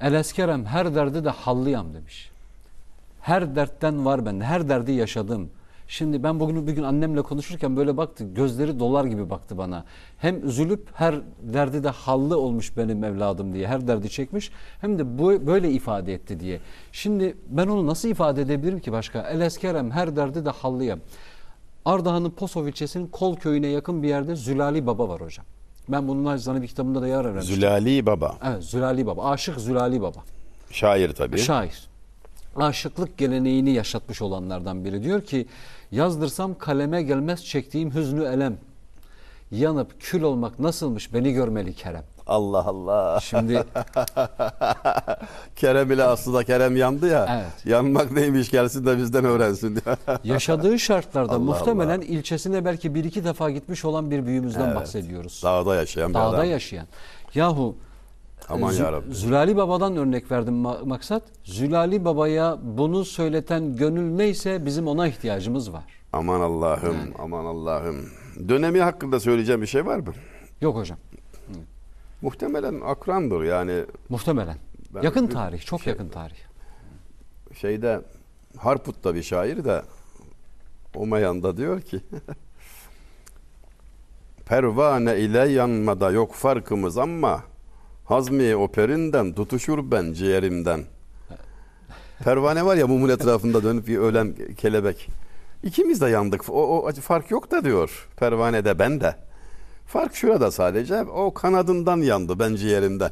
Eleskerem 0.00 0.64
her 0.64 0.94
derdi 0.94 1.24
de 1.24 1.30
hallıyam 1.30 1.94
demiş. 1.94 2.30
Her 3.20 3.56
dertten 3.56 4.04
var 4.04 4.26
bende. 4.26 4.44
Her 4.44 4.68
derdi 4.68 4.92
yaşadım. 4.92 5.50
Şimdi 5.88 6.22
ben 6.22 6.40
bugün 6.40 6.66
bir 6.66 6.72
gün 6.72 6.82
annemle 6.82 7.22
konuşurken 7.22 7.76
böyle 7.76 7.96
baktı. 7.96 8.24
Gözleri 8.34 8.78
dolar 8.78 9.04
gibi 9.04 9.30
baktı 9.30 9.58
bana. 9.58 9.84
Hem 10.18 10.48
üzülüp 10.48 10.88
her 10.94 11.14
derdi 11.42 11.84
de 11.84 11.88
hallı 11.88 12.38
olmuş 12.38 12.76
benim 12.76 13.04
evladım 13.04 13.54
diye. 13.54 13.68
Her 13.68 13.88
derdi 13.88 14.10
çekmiş. 14.10 14.50
Hem 14.80 14.98
de 14.98 15.18
bu, 15.18 15.46
böyle 15.46 15.70
ifade 15.70 16.14
etti 16.14 16.40
diye. 16.40 16.60
Şimdi 16.92 17.36
ben 17.48 17.66
onu 17.66 17.86
nasıl 17.86 18.08
ifade 18.08 18.42
edebilirim 18.42 18.80
ki 18.80 18.92
başka? 18.92 19.22
Eleskerem 19.22 19.90
her 19.90 20.16
derdi 20.16 20.44
de 20.44 20.50
hallıyam. 20.50 20.98
Ardahan'ın 21.84 22.30
Posov 22.30 22.66
ilçesinin 22.66 23.06
Kol 23.06 23.36
köyüne 23.36 23.66
yakın 23.66 24.02
bir 24.02 24.08
yerde 24.08 24.36
Zülali 24.36 24.86
Baba 24.86 25.08
var 25.08 25.20
hocam. 25.20 25.46
Ben 25.88 26.08
bunun 26.08 26.24
acizane 26.24 26.62
bir 26.62 26.66
kitabımda 26.66 27.02
da 27.02 27.08
yer 27.08 27.24
vermiştim. 27.24 27.54
Zülali 27.56 28.06
Baba. 28.06 28.36
Evet 28.44 28.64
Zülali 28.64 29.06
Baba. 29.06 29.30
Aşık 29.30 29.60
Zülali 29.60 30.02
Baba. 30.02 30.18
Şair 30.70 31.12
tabii. 31.12 31.38
Şair. 31.38 31.93
Aşıklık 32.56 33.18
geleneğini 33.18 33.70
yaşatmış 33.70 34.22
olanlardan 34.22 34.84
biri. 34.84 35.02
Diyor 35.02 35.20
ki 35.22 35.46
yazdırsam 35.92 36.58
kaleme 36.58 37.02
gelmez 37.02 37.44
çektiğim 37.44 37.94
hüznü 37.94 38.24
elem. 38.24 38.56
Yanıp 39.50 40.00
kül 40.00 40.22
olmak 40.22 40.58
nasılmış 40.58 41.14
beni 41.14 41.32
görmeli 41.32 41.74
Kerem. 41.74 42.04
Allah 42.26 42.64
Allah. 42.64 43.20
Şimdi 43.20 43.64
Kerem 45.56 45.90
ile 45.92 46.04
aslında 46.04 46.44
Kerem 46.44 46.76
yandı 46.76 47.08
ya. 47.08 47.26
Evet. 47.42 47.66
Yanmak 47.66 48.12
neymiş 48.12 48.50
gelsin 48.50 48.86
de 48.86 48.98
bizden 48.98 49.24
öğrensin 49.24 49.76
diye. 49.76 49.96
yaşadığı 50.24 50.78
şartlarda 50.78 51.32
Allah 51.32 51.38
muhtemelen 51.38 52.00
ilçesine 52.00 52.64
belki 52.64 52.94
bir 52.94 53.04
iki 53.04 53.24
defa 53.24 53.50
gitmiş 53.50 53.84
olan 53.84 54.10
bir 54.10 54.26
büyüğümüzden 54.26 54.64
Evet. 54.66 54.76
bahsediyoruz. 54.76 55.40
Dağda 55.44 55.76
yaşayan 55.76 56.08
bir 56.08 56.14
Dağda 56.14 56.26
adam. 56.36 56.44
yaşayan. 56.50 56.86
Yahu 57.34 57.76
Aman 58.48 58.72
Zü- 58.72 58.82
yarabbim. 58.82 59.12
Zülali 59.14 59.56
Baba'dan 59.56 59.96
örnek 59.96 60.30
verdim 60.30 60.54
ma- 60.54 60.88
maksat. 60.88 61.22
Zülali 61.44 62.04
Baba'ya 62.04 62.58
bunu 62.62 63.04
söyleten 63.04 63.76
gönül 63.76 64.16
neyse 64.16 64.66
bizim 64.66 64.86
ona 64.86 65.08
ihtiyacımız 65.08 65.72
var. 65.72 65.84
Aman 66.12 66.40
Allah'ım, 66.40 66.96
aman 67.18 67.44
Allah'ım. 67.44 68.08
Dönemi 68.48 68.80
hakkında 68.80 69.20
söyleyeceğim 69.20 69.62
bir 69.62 69.66
şey 69.66 69.86
var 69.86 69.98
mı? 69.98 70.12
Yok 70.60 70.76
hocam. 70.76 70.98
Muhtemelen 72.22 72.80
akrandır 72.80 73.42
yani 73.44 73.84
Muhtemelen. 74.08 74.56
Ben 74.94 75.02
yakın 75.02 75.26
tarih, 75.26 75.60
çok 75.60 75.82
şey- 75.82 75.90
yakın 75.92 76.08
tarih. 76.08 76.36
şeyde 77.60 78.00
Harput'ta 78.56 79.14
bir 79.14 79.22
şair 79.22 79.64
de 79.64 79.82
Umayan'da 80.94 81.56
diyor 81.56 81.80
ki 81.80 82.00
Pervane 84.46 85.18
ile 85.18 85.38
yanmada 85.38 86.10
yok 86.10 86.34
farkımız 86.34 86.98
ama 86.98 87.42
Hazmi 88.04 88.56
operinden 88.56 89.32
tutuşur 89.32 89.90
ben 89.90 90.12
ciğerimden. 90.12 90.84
Pervane 92.24 92.66
var 92.66 92.76
ya 92.76 92.86
mumun 92.86 93.08
etrafında 93.08 93.62
dönüp 93.62 93.86
bir 93.88 93.98
ölen 93.98 94.34
kelebek. 94.56 95.08
İkimiz 95.62 96.00
de 96.00 96.08
yandık. 96.08 96.50
O, 96.50 96.78
o 96.86 96.92
fark 96.92 97.30
yok 97.30 97.50
da 97.50 97.64
diyor. 97.64 98.08
Pervanede 98.16 98.78
ben 98.78 99.00
de. 99.00 99.16
Fark 99.86 100.14
şurada 100.14 100.50
sadece. 100.50 101.02
O 101.02 101.34
kanadından 101.34 101.96
yandı 101.96 102.38
ben 102.38 102.54
ciğerimden. 102.54 103.10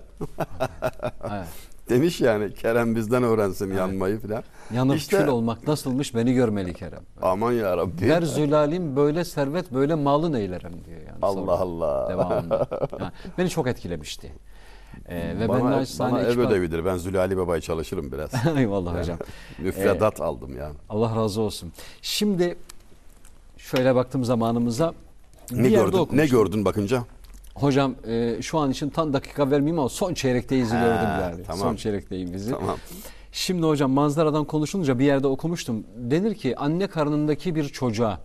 Evet. 1.30 1.47
Demiş 1.88 2.20
yani 2.20 2.55
Kerem 2.55 2.97
bizden 2.97 3.22
öğrensin 3.22 3.74
yanmayı 3.74 4.20
filan. 4.20 4.43
Yanıp 4.74 4.97
İşte- 4.97 5.18
kül 5.18 5.26
olmak 5.26 5.68
nasılmış 5.68 6.14
beni 6.14 6.34
görmeli 6.34 6.74
Kerem. 6.74 7.03
Aman 7.22 7.53
ya 7.53 7.76
Rabbi. 7.76 8.09
Ver 8.09 8.22
zülalim 8.22 8.97
böyle 8.97 9.24
servet 9.24 9.72
böyle 9.72 9.95
malın 9.95 10.32
eylerim 10.32 10.84
diyor. 10.84 11.01
Yani 11.07 11.18
Allah 11.22 11.34
sonra 11.34 11.53
Allah. 11.53 12.09
Devamında. 12.11 12.66
Ha, 12.99 13.12
beni 13.38 13.51
çok 13.51 13.66
etkilemişti. 13.66 14.32
Ee, 15.09 15.16
ve 15.16 15.40
ben 15.40 15.49
bana, 15.49 15.70
naçizane 15.70 16.12
bana 16.12 16.22
ev 16.22 16.26
ekipman- 16.30 16.47
ödevidir. 16.47 16.84
Ben 16.84 16.97
Zülali 16.97 17.36
Baba'yı 17.36 17.61
çalışırım 17.62 18.12
biraz. 18.12 18.30
Eyvallah 18.57 18.99
hocam. 19.01 19.18
Müfredat 19.59 20.20
aldım 20.20 20.57
ya. 20.57 20.72
Allah 20.88 21.16
razı 21.16 21.40
olsun. 21.40 21.72
Şimdi 22.03 22.57
şöyle 23.57 23.95
baktım 23.95 24.24
zamanımıza. 24.24 24.95
Ne 25.53 25.68
gördün? 25.70 26.09
Ne 26.12 26.26
gördün 26.26 26.64
bakınca? 26.64 27.05
Hocam 27.55 27.95
e, 28.07 28.43
şu 28.43 28.59
an 28.59 28.70
için 28.70 28.90
tam 28.90 29.12
dakika 29.12 29.51
vermeyeyim 29.51 29.78
ama 29.78 29.88
son 29.88 30.14
çeyrekteyiz 30.14 30.70
gördüm 30.70 31.09
yani. 31.22 31.43
tamam. 31.47 31.59
Son 31.61 31.76
çeyrekteyiz 31.76 32.32
bizi. 32.32 32.51
Tamam. 32.51 32.76
Şimdi 33.32 33.66
hocam 33.66 33.90
manzaradan 33.90 34.45
konuşulunca 34.45 34.99
bir 34.99 35.05
yerde 35.05 35.26
okumuştum. 35.26 35.84
Denir 35.97 36.34
ki 36.34 36.57
anne 36.57 36.86
karnındaki 36.86 37.55
bir 37.55 37.64
çocuğa 37.68 38.20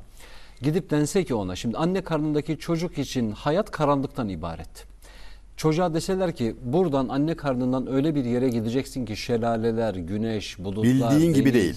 gidip 0.61 0.89
dense 0.89 1.23
ki 1.23 1.35
ona 1.35 1.55
şimdi 1.55 1.77
anne 1.77 2.01
karnındaki 2.01 2.57
çocuk 2.57 2.97
için 2.97 3.31
hayat 3.31 3.71
karanlıktan 3.71 4.29
ibaret. 4.29 4.85
Çocuğa 5.57 5.93
deseler 5.93 6.35
ki 6.35 6.55
buradan 6.61 7.09
anne 7.09 7.35
karnından 7.35 7.93
öyle 7.93 8.15
bir 8.15 8.25
yere 8.25 8.49
gideceksin 8.49 9.05
ki 9.05 9.17
şelaleler, 9.17 9.95
güneş, 9.95 10.59
bulutlar, 10.59 10.83
Bildiğin 10.83 11.33
gibi 11.33 11.53
deniz. 11.53 11.63
değil. 11.63 11.75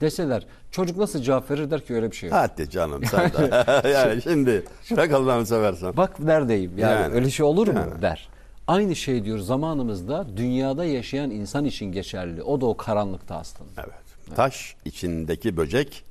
Deseler 0.00 0.46
çocuk 0.70 0.96
nasıl 0.96 1.22
cevap 1.22 1.50
verir 1.50 1.70
der 1.70 1.84
ki 1.84 1.94
öyle 1.94 2.10
bir 2.10 2.16
şey 2.16 2.28
yok. 2.28 2.38
Hadi 2.38 2.70
canım 2.70 3.04
sen 3.04 3.32
de. 3.32 3.64
yani 3.88 4.22
şimdi 4.22 4.64
bırak 4.90 5.12
Allah'ını 5.12 5.46
seversen. 5.46 5.96
Bak 5.96 6.20
neredeyim 6.20 6.78
yani, 6.78 7.02
Yani. 7.02 7.14
öyle 7.14 7.30
şey 7.30 7.46
olur 7.46 7.68
mu 7.68 7.78
Yani. 7.78 8.02
der. 8.02 8.28
Aynı 8.66 8.96
şey 8.96 9.24
diyor 9.24 9.38
zamanımızda 9.38 10.26
dünyada 10.36 10.84
yaşayan 10.84 11.30
insan 11.30 11.64
için 11.64 11.92
geçerli. 11.92 12.42
O 12.42 12.60
da 12.60 12.66
o 12.66 12.76
karanlıkta 12.76 13.36
aslında. 13.36 13.70
Evet. 13.78 14.36
Taş 14.36 14.76
içindeki 14.84 15.56
böcek 15.56 16.04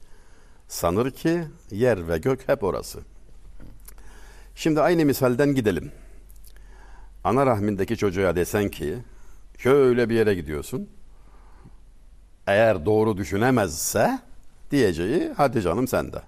sanır 0.68 1.12
ki 1.12 1.44
yer 1.72 2.08
ve 2.08 2.18
gök 2.18 2.50
hep 2.50 2.64
orası. 2.64 3.00
Şimdi 4.56 4.82
aynı 4.82 5.06
misalden 5.06 5.56
gidelim. 5.56 5.92
Ana 7.24 7.46
rahmindeki 7.46 7.98
çocuğa 7.98 8.36
desen 8.36 8.70
ki 8.70 8.98
şöyle 9.58 10.10
bir 10.10 10.16
yere 10.16 10.36
gidiyorsun. 10.36 10.90
Eğer 12.48 12.86
doğru 12.86 13.18
düşünemezse 13.18 14.20
diyeceği 14.72 15.34
hadi 15.38 15.62
canım 15.62 15.88
sende. 15.88 16.22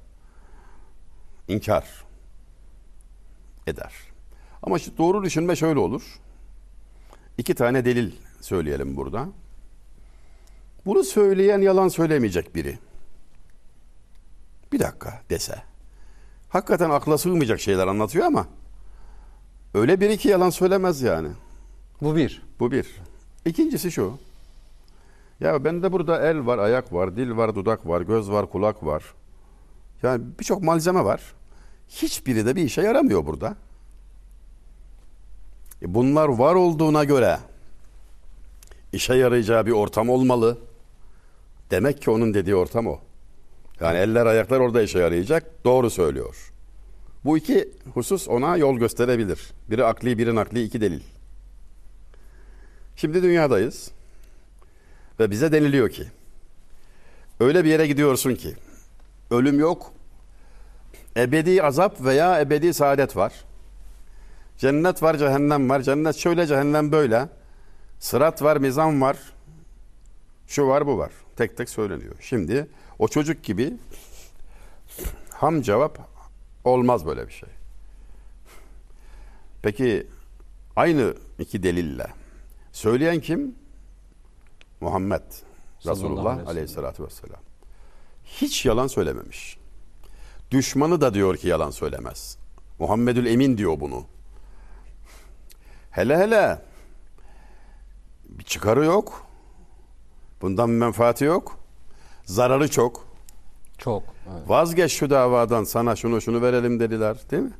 İnkar 1.47 1.85
eder. 3.67 3.93
Ama 4.63 4.79
şu 4.79 4.97
doğru 4.97 5.23
düşünme 5.23 5.55
şöyle 5.55 5.79
olur. 5.79 6.19
İki 7.37 7.55
tane 7.55 7.85
delil 7.85 8.11
söyleyelim 8.41 8.97
burada. 8.97 9.27
Bunu 10.85 11.03
söyleyen 11.03 11.61
yalan 11.61 11.87
söylemeyecek 11.87 12.55
biri. 12.55 12.79
Bir 14.71 14.79
dakika 14.79 15.21
dese. 15.29 15.63
Hakikaten 16.49 16.89
akla 16.89 17.17
sığmayacak 17.17 17.59
şeyler 17.59 17.87
anlatıyor 17.87 18.25
ama 18.25 18.47
öyle 19.75 20.01
biri 20.01 20.17
ki 20.17 20.27
yalan 20.27 20.49
söylemez 20.49 21.01
yani. 21.01 21.29
Bu 22.01 22.15
bir. 22.15 22.41
Bu 22.59 22.71
bir. 22.71 22.87
İkincisi 23.45 23.91
şu. 23.91 24.13
Ya 25.39 25.63
bende 25.63 25.91
burada 25.91 26.29
el 26.29 26.45
var, 26.45 26.57
ayak 26.57 26.93
var, 26.93 27.15
dil 27.17 27.37
var, 27.37 27.55
dudak 27.55 27.87
var, 27.87 28.01
göz 28.01 28.31
var, 28.31 28.49
kulak 28.51 28.85
var. 28.85 29.03
Yani 30.03 30.23
birçok 30.39 30.63
malzeme 30.63 31.03
var. 31.03 31.21
Hiçbiri 31.89 32.45
de 32.45 32.55
bir 32.55 32.63
işe 32.63 32.81
yaramıyor 32.81 33.25
burada. 33.25 33.55
E 35.81 35.93
Bunlar 35.93 36.27
var 36.27 36.55
olduğuna 36.55 37.03
göre 37.03 37.37
işe 38.93 39.13
yarayacağı 39.13 39.65
bir 39.65 39.71
ortam 39.71 40.09
olmalı. 40.09 40.57
Demek 41.71 42.01
ki 42.01 42.11
onun 42.11 42.33
dediği 42.33 42.55
ortam 42.55 42.87
o. 42.87 42.99
Yani 43.79 43.97
eller 43.97 44.25
ayaklar 44.25 44.59
orada 44.59 44.81
işe 44.81 44.99
yarayacak. 44.99 45.65
Doğru 45.65 45.89
söylüyor. 45.89 46.54
Bu 47.25 47.37
iki 47.37 47.69
husus 47.93 48.27
ona 48.27 48.57
yol 48.57 48.77
gösterebilir. 48.77 49.53
Biri 49.69 49.85
akli, 49.85 50.17
biri 50.17 50.35
nakli 50.35 50.63
iki 50.63 50.81
delil. 50.81 51.01
Şimdi 52.95 53.23
dünyadayız. 53.23 53.91
Ve 55.19 55.31
bize 55.31 55.51
deniliyor 55.51 55.89
ki 55.89 56.03
öyle 57.39 57.63
bir 57.63 57.69
yere 57.69 57.87
gidiyorsun 57.87 58.35
ki 58.35 58.55
ölüm 59.31 59.59
yok, 59.59 59.93
ebedi 61.17 61.63
azap 61.63 62.01
veya 62.01 62.41
ebedi 62.41 62.73
saadet 62.73 63.15
var. 63.15 63.33
Cennet 64.57 65.03
var, 65.03 65.17
cehennem 65.17 65.69
var. 65.69 65.81
Cennet 65.81 66.15
şöyle, 66.15 66.47
cehennem 66.47 66.91
böyle. 66.91 67.29
Sırat 67.99 68.41
var, 68.41 68.57
mizan 68.57 69.01
var. 69.01 69.17
Şu 70.47 70.67
var, 70.67 70.87
bu 70.87 70.97
var. 70.97 71.11
Tek 71.35 71.57
tek 71.57 71.69
söyleniyor. 71.69 72.15
Şimdi 72.21 72.67
o 72.99 73.07
çocuk 73.07 73.43
gibi 73.43 73.73
ham 75.29 75.61
cevap 75.61 76.14
olmaz 76.65 77.05
böyle 77.05 77.27
bir 77.27 77.33
şey. 77.33 77.49
Peki 79.61 80.07
aynı 80.75 81.15
iki 81.39 81.63
delille 81.63 82.07
söyleyen 82.71 83.19
kim? 83.19 83.55
Muhammed 84.81 85.21
Resulullah 85.85 86.21
aleyhi 86.21 86.37
ve 86.37 86.43
sellem. 86.43 86.47
aleyhissalatü 86.47 87.03
vesselam. 87.03 87.39
Hiç 88.25 88.65
yalan 88.65 88.87
söylememiş. 88.87 89.57
Düşmanı 90.51 91.01
da 91.01 91.13
diyor 91.13 91.37
ki 91.37 91.47
yalan 91.47 91.71
söylemez. 91.71 92.37
Muhammedül 92.79 93.25
Emin 93.25 93.57
diyor 93.57 93.79
bunu. 93.79 94.05
Hele 95.91 96.17
hele 96.17 96.61
bir 98.29 98.43
çıkarı 98.43 98.85
yok. 98.85 99.27
Bundan 100.41 100.69
bir 100.69 100.75
menfaati 100.75 101.25
yok. 101.25 101.59
Zararı 102.25 102.69
çok. 102.71 103.07
Çok. 103.77 104.03
Vazgeç 104.25 104.91
şu 104.91 105.09
davadan 105.09 105.63
sana 105.63 105.95
şunu 105.95 106.21
şunu 106.21 106.41
verelim 106.41 106.79
dediler 106.79 107.17
değil 107.31 107.43
mi? 107.43 107.53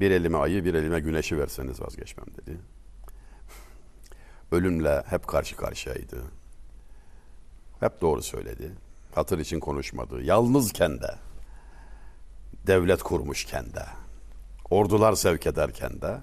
Bir 0.00 0.10
elime 0.10 0.38
ayı 0.38 0.64
bir 0.64 0.74
elime 0.74 1.00
güneşi 1.00 1.38
verseniz 1.38 1.80
vazgeçmem 1.80 2.26
dedi. 2.36 2.58
Ölümle 4.52 5.02
hep 5.06 5.26
karşı 5.26 5.56
karşıyaydı. 5.56 6.22
Hep 7.80 8.00
doğru 8.00 8.22
söyledi. 8.22 8.72
Hatır 9.14 9.38
için 9.38 9.60
konuşmadı. 9.60 10.22
Yalnızken 10.22 11.00
de, 11.00 11.14
devlet 12.66 13.02
kurmuşken 13.02 13.64
de, 13.74 13.84
ordular 14.70 15.12
sevk 15.12 15.46
ederken 15.46 16.00
de 16.00 16.18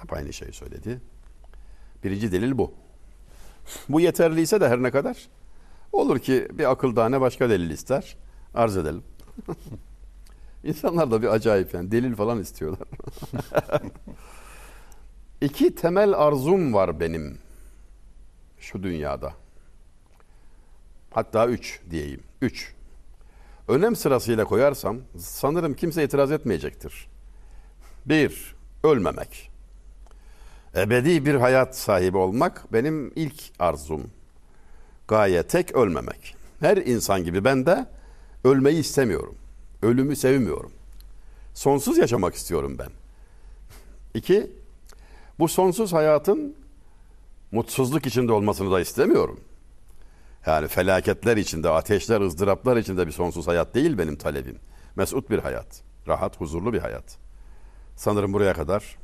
hep 0.00 0.12
aynı 0.12 0.32
şeyi 0.32 0.52
söyledi. 0.52 1.00
Birinci 2.04 2.32
delil 2.32 2.58
bu. 2.58 2.74
Bu 3.88 4.00
yeterliyse 4.00 4.60
de 4.60 4.68
her 4.68 4.82
ne 4.82 4.90
kadar 4.90 5.28
olur 5.92 6.18
ki 6.18 6.48
bir 6.52 6.70
akıl 6.70 6.94
tane 6.94 7.20
başka 7.20 7.50
delil 7.50 7.70
ister. 7.70 8.16
Arz 8.54 8.76
edelim. 8.76 9.02
İnsanlar 10.64 11.10
da 11.10 11.22
bir 11.22 11.26
acayip 11.26 11.74
yani 11.74 11.92
delil 11.92 12.14
falan 12.14 12.40
istiyorlar. 12.40 12.88
İki 15.40 15.74
temel 15.74 16.12
arzum 16.14 16.74
var 16.74 17.00
benim 17.00 17.38
şu 18.58 18.82
dünyada. 18.82 19.34
Hatta 21.10 21.46
üç 21.46 21.80
diyeyim. 21.90 22.22
Üç. 22.42 22.74
Önem 23.68 23.96
sırasıyla 23.96 24.44
koyarsam 24.44 24.98
sanırım 25.18 25.74
kimse 25.74 26.04
itiraz 26.04 26.32
etmeyecektir. 26.32 27.08
Bir, 28.06 28.54
ölmemek. 28.84 29.50
Ebedi 30.76 31.26
bir 31.26 31.34
hayat 31.34 31.76
sahibi 31.76 32.16
olmak 32.16 32.72
benim 32.72 33.12
ilk 33.16 33.42
arzum. 33.58 34.10
Gaye 35.08 35.42
tek 35.42 35.76
ölmemek. 35.76 36.36
Her 36.60 36.76
insan 36.76 37.24
gibi 37.24 37.44
ben 37.44 37.66
de 37.66 37.86
ölmeyi 38.44 38.78
istemiyorum. 38.78 39.34
Ölümü 39.82 40.16
sevmiyorum. 40.16 40.72
Sonsuz 41.54 41.98
yaşamak 41.98 42.34
istiyorum 42.34 42.76
ben. 42.78 42.90
İki, 44.14 44.50
bu 45.38 45.48
sonsuz 45.48 45.92
hayatın 45.92 46.56
mutsuzluk 47.52 48.06
içinde 48.06 48.32
olmasını 48.32 48.72
da 48.72 48.80
istemiyorum. 48.80 49.40
Yani 50.46 50.68
felaketler 50.68 51.36
içinde, 51.36 51.68
ateşler, 51.70 52.20
ızdıraplar 52.20 52.76
içinde 52.76 53.06
bir 53.06 53.12
sonsuz 53.12 53.48
hayat 53.48 53.74
değil 53.74 53.98
benim 53.98 54.16
talebim. 54.16 54.58
Mesut 54.96 55.30
bir 55.30 55.38
hayat, 55.38 55.82
rahat, 56.08 56.40
huzurlu 56.40 56.72
bir 56.72 56.78
hayat. 56.78 57.18
Sanırım 57.96 58.32
buraya 58.32 58.54
kadar 58.54 58.98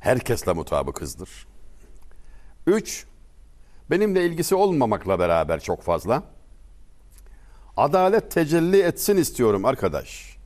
herkesle 0.00 0.52
mutabıkızdır. 0.52 1.46
Üç, 2.66 3.06
benimle 3.90 4.26
ilgisi 4.26 4.54
olmamakla 4.54 5.18
beraber 5.18 5.60
çok 5.60 5.82
fazla. 5.82 6.22
Adalet 7.78 8.30
tecelli 8.30 8.82
etsin 8.82 9.16
istiyorum 9.16 9.64
arkadaş. 9.64 10.36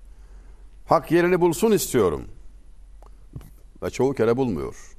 Hak 0.87 1.11
yerini 1.11 1.41
bulsun 1.41 1.73
istiyorum. 1.73 2.25
Ve 3.83 3.91
çoğu 3.91 4.15
kere 4.15 4.37
bulmuyor. 4.37 4.97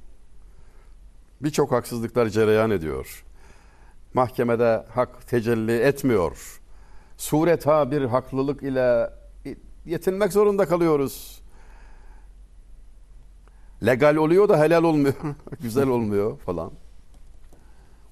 Birçok 1.40 1.72
haksızlıklar 1.72 2.28
cereyan 2.28 2.70
ediyor. 2.70 3.24
Mahkemede 4.14 4.86
hak 4.94 5.28
tecelli 5.28 5.78
etmiyor. 5.78 6.60
Sureta 7.16 7.90
bir 7.90 8.02
haklılık 8.02 8.62
ile 8.62 9.10
yetinmek 9.86 10.32
zorunda 10.32 10.66
kalıyoruz. 10.66 11.42
Legal 13.86 14.16
oluyor 14.16 14.48
da 14.48 14.60
helal 14.60 14.84
olmuyor. 14.84 15.14
Güzel 15.60 15.88
olmuyor 15.88 16.38
falan. 16.38 16.72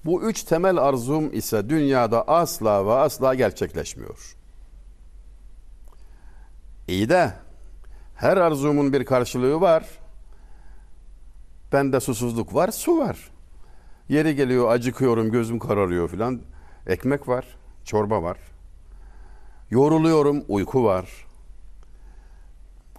Bu 0.05 0.23
üç 0.23 0.43
temel 0.43 0.77
arzum 0.77 1.33
ise 1.33 1.69
dünyada 1.69 2.27
asla 2.27 2.85
ve 2.85 2.91
asla 2.93 3.35
gerçekleşmiyor. 3.35 4.35
İyi 6.87 7.09
de 7.09 7.33
her 8.15 8.37
arzumun 8.37 8.93
bir 8.93 9.05
karşılığı 9.05 9.61
var. 9.61 9.85
Bende 11.71 11.99
susuzluk 11.99 12.55
var, 12.55 12.71
su 12.71 12.97
var. 12.97 13.31
Yeri 14.09 14.35
geliyor 14.35 14.71
acıkıyorum, 14.71 15.31
gözüm 15.31 15.59
kararıyor 15.59 16.09
filan. 16.09 16.41
Ekmek 16.87 17.27
var, 17.27 17.45
çorba 17.85 18.23
var. 18.23 18.37
Yoruluyorum, 19.69 20.43
uyku 20.47 20.83
var. 20.83 21.25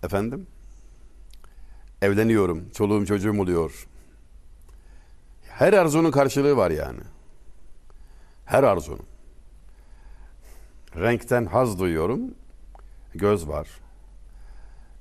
Efendim? 0.02 0.46
Evleniyorum, 2.02 2.70
çoluğum 2.70 3.06
çocuğum 3.06 3.40
oluyor. 3.40 3.86
Her 5.58 5.72
arzunun 5.72 6.10
karşılığı 6.10 6.56
var 6.56 6.70
yani. 6.70 7.00
Her 8.44 8.62
arzunun. 8.62 9.06
Renkten 10.96 11.46
haz 11.46 11.78
duyuyorum, 11.78 12.20
göz 13.14 13.48
var. 13.48 13.68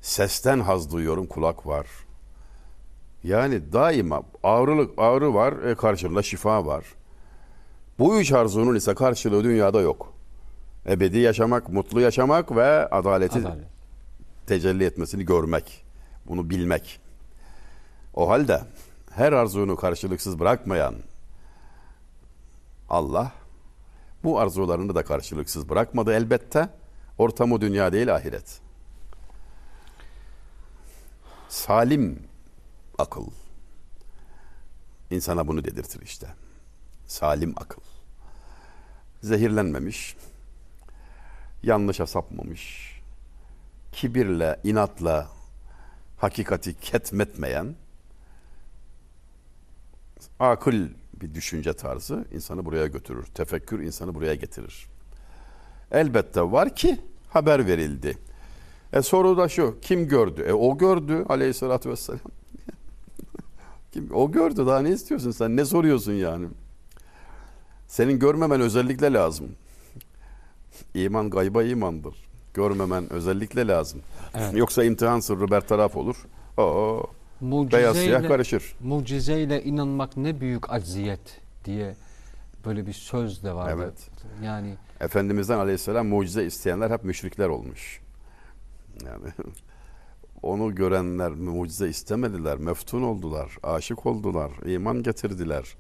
Sesten 0.02 0.60
haz 0.60 0.92
duyuyorum, 0.92 1.28
kulak 1.28 1.68
var. 1.68 1.88
Yani 3.24 3.74
daima 3.74 4.24
ağrılık 4.44 4.92
ağrı 4.98 5.34
var, 5.34 5.54
e, 5.54 5.76
karşılığında 5.76 6.24
şifa 6.24 6.66
var. 6.66 6.86
Bu 8.00 8.20
üç 8.20 8.32
arzunun 8.32 8.76
ise 8.76 8.96
karşılığı 8.96 9.44
dünyada 9.44 9.82
yok. 9.82 10.14
Ebedi 10.88 11.18
yaşamak, 11.20 11.70
mutlu 11.70 12.02
yaşamak 12.02 12.56
ve 12.56 12.90
adaleti 12.90 13.40
Adalet. 13.40 13.66
tecelli 14.48 14.84
etmesini 14.86 15.26
görmek. 15.26 15.86
Bunu 16.28 16.50
bilmek. 16.50 17.00
O 18.14 18.30
halde 18.30 18.62
her 19.16 19.34
arzunu 19.34 19.76
karşılıksız 19.76 20.40
bırakmayan 20.40 20.96
Allah 22.90 23.32
bu 24.24 24.40
arzularını 24.40 24.96
da 24.96 25.06
karşılıksız 25.06 25.70
bırakmadı 25.70 26.14
elbette. 26.14 26.70
Ortamı 27.18 27.62
dünya 27.62 27.94
değil 27.94 28.16
ahiret. 28.16 28.62
Salim 31.50 32.24
akıl. 32.98 33.28
insana 35.12 35.48
bunu 35.48 35.64
dedirtir 35.64 36.02
işte. 36.02 36.28
Salim 37.08 37.54
akıl. 37.58 37.82
Zehirlenmemiş, 39.22 40.16
yanlışa 41.64 42.08
sapmamış, 42.08 42.94
kibirle, 43.92 44.60
inatla 44.64 45.28
hakikati 46.18 46.80
ketmetmeyen 46.80 47.76
akıl 50.40 50.88
bir 51.22 51.34
düşünce 51.34 51.74
tarzı 51.74 52.26
insanı 52.34 52.66
buraya 52.66 52.88
götürür. 52.88 53.26
Tefekkür 53.26 53.80
insanı 53.80 54.16
buraya 54.16 54.36
getirir. 54.36 54.88
Elbette 55.92 56.42
var 56.42 56.76
ki 56.76 57.00
haber 57.30 57.68
verildi. 57.68 58.18
E 58.94 59.02
soru 59.02 59.38
da 59.38 59.50
şu, 59.50 59.78
kim 59.82 60.08
gördü? 60.08 60.42
E 60.42 60.54
o 60.54 60.78
gördü 60.78 61.26
aleyhissalatü 61.30 61.90
vesselam. 61.90 62.20
kim, 63.92 64.10
o 64.14 64.32
gördü 64.32 64.66
daha 64.66 64.80
ne 64.80 64.90
istiyorsun 64.90 65.32
sen? 65.32 65.58
Ne 65.58 65.66
soruyorsun 65.66 66.14
yani? 66.14 66.48
Senin 67.88 68.20
görmemen 68.20 68.62
özellikle 68.62 69.14
lazım. 69.14 69.48
İman 70.94 71.30
gayba 71.30 71.64
imandır. 71.64 72.16
Görmemen 72.54 73.14
özellikle 73.14 73.68
lazım. 73.68 74.02
Evet. 74.34 74.54
Yoksa 74.54 74.84
imtihan 74.84 75.20
sırrı 75.20 75.52
bertaraf 75.52 75.98
olur. 75.98 76.16
Oo, 76.58 77.04
beyaz 77.52 77.96
Mucizeyle, 77.96 78.18
siyah 78.18 78.28
karışır. 78.28 78.76
mucizeyle 78.80 79.64
inanmak 79.64 80.18
ne 80.18 80.42
büyük 80.42 80.74
acziyet 80.74 81.42
diye 81.66 81.96
böyle 82.66 82.88
bir 82.88 82.94
söz 82.94 83.44
de 83.44 83.54
vardı. 83.54 83.82
Evet. 83.84 84.10
Yani 84.44 84.76
Efendimizden 85.00 85.58
aleyhisselam 85.60 86.08
mucize 86.08 86.46
isteyenler 86.46 86.92
hep 86.92 87.04
müşrikler 87.04 87.48
olmuş. 87.48 88.02
Yani 89.06 89.26
onu 90.44 90.76
görenler 90.76 91.32
mucize 91.32 91.90
istemediler, 91.90 92.58
meftun 92.58 93.02
oldular, 93.04 93.58
aşık 93.64 94.06
oldular, 94.06 94.52
iman 94.66 95.04
getirdiler. 95.04 95.76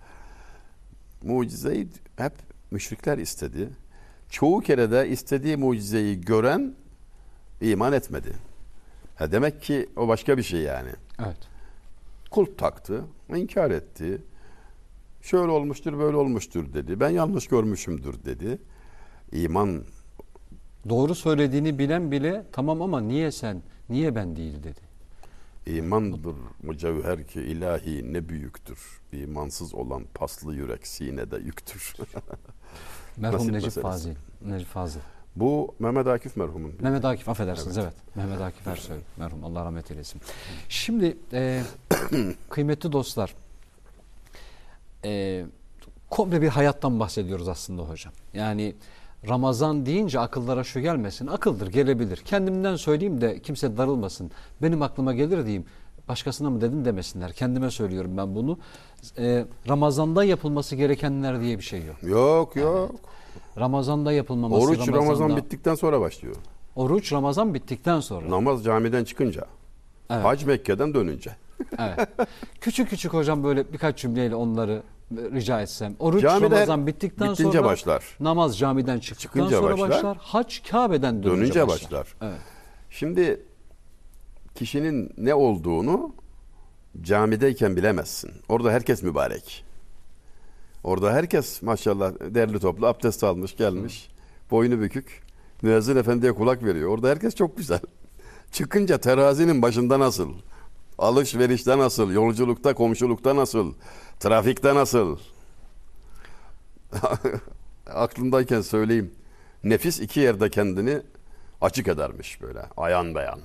Mucizeyi 1.24 1.88
hep 2.18 2.34
müşrikler 2.72 3.18
istedi. 3.18 3.70
Çoğu 4.30 4.62
kere 4.62 4.92
de 4.92 5.10
istediği 5.10 5.58
mucizeyi 5.58 6.22
gören 6.22 6.76
iman 7.62 7.94
etmedi. 7.94 8.34
Ha 9.16 9.32
demek 9.32 9.62
ki 9.62 9.90
o 9.96 10.08
başka 10.08 10.38
bir 10.38 10.44
şey 10.44 10.60
yani. 10.62 10.90
Evet. 11.26 11.38
Kulp 12.34 12.58
taktı, 12.58 13.04
inkar 13.36 13.72
etti. 13.72 14.22
Şöyle 15.22 15.52
olmuştur, 15.52 16.00
böyle 16.00 16.18
olmuştur 16.18 16.74
dedi. 16.74 17.00
Ben 17.00 17.10
yanlış 17.10 17.48
görmüşümdür 17.48 18.26
dedi. 18.26 18.58
İman 19.32 19.84
Doğru 20.90 21.16
söylediğini 21.16 21.80
bilen 21.80 22.12
bile 22.12 22.46
tamam 22.52 22.82
ama 22.82 23.02
niye 23.02 23.32
sen, 23.32 23.62
niye 23.90 24.16
ben 24.16 24.36
değil 24.36 24.64
dedi. 24.64 24.80
imandır 25.78 26.36
mücevher 26.64 27.28
ki 27.28 27.42
ilahi 27.42 28.14
ne 28.14 28.30
büyüktür. 28.30 29.02
İmansız 29.12 29.74
olan 29.74 30.04
paslı 30.14 30.56
yürek 30.56 30.88
sinede 30.88 31.38
yüktür. 31.38 31.96
Merhum 33.18 33.40
Necip 33.40 33.54
meselesi. 33.54 33.82
Fazıl. 33.82 34.10
Necip 34.46 34.68
Fazıl. 34.68 35.00
Bu 35.36 35.76
Mehmet 35.80 36.08
Akif 36.08 36.38
merhumun. 36.38 36.74
Mehmet 36.82 37.06
Akif 37.06 37.30
affedersiniz 37.30 37.78
evet. 37.78 37.94
Mehmet 38.16 38.42
Akif 38.42 38.68
Ersoy 38.68 38.98
merhum 39.18 39.44
Allah 39.44 39.66
rahmet 39.66 39.92
eylesin. 39.92 40.22
Şimdi 40.70 41.18
e, 41.34 41.62
kıymetli 42.50 42.92
dostlar 42.92 43.34
e, 45.06 45.44
komple 46.10 46.42
bir 46.42 46.48
hayattan 46.48 47.00
bahsediyoruz 47.00 47.48
aslında 47.48 47.82
hocam. 47.82 48.14
Yani 48.34 48.76
Ramazan 49.28 49.86
deyince 49.86 50.20
akıllara 50.20 50.64
şu 50.64 50.80
gelmesin. 50.80 51.28
Akıldır 51.28 51.68
gelebilir. 51.68 52.18
Kendimden 52.18 52.76
söyleyeyim 52.76 53.22
de 53.22 53.40
kimse 53.40 53.78
darılmasın. 53.78 54.32
Benim 54.62 54.82
aklıma 54.82 55.14
gelir 55.14 55.46
diyeyim. 55.46 55.66
Başkasına 56.08 56.50
mı 56.50 56.62
dedin 56.62 56.86
demesinler. 56.86 57.34
Kendime 57.34 57.72
söylüyorum 57.72 58.18
ben 58.18 58.36
bunu. 58.36 58.58
E, 59.18 59.46
Ramazanda 59.70 60.24
yapılması 60.24 60.76
gerekenler 60.76 61.42
diye 61.42 61.58
bir 61.58 61.64
şey 61.64 61.86
yok. 61.86 62.04
Yok 62.04 62.56
yok. 62.56 62.92
Ramazanda 63.60 64.12
yapılmaması. 64.12 64.66
Oruç 64.66 64.80
Ramazan 64.80 64.94
Ramazan'da- 65.06 65.38
bittikten 65.38 65.76
sonra 65.76 66.02
başlıyor. 66.02 66.36
Oruç 66.76 67.14
Ramazan 67.14 67.54
bittikten 67.54 68.00
sonra. 68.00 68.30
Namaz 68.30 68.64
camiden 68.64 69.04
çıkınca. 69.04 69.46
Evet. 70.10 70.26
Hac 70.26 70.44
Mekke'den 70.46 70.94
dönünce. 70.94 71.36
Evet. 71.80 72.10
küçük 72.62 72.90
küçük 72.90 73.14
hocam 73.14 73.44
böyle 73.44 73.74
birkaç 73.74 73.98
cümleyle 73.98 74.36
onları 74.36 74.84
rica 75.12 75.62
etsem. 75.62 75.96
Oruç 76.00 76.22
Camide 76.22 76.56
Ramazan 76.56 76.88
bittikten 76.88 77.34
sonra 77.34 77.64
başlar. 77.64 78.04
namaz 78.20 78.58
camiden 78.58 79.00
çıktıktan 79.00 79.30
Çıkınca 79.44 79.58
sonra 79.60 79.74
başlar. 79.74 79.90
başlar. 79.90 80.18
Hac 80.22 80.60
Kabe'den 80.72 81.24
dönünce, 81.24 81.42
Dönünce 81.42 81.68
başlar. 81.68 81.92
başlar. 81.92 82.16
Evet. 82.22 82.40
Şimdi 82.90 83.42
kişinin 84.56 85.14
ne 85.18 85.34
olduğunu 85.34 86.14
camideyken 87.02 87.76
bilemezsin. 87.76 88.32
Orada 88.50 88.72
herkes 88.72 89.04
mübarek. 89.04 89.63
Orada 90.84 91.14
herkes 91.14 91.62
maşallah 91.62 92.12
derli 92.20 92.60
toplu 92.60 92.88
abdest 92.88 93.24
almış 93.24 93.56
gelmiş. 93.56 94.10
Boynu 94.52 94.80
bükük. 94.82 95.24
Müezzin 95.62 95.96
efendiye 95.96 96.34
kulak 96.34 96.64
veriyor. 96.64 96.90
Orada 96.90 97.10
herkes 97.10 97.36
çok 97.36 97.58
güzel. 97.58 97.80
Çıkınca 98.52 98.98
terazinin 98.98 99.62
başında 99.62 100.00
nasıl? 100.00 100.34
Alışverişte 100.98 101.78
nasıl? 101.78 102.12
Yolculukta, 102.12 102.74
komşulukta 102.74 103.36
nasıl? 103.36 103.74
Trafikte 104.20 104.76
nasıl? 104.76 105.18
Aklımdayken 107.88 108.62
söyleyeyim. 108.62 109.12
Nefis 109.64 110.00
iki 110.00 110.20
yerde 110.20 110.50
kendini 110.50 111.02
açık 111.62 111.88
edermiş 111.88 112.42
böyle 112.42 112.62
ayan 112.78 113.16
beyan. 113.16 113.40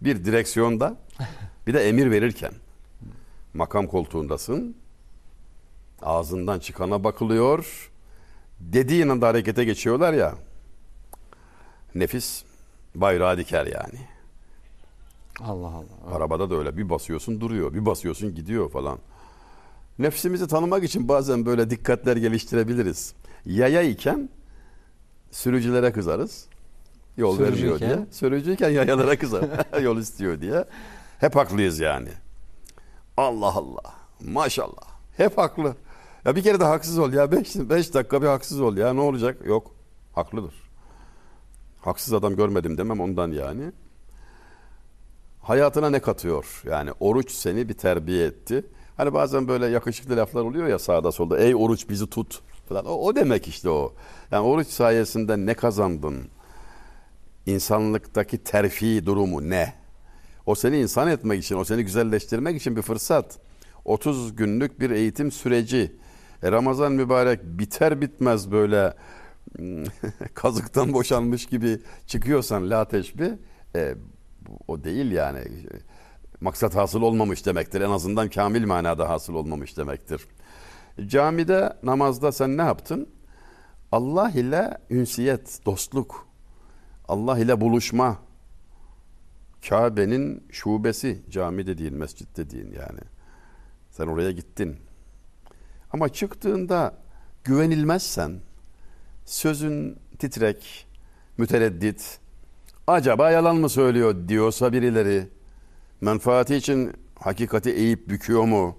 Bir 0.00 0.24
direksiyonda 0.24 0.96
bir 1.66 1.74
de 1.74 1.88
emir 1.88 2.10
verirken. 2.10 2.52
Makam 3.54 3.86
koltuğundasın. 3.86 4.76
Ağzından 6.02 6.58
çıkana 6.58 7.04
bakılıyor. 7.04 7.90
Dediğin 8.60 9.08
anda 9.08 9.28
harekete 9.28 9.64
geçiyorlar 9.64 10.12
ya. 10.12 10.34
Nefis 11.94 12.44
bayrağı 12.94 13.38
diker 13.38 13.66
yani. 13.66 13.98
Allah 15.40 15.66
Allah. 15.66 16.16
Arabada 16.16 16.50
da 16.50 16.54
öyle 16.56 16.76
bir 16.76 16.90
basıyorsun 16.90 17.40
duruyor, 17.40 17.74
bir 17.74 17.86
basıyorsun 17.86 18.34
gidiyor 18.34 18.70
falan. 18.70 18.98
Nefsimizi 19.98 20.46
tanımak 20.48 20.84
için 20.84 21.08
bazen 21.08 21.46
böyle 21.46 21.70
dikkatler 21.70 22.16
geliştirebiliriz. 22.16 23.14
Yaya 23.46 23.82
iken 23.82 24.28
sürücülere 25.30 25.92
kızarız. 25.92 26.46
Yol 27.16 27.38
vermiyor 27.38 27.56
Sürücüyken? 27.56 27.96
diye. 27.96 28.06
Sürücüyken 28.10 28.70
yayalara 28.70 29.18
kızar. 29.18 29.44
Yol 29.82 29.98
istiyor 29.98 30.40
diye. 30.40 30.64
Hep 31.20 31.36
haklıyız 31.36 31.78
yani. 31.80 32.08
Allah 33.16 33.54
Allah. 33.54 33.94
Maşallah. 34.24 34.88
Hep 35.16 35.38
haklı. 35.38 35.76
Ya 36.28 36.36
bir 36.36 36.42
kere 36.42 36.60
de 36.60 36.64
haksız 36.64 36.98
ol 36.98 37.12
ya. 37.12 37.32
Beş, 37.32 37.56
beş 37.56 37.94
dakika 37.94 38.22
bir 38.22 38.26
haksız 38.26 38.60
ol 38.60 38.76
ya. 38.76 38.92
Ne 38.92 39.00
olacak? 39.00 39.46
Yok. 39.46 39.70
Haklıdır. 40.14 40.54
Haksız 41.80 42.14
adam 42.14 42.36
görmedim 42.36 42.78
demem 42.78 43.00
ondan 43.00 43.32
yani 43.32 43.72
hayatına 45.40 45.90
ne 45.90 46.00
katıyor? 46.00 46.62
Yani 46.64 46.90
oruç 47.00 47.30
seni 47.30 47.68
bir 47.68 47.74
terbiye 47.74 48.26
etti. 48.26 48.66
Hani 48.96 49.14
bazen 49.14 49.48
böyle 49.48 49.66
yakışıklı 49.66 50.16
laflar 50.16 50.42
oluyor 50.42 50.66
ya 50.66 50.78
sağda 50.78 51.12
solda. 51.12 51.38
Ey 51.38 51.54
oruç 51.54 51.88
bizi 51.88 52.10
tut 52.10 52.40
falan. 52.68 52.86
O, 52.86 52.90
o 52.90 53.16
demek 53.16 53.48
işte 53.48 53.70
o. 53.70 53.92
Yani 54.30 54.46
oruç 54.46 54.68
sayesinde 54.68 55.46
ne 55.46 55.54
kazandın? 55.54 56.28
İnsanlıktaki 57.46 58.38
terfi 58.38 59.06
durumu 59.06 59.50
ne? 59.50 59.74
O 60.46 60.54
seni 60.54 60.78
insan 60.78 61.08
etmek 61.08 61.44
için, 61.44 61.56
o 61.56 61.64
seni 61.64 61.82
güzelleştirmek 61.82 62.56
için 62.56 62.76
bir 62.76 62.82
fırsat. 62.82 63.38
30 63.84 64.36
günlük 64.36 64.80
bir 64.80 64.90
eğitim 64.90 65.32
süreci. 65.32 65.97
E, 66.42 66.52
Ramazan 66.52 66.92
mübarek 66.92 67.44
biter 67.44 68.00
bitmez 68.00 68.50
böyle 68.50 68.94
kazıktan 70.34 70.92
boşanmış 70.92 71.46
gibi 71.46 71.80
çıkıyorsan 72.06 72.70
la 72.70 72.88
teşbih 72.88 73.30
e, 73.76 73.94
o 74.68 74.84
değil 74.84 75.10
yani. 75.10 75.44
Maksat 76.40 76.76
hasıl 76.76 77.02
olmamış 77.02 77.46
demektir. 77.46 77.80
En 77.80 77.90
azından 77.90 78.30
kamil 78.30 78.66
manada 78.66 79.08
hasıl 79.08 79.34
olmamış 79.34 79.76
demektir. 79.76 80.26
Camide, 81.06 81.72
namazda 81.82 82.32
sen 82.32 82.56
ne 82.56 82.62
yaptın? 82.62 83.08
Allah 83.92 84.30
ile 84.30 84.78
ünsiyet, 84.90 85.60
dostluk. 85.66 86.28
Allah 87.08 87.38
ile 87.38 87.60
buluşma. 87.60 88.18
Kabe'nin 89.68 90.46
şubesi. 90.50 91.22
Cami 91.30 91.66
dediğin, 91.66 91.94
mescit 91.94 92.36
dediğin 92.36 92.72
yani. 92.72 93.00
Sen 93.90 94.06
oraya 94.06 94.30
gittin. 94.30 94.76
Ama 95.92 96.08
çıktığında 96.08 96.94
güvenilmezsen, 97.44 98.40
sözün 99.24 99.96
titrek, 100.18 100.86
mütereddit, 101.38 102.20
acaba 102.86 103.30
yalan 103.30 103.56
mı 103.56 103.68
söylüyor 103.68 104.28
diyorsa 104.28 104.72
birileri, 104.72 105.28
menfaati 106.00 106.56
için 106.56 106.92
hakikati 107.18 107.70
eğip 107.70 108.08
büküyor 108.08 108.44
mu 108.44 108.76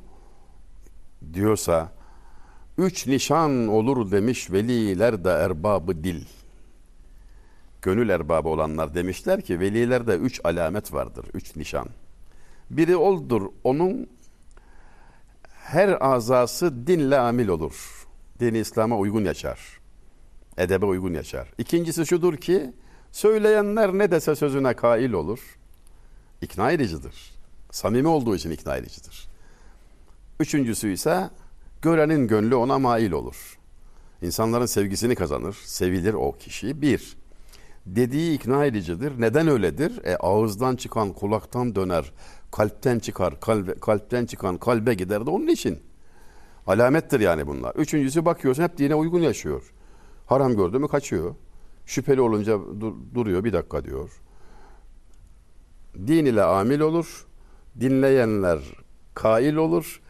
diyorsa, 1.34 1.91
üç 2.78 3.07
nişan 3.07 3.68
olur 3.68 4.12
demiş 4.12 4.51
veliler 4.51 5.24
de 5.24 5.30
erbabı 5.30 6.03
dil. 6.03 6.26
Gönül 7.82 8.10
erbabı 8.10 8.49
olanlar 8.49 8.95
demişler 8.95 9.41
ki 9.41 9.60
velilerde 9.60 10.16
üç 10.16 10.41
alamet 10.43 10.93
vardır, 10.93 11.26
üç 11.34 11.55
nişan. 11.55 11.88
Biri 12.70 12.95
oldur 12.95 13.41
onun 13.64 14.07
her 15.72 15.97
azası 16.01 16.88
dinle 16.88 17.20
amil 17.20 17.47
olur. 17.47 18.07
Dini 18.39 18.57
İslam'a 18.57 18.97
uygun 18.97 19.24
yaşar. 19.26 19.59
Edebe 20.57 20.86
uygun 20.86 21.13
yaşar. 21.13 21.47
İkincisi 21.57 22.05
şudur 22.05 22.38
ki 22.38 22.74
söyleyenler 23.11 23.93
ne 23.93 24.11
dese 24.11 24.36
sözüne 24.36 24.74
kail 24.74 25.11
olur. 25.11 25.39
İkna 26.41 26.72
edicidir. 26.72 27.34
Samimi 27.72 28.07
olduğu 28.07 28.36
için 28.36 28.51
ikna 28.51 28.76
edicidir. 28.78 29.28
Üçüncüsü 30.39 30.91
ise 30.91 31.30
görenin 31.82 32.28
gönlü 32.28 32.55
ona 32.55 32.80
mail 32.80 33.11
olur. 33.11 33.59
İnsanların 34.22 34.65
sevgisini 34.65 35.15
kazanır. 35.15 35.57
Sevilir 35.65 36.13
o 36.13 36.32
kişi. 36.32 36.82
Bir, 36.82 37.17
dediği 37.86 38.36
ikna 38.36 38.65
edicidir. 38.65 39.13
Neden 39.17 39.47
öyledir? 39.47 40.05
E, 40.05 40.17
ağızdan 40.17 40.76
çıkan 40.76 41.13
kulaktan 41.13 41.76
döner. 41.76 42.13
Kalpten 42.51 42.99
çıkar, 42.99 43.39
kalbe, 43.39 43.73
kalpten 43.73 44.25
çıkan 44.25 44.57
kalbe 44.57 44.93
gider 44.93 45.25
de 45.25 45.29
onun 45.29 45.47
için. 45.47 45.79
Alamettir 46.67 47.19
yani 47.19 47.47
bunlar. 47.47 47.75
Üçüncüsü 47.75 48.25
bakıyorsun 48.25 48.63
hep 48.63 48.77
dine 48.77 48.95
uygun 48.95 49.19
yaşıyor. 49.19 49.73
Haram 50.25 50.55
gördü 50.55 50.79
mü 50.79 50.87
kaçıyor. 50.87 51.35
Şüpheli 51.85 52.21
olunca 52.21 52.59
dur- 52.79 52.95
duruyor 53.15 53.43
bir 53.43 53.53
dakika 53.53 53.83
diyor. 53.85 54.21
Din 56.07 56.25
ile 56.25 56.43
amil 56.43 56.79
olur. 56.79 57.27
Dinleyenler 57.79 58.59
kail 59.13 59.55
olur. 59.55 60.01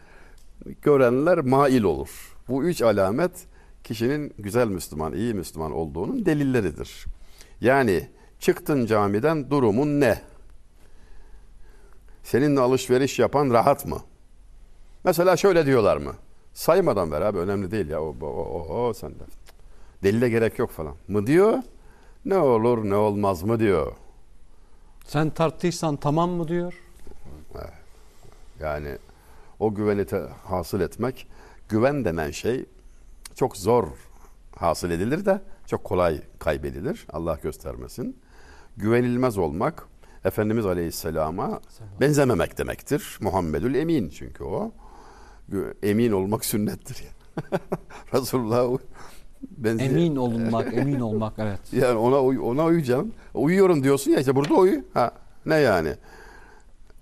Görenler 0.82 1.38
mail 1.38 1.82
olur. 1.82 2.36
Bu 2.48 2.64
üç 2.64 2.82
alamet 2.82 3.46
kişinin 3.84 4.32
güzel 4.38 4.68
Müslüman, 4.68 5.12
iyi 5.12 5.34
Müslüman 5.34 5.72
olduğunun 5.72 6.26
delilleridir. 6.26 7.04
Yani 7.60 8.08
çıktın 8.38 8.86
camiden 8.86 9.50
durumun 9.50 10.00
ne? 10.00 10.29
Seninle 12.30 12.60
alışveriş 12.60 13.18
yapan 13.18 13.50
rahat 13.50 13.86
mı? 13.86 14.00
Mesela 15.04 15.36
şöyle 15.36 15.66
diyorlar 15.66 15.96
mı? 15.96 16.14
Saymadan 16.54 17.12
ver 17.12 17.20
abi 17.20 17.38
önemli 17.38 17.70
değil 17.70 17.88
ya. 17.88 18.02
O, 18.02 18.16
o, 18.20 18.26
o, 18.26 18.88
o 18.88 18.94
sen 18.94 19.10
de. 19.10 19.24
Delile 20.02 20.28
gerek 20.28 20.58
yok 20.58 20.70
falan. 20.70 20.94
Mı 21.08 21.26
diyor? 21.26 21.58
Ne 22.24 22.38
olur 22.38 22.90
ne 22.90 22.94
olmaz 22.94 23.42
mı 23.42 23.60
diyor. 23.60 23.92
Sen 25.04 25.30
tarttıysan 25.30 25.96
tamam 25.96 26.30
mı 26.30 26.48
diyor. 26.48 26.74
Yani 28.60 28.98
o 29.58 29.74
güveni 29.74 30.06
hasıl 30.44 30.80
etmek, 30.80 31.26
güven 31.68 32.04
denen 32.04 32.30
şey 32.30 32.64
çok 33.34 33.56
zor 33.56 33.88
hasıl 34.56 34.90
edilir 34.90 35.26
de 35.26 35.40
çok 35.66 35.84
kolay 35.84 36.22
kaybedilir. 36.38 37.06
Allah 37.12 37.38
göstermesin. 37.42 38.18
Güvenilmez 38.76 39.38
olmak 39.38 39.89
Efendimiz 40.24 40.66
Aleyhisselam'a 40.66 41.60
benzememek 42.00 42.58
demektir. 42.58 43.18
Muhammedül 43.20 43.74
Emin 43.74 44.08
çünkü 44.08 44.44
o. 44.44 44.72
Emin 45.82 46.12
olmak 46.12 46.44
sünnettir. 46.44 47.04
ya. 47.04 47.10
Resulullah 48.14 48.78
benze- 49.62 49.82
Emin 49.84 50.16
olunmak, 50.16 50.74
emin 50.76 51.00
olmak 51.00 51.34
evet. 51.38 51.60
yani 51.72 51.98
ona 51.98 52.22
uy, 52.22 52.38
ona 52.38 52.64
uyacaksın. 52.64 53.12
Uyuyorum 53.34 53.82
diyorsun 53.84 54.10
ya 54.10 54.20
işte 54.20 54.36
burada 54.36 54.54
uyu. 54.54 54.84
Ha 54.94 55.10
ne 55.46 55.56
yani? 55.56 55.94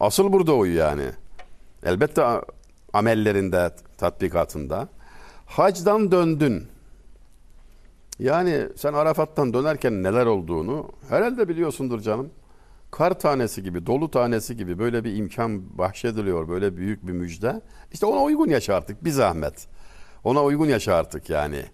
Asıl 0.01 0.33
burada 0.33 0.55
uyu 0.55 0.75
yani. 0.77 1.05
Elbette 1.85 2.23
amellerinde, 2.93 3.71
tatbikatında. 3.99 4.89
Hacdan 5.47 6.12
döndün. 6.12 6.66
Yani 8.19 8.69
sen 8.77 8.93
Arafat'tan 8.93 9.53
dönerken 9.55 10.03
neler 10.03 10.27
olduğunu 10.27 10.91
herhalde 11.09 11.49
biliyorsundur 11.49 12.01
canım. 12.01 12.31
Kar 12.91 13.18
tanesi 13.18 13.62
gibi, 13.62 13.86
dolu 13.86 14.11
tanesi 14.11 14.57
gibi 14.57 14.78
böyle 14.78 15.05
bir 15.05 15.16
imkan 15.16 15.78
bahşediliyor, 15.78 16.49
böyle 16.49 16.76
büyük 16.76 17.07
bir 17.07 17.12
müjde. 17.12 17.61
İşte 17.93 18.07
ona 18.07 18.22
uygun 18.22 18.49
yaşa 18.49 18.74
artık 18.74 19.05
bir 19.05 19.11
zahmet. 19.11 19.66
Ona 20.24 20.45
uygun 20.45 20.66
yaşa 20.66 20.95
artık 20.95 21.30
yani. 21.30 21.64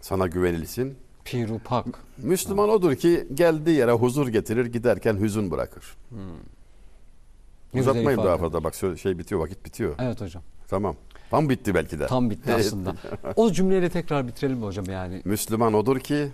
Sana 0.00 0.26
güvenilsin. 0.26 0.98
Piru 1.24 1.58
pak. 1.64 1.86
Müslüman 2.18 2.68
odur 2.68 2.94
ki 2.94 3.28
geldiği 3.34 3.76
yere 3.76 3.92
huzur 3.92 4.28
getirir, 4.28 4.66
giderken 4.66 5.16
hüzün 5.20 5.50
bırakır. 5.50 5.96
Ne 7.74 7.80
Uzatmayın 7.80 8.10
ifade. 8.10 8.26
daha 8.28 8.38
fazla. 8.38 8.64
Bak 8.64 8.74
şey 8.74 9.18
bitiyor, 9.18 9.40
vakit 9.40 9.64
bitiyor. 9.64 9.94
Evet 9.98 10.20
hocam. 10.20 10.42
Tamam. 10.68 10.96
Tam 11.30 11.48
bitti 11.48 11.74
belki 11.74 11.98
de. 11.98 12.06
Tam 12.06 12.30
bitti 12.30 12.54
aslında. 12.58 12.94
O 13.36 13.52
cümleyle 13.52 13.90
tekrar 13.90 14.28
bitirelim 14.28 14.58
mi 14.58 14.64
hocam 14.64 14.84
yani? 14.90 15.22
Müslüman 15.24 15.74
odur 15.74 15.98
ki 16.00 16.28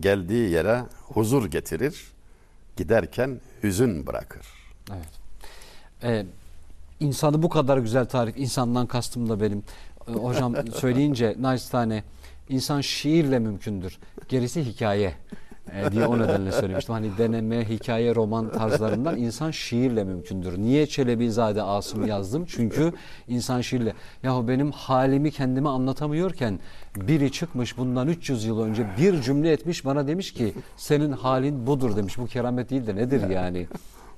geldiği 0.00 0.50
yere 0.50 0.82
huzur 1.06 1.46
getirir, 1.46 2.04
giderken 2.76 3.40
hüzün 3.62 4.06
bırakır. 4.06 4.46
Evet. 4.90 5.08
Ee, 6.02 6.26
insanı 7.00 7.42
bu 7.42 7.48
kadar 7.48 7.78
güzel 7.78 8.06
tarif, 8.06 8.38
insandan 8.38 8.86
kastım 8.86 9.28
da 9.28 9.40
benim. 9.40 9.62
Ee, 10.08 10.12
hocam 10.12 10.54
söyleyince 10.74 11.36
naçizane 11.38 12.04
insan 12.48 12.80
şiirle 12.80 13.38
mümkündür. 13.38 13.98
Gerisi 14.28 14.64
hikaye 14.64 15.14
ee, 15.74 15.92
diye 15.92 16.06
o 16.06 16.18
nedenle 16.18 16.52
söylemiştim. 16.52 16.94
Hani 16.94 17.18
deneme, 17.18 17.68
hikaye, 17.68 18.14
roman 18.14 18.52
tarzlarından 18.52 19.16
insan 19.16 19.50
şiirle 19.50 20.04
mümkündür. 20.04 20.58
Niye 20.58 20.86
Çelebizade 20.86 21.62
Asım 21.62 22.06
yazdım? 22.06 22.44
Çünkü 22.48 22.92
insan 23.28 23.60
şiirle. 23.60 23.92
Yahu 24.22 24.48
benim 24.48 24.70
halimi 24.70 25.30
kendime 25.30 25.68
anlatamıyorken 25.68 26.58
biri 26.96 27.32
çıkmış 27.32 27.78
bundan 27.78 28.08
300 28.08 28.44
yıl 28.44 28.60
önce 28.60 28.86
bir 28.98 29.22
cümle 29.22 29.52
etmiş 29.52 29.84
bana 29.84 30.06
demiş 30.06 30.32
ki 30.32 30.54
senin 30.76 31.12
halin 31.12 31.66
budur 31.66 31.96
demiş. 31.96 32.18
Bu 32.18 32.26
keramet 32.26 32.70
değil 32.70 32.86
de 32.86 32.96
nedir 32.96 33.30
yani? 33.30 33.66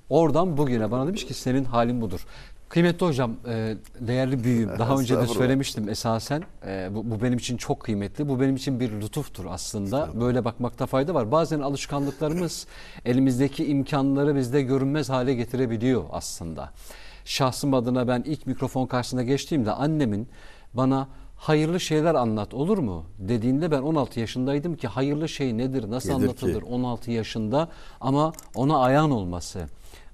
Oradan 0.09 0.57
bugüne 0.57 0.91
bana 0.91 1.07
demiş 1.07 1.27
ki 1.27 1.35
senin 1.35 1.65
halin 1.65 2.01
budur. 2.01 2.27
Kıymetli 2.73 3.07
hocam, 3.07 3.37
e, 3.49 3.77
değerli 4.01 4.45
büyüğüm. 4.45 4.69
Daha 4.79 4.97
önce 4.97 5.19
de 5.19 5.27
söylemiştim 5.27 5.89
esasen. 5.89 6.43
e, 6.67 6.89
Bu, 6.95 7.11
bu 7.11 7.23
benim 7.23 7.39
için 7.39 7.57
çok 7.57 7.81
kıymetli. 7.81 8.29
Bu 8.29 8.41
benim 8.41 8.57
için 8.57 8.81
bir 8.81 8.93
lütuftur 9.01 9.45
aslında. 9.49 10.09
Böyle 10.21 10.45
bakmakta 10.45 10.87
fayda 10.87 11.15
var. 11.15 11.33
Bazen 11.33 11.61
alışkanlıklarımız 11.61 12.67
elimizdeki 13.05 13.67
imkanları 13.67 14.37
bizde 14.37 14.63
görünmez 14.63 15.09
hale 15.09 15.35
getirebiliyor 15.35 16.05
aslında. 16.13 16.71
Şahsım 17.25 17.75
adına 17.75 18.09
ben 18.09 18.23
ilk 18.27 18.47
mikrofon 18.47 18.87
karşısına 18.87 19.23
geçtiğimde 19.23 19.73
annemin 19.73 20.29
bana 20.75 21.09
hayırlı 21.37 21.81
şeyler 21.81 22.15
anlat 22.15 22.55
olur 22.55 22.79
mu 22.79 23.05
dediğinde 23.19 23.71
ben 23.71 23.83
16 23.83 24.21
yaşındaydım 24.21 24.77
ki 24.77 24.89
hayırlı 24.89 25.29
şey 25.29 25.59
nedir, 25.59 25.91
nasıl 25.91 26.09
Nedir 26.09 26.21
ki? 26.21 26.47
anlatılır 26.47 26.63
16 26.63 27.11
yaşında 27.11 27.69
ama 28.01 28.33
ona 28.55 28.79
ayağın 28.79 29.11
olması 29.11 29.67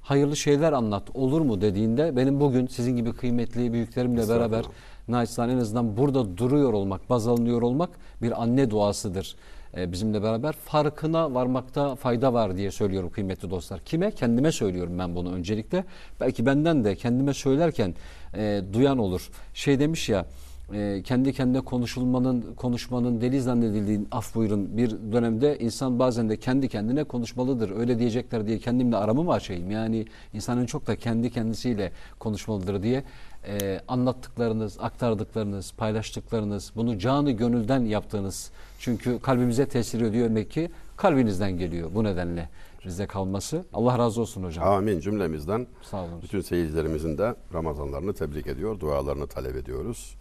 hayırlı 0.08 0.36
şeyler 0.36 0.72
anlat 0.72 1.02
olur 1.14 1.40
mu 1.40 1.60
dediğinde 1.60 2.16
benim 2.16 2.40
bugün 2.40 2.66
sizin 2.66 2.96
gibi 2.96 3.12
kıymetli 3.12 3.72
büyüklerimle 3.72 4.28
beraber 4.28 4.64
naçizane 5.08 5.52
en 5.52 5.58
azından 5.58 5.96
burada 5.96 6.36
duruyor 6.36 6.72
olmak, 6.72 7.10
baz 7.10 7.28
alınıyor 7.28 7.62
olmak 7.62 7.90
bir 8.22 8.42
anne 8.42 8.70
duasıdır. 8.70 9.36
Ee, 9.76 9.92
bizimle 9.92 10.22
beraber 10.22 10.52
farkına 10.52 11.34
varmakta 11.34 11.94
fayda 11.94 12.32
var 12.32 12.56
diye 12.56 12.70
söylüyorum 12.70 13.10
kıymetli 13.10 13.50
dostlar. 13.50 13.80
Kime? 13.80 14.10
Kendime 14.10 14.52
söylüyorum 14.52 14.98
ben 14.98 15.14
bunu 15.14 15.32
öncelikle. 15.32 15.84
Belki 16.20 16.46
benden 16.46 16.84
de 16.84 16.96
kendime 16.96 17.34
söylerken 17.34 17.94
e, 18.34 18.62
duyan 18.72 18.98
olur. 18.98 19.30
Şey 19.54 19.80
demiş 19.80 20.08
ya 20.08 20.26
e, 20.72 21.02
kendi 21.02 21.32
kendine 21.32 21.60
konuşulmanın, 21.60 22.54
konuşmanın 22.56 23.20
deli 23.20 23.40
zannedildiği 23.40 24.00
af 24.10 24.34
buyurun 24.34 24.76
bir 24.76 24.90
dönemde 24.90 25.58
insan 25.58 25.98
bazen 25.98 26.28
de 26.28 26.36
kendi 26.36 26.68
kendine 26.68 27.04
konuşmalıdır. 27.04 27.70
Öyle 27.70 27.98
diyecekler 27.98 28.46
diye 28.46 28.58
kendimle 28.58 28.96
aramı 28.96 29.24
mı 29.24 29.32
açayım? 29.32 29.70
Yani 29.70 30.06
insanın 30.34 30.66
çok 30.66 30.86
da 30.86 30.96
kendi 30.96 31.30
kendisiyle 31.30 31.92
konuşmalıdır 32.18 32.82
diye 32.82 33.04
e, 33.46 33.80
anlattıklarınız, 33.88 34.78
aktardıklarınız, 34.80 35.72
paylaştıklarınız, 35.72 36.72
bunu 36.76 36.98
canı 36.98 37.30
gönülden 37.30 37.80
yaptığınız 37.80 38.50
çünkü 38.78 39.18
kalbimize 39.18 39.66
tesir 39.68 40.00
ediyor 40.00 40.28
demek 40.28 40.50
ki 40.50 40.70
kalbinizden 40.96 41.58
geliyor 41.58 41.90
bu 41.94 42.04
nedenle 42.04 42.48
bizde 42.84 43.06
kalması. 43.06 43.64
Allah 43.72 43.98
razı 43.98 44.20
olsun 44.20 44.44
hocam. 44.44 44.68
Amin 44.68 45.00
cümlemizden. 45.00 45.66
Sağ 45.82 46.04
olun. 46.04 46.22
Bütün 46.22 46.40
seyircilerimizin 46.40 47.18
de 47.18 47.34
Ramazanlarını 47.54 48.14
tebrik 48.14 48.46
ediyor. 48.46 48.80
Dualarını 48.80 49.26
talep 49.26 49.56
ediyoruz. 49.56 50.17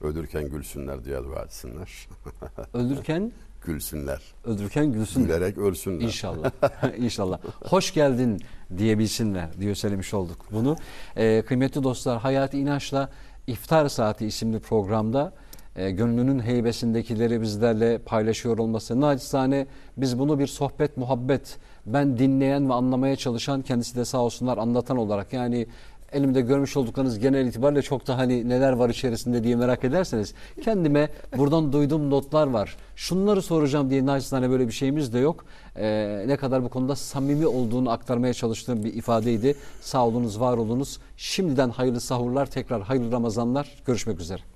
Ölürken 0.00 0.48
gülsünler 0.48 1.04
diye 1.04 1.24
dua 1.24 1.42
etsinler. 1.42 2.08
Öldürken 2.74 3.32
gülsünler. 3.66 4.20
öldürken 4.44 4.92
gülsün. 4.92 5.22
Gülerek 5.24 5.58
ölsünler. 5.58 6.04
İnşallah. 6.04 6.50
İnşallah. 6.98 7.38
Hoş 7.64 7.94
geldin 7.94 8.40
diyebilsinler 8.78 9.60
diye 9.60 9.74
söylemiş 9.74 10.14
olduk 10.14 10.46
bunu. 10.52 10.76
Ee, 11.16 11.42
kıymetli 11.46 11.82
dostlar 11.82 12.18
Hayati 12.18 12.58
İnanç'la 12.58 13.10
İftar 13.46 13.88
Saati 13.88 14.26
isimli 14.26 14.60
programda 14.60 15.32
e, 15.76 15.90
gönlünün 15.90 16.40
heybesindekileri 16.40 17.40
bizlerle 17.40 17.98
paylaşıyor 17.98 18.58
olması. 18.58 19.00
Nacizane 19.00 19.66
biz 19.96 20.18
bunu 20.18 20.38
bir 20.38 20.46
sohbet, 20.46 20.96
muhabbet, 20.96 21.58
ben 21.86 22.18
dinleyen 22.18 22.68
ve 22.68 22.74
anlamaya 22.74 23.16
çalışan 23.16 23.62
kendisi 23.62 23.96
de 23.96 24.04
sağ 24.04 24.18
olsunlar 24.18 24.58
anlatan 24.58 24.96
olarak 24.96 25.32
yani 25.32 25.66
elimde 26.12 26.40
görmüş 26.40 26.76
olduklarınız 26.76 27.18
genel 27.18 27.46
itibariyle 27.46 27.82
çok 27.82 28.06
da 28.06 28.18
hani 28.18 28.48
neler 28.48 28.72
var 28.72 28.90
içerisinde 28.90 29.44
diye 29.44 29.56
merak 29.56 29.84
ederseniz 29.84 30.34
kendime 30.64 31.08
buradan 31.36 31.72
duyduğum 31.72 32.10
notlar 32.10 32.46
var. 32.46 32.76
Şunları 32.96 33.42
soracağım 33.42 33.90
diye 33.90 34.06
naçizane 34.06 34.50
böyle 34.50 34.68
bir 34.68 34.72
şeyimiz 34.72 35.12
de 35.12 35.18
yok. 35.18 35.44
Ee, 35.76 36.24
ne 36.26 36.36
kadar 36.36 36.64
bu 36.64 36.68
konuda 36.68 36.96
samimi 36.96 37.46
olduğunu 37.46 37.90
aktarmaya 37.90 38.34
çalıştığım 38.34 38.84
bir 38.84 38.94
ifadeydi. 38.94 39.54
Sağ 39.80 40.06
olunuz, 40.06 40.40
var 40.40 40.56
olunuz. 40.56 40.98
Şimdiden 41.16 41.70
hayırlı 41.70 42.00
sahurlar, 42.00 42.46
tekrar 42.46 42.82
hayırlı 42.82 43.12
Ramazanlar. 43.12 43.82
Görüşmek 43.86 44.20
üzere. 44.20 44.55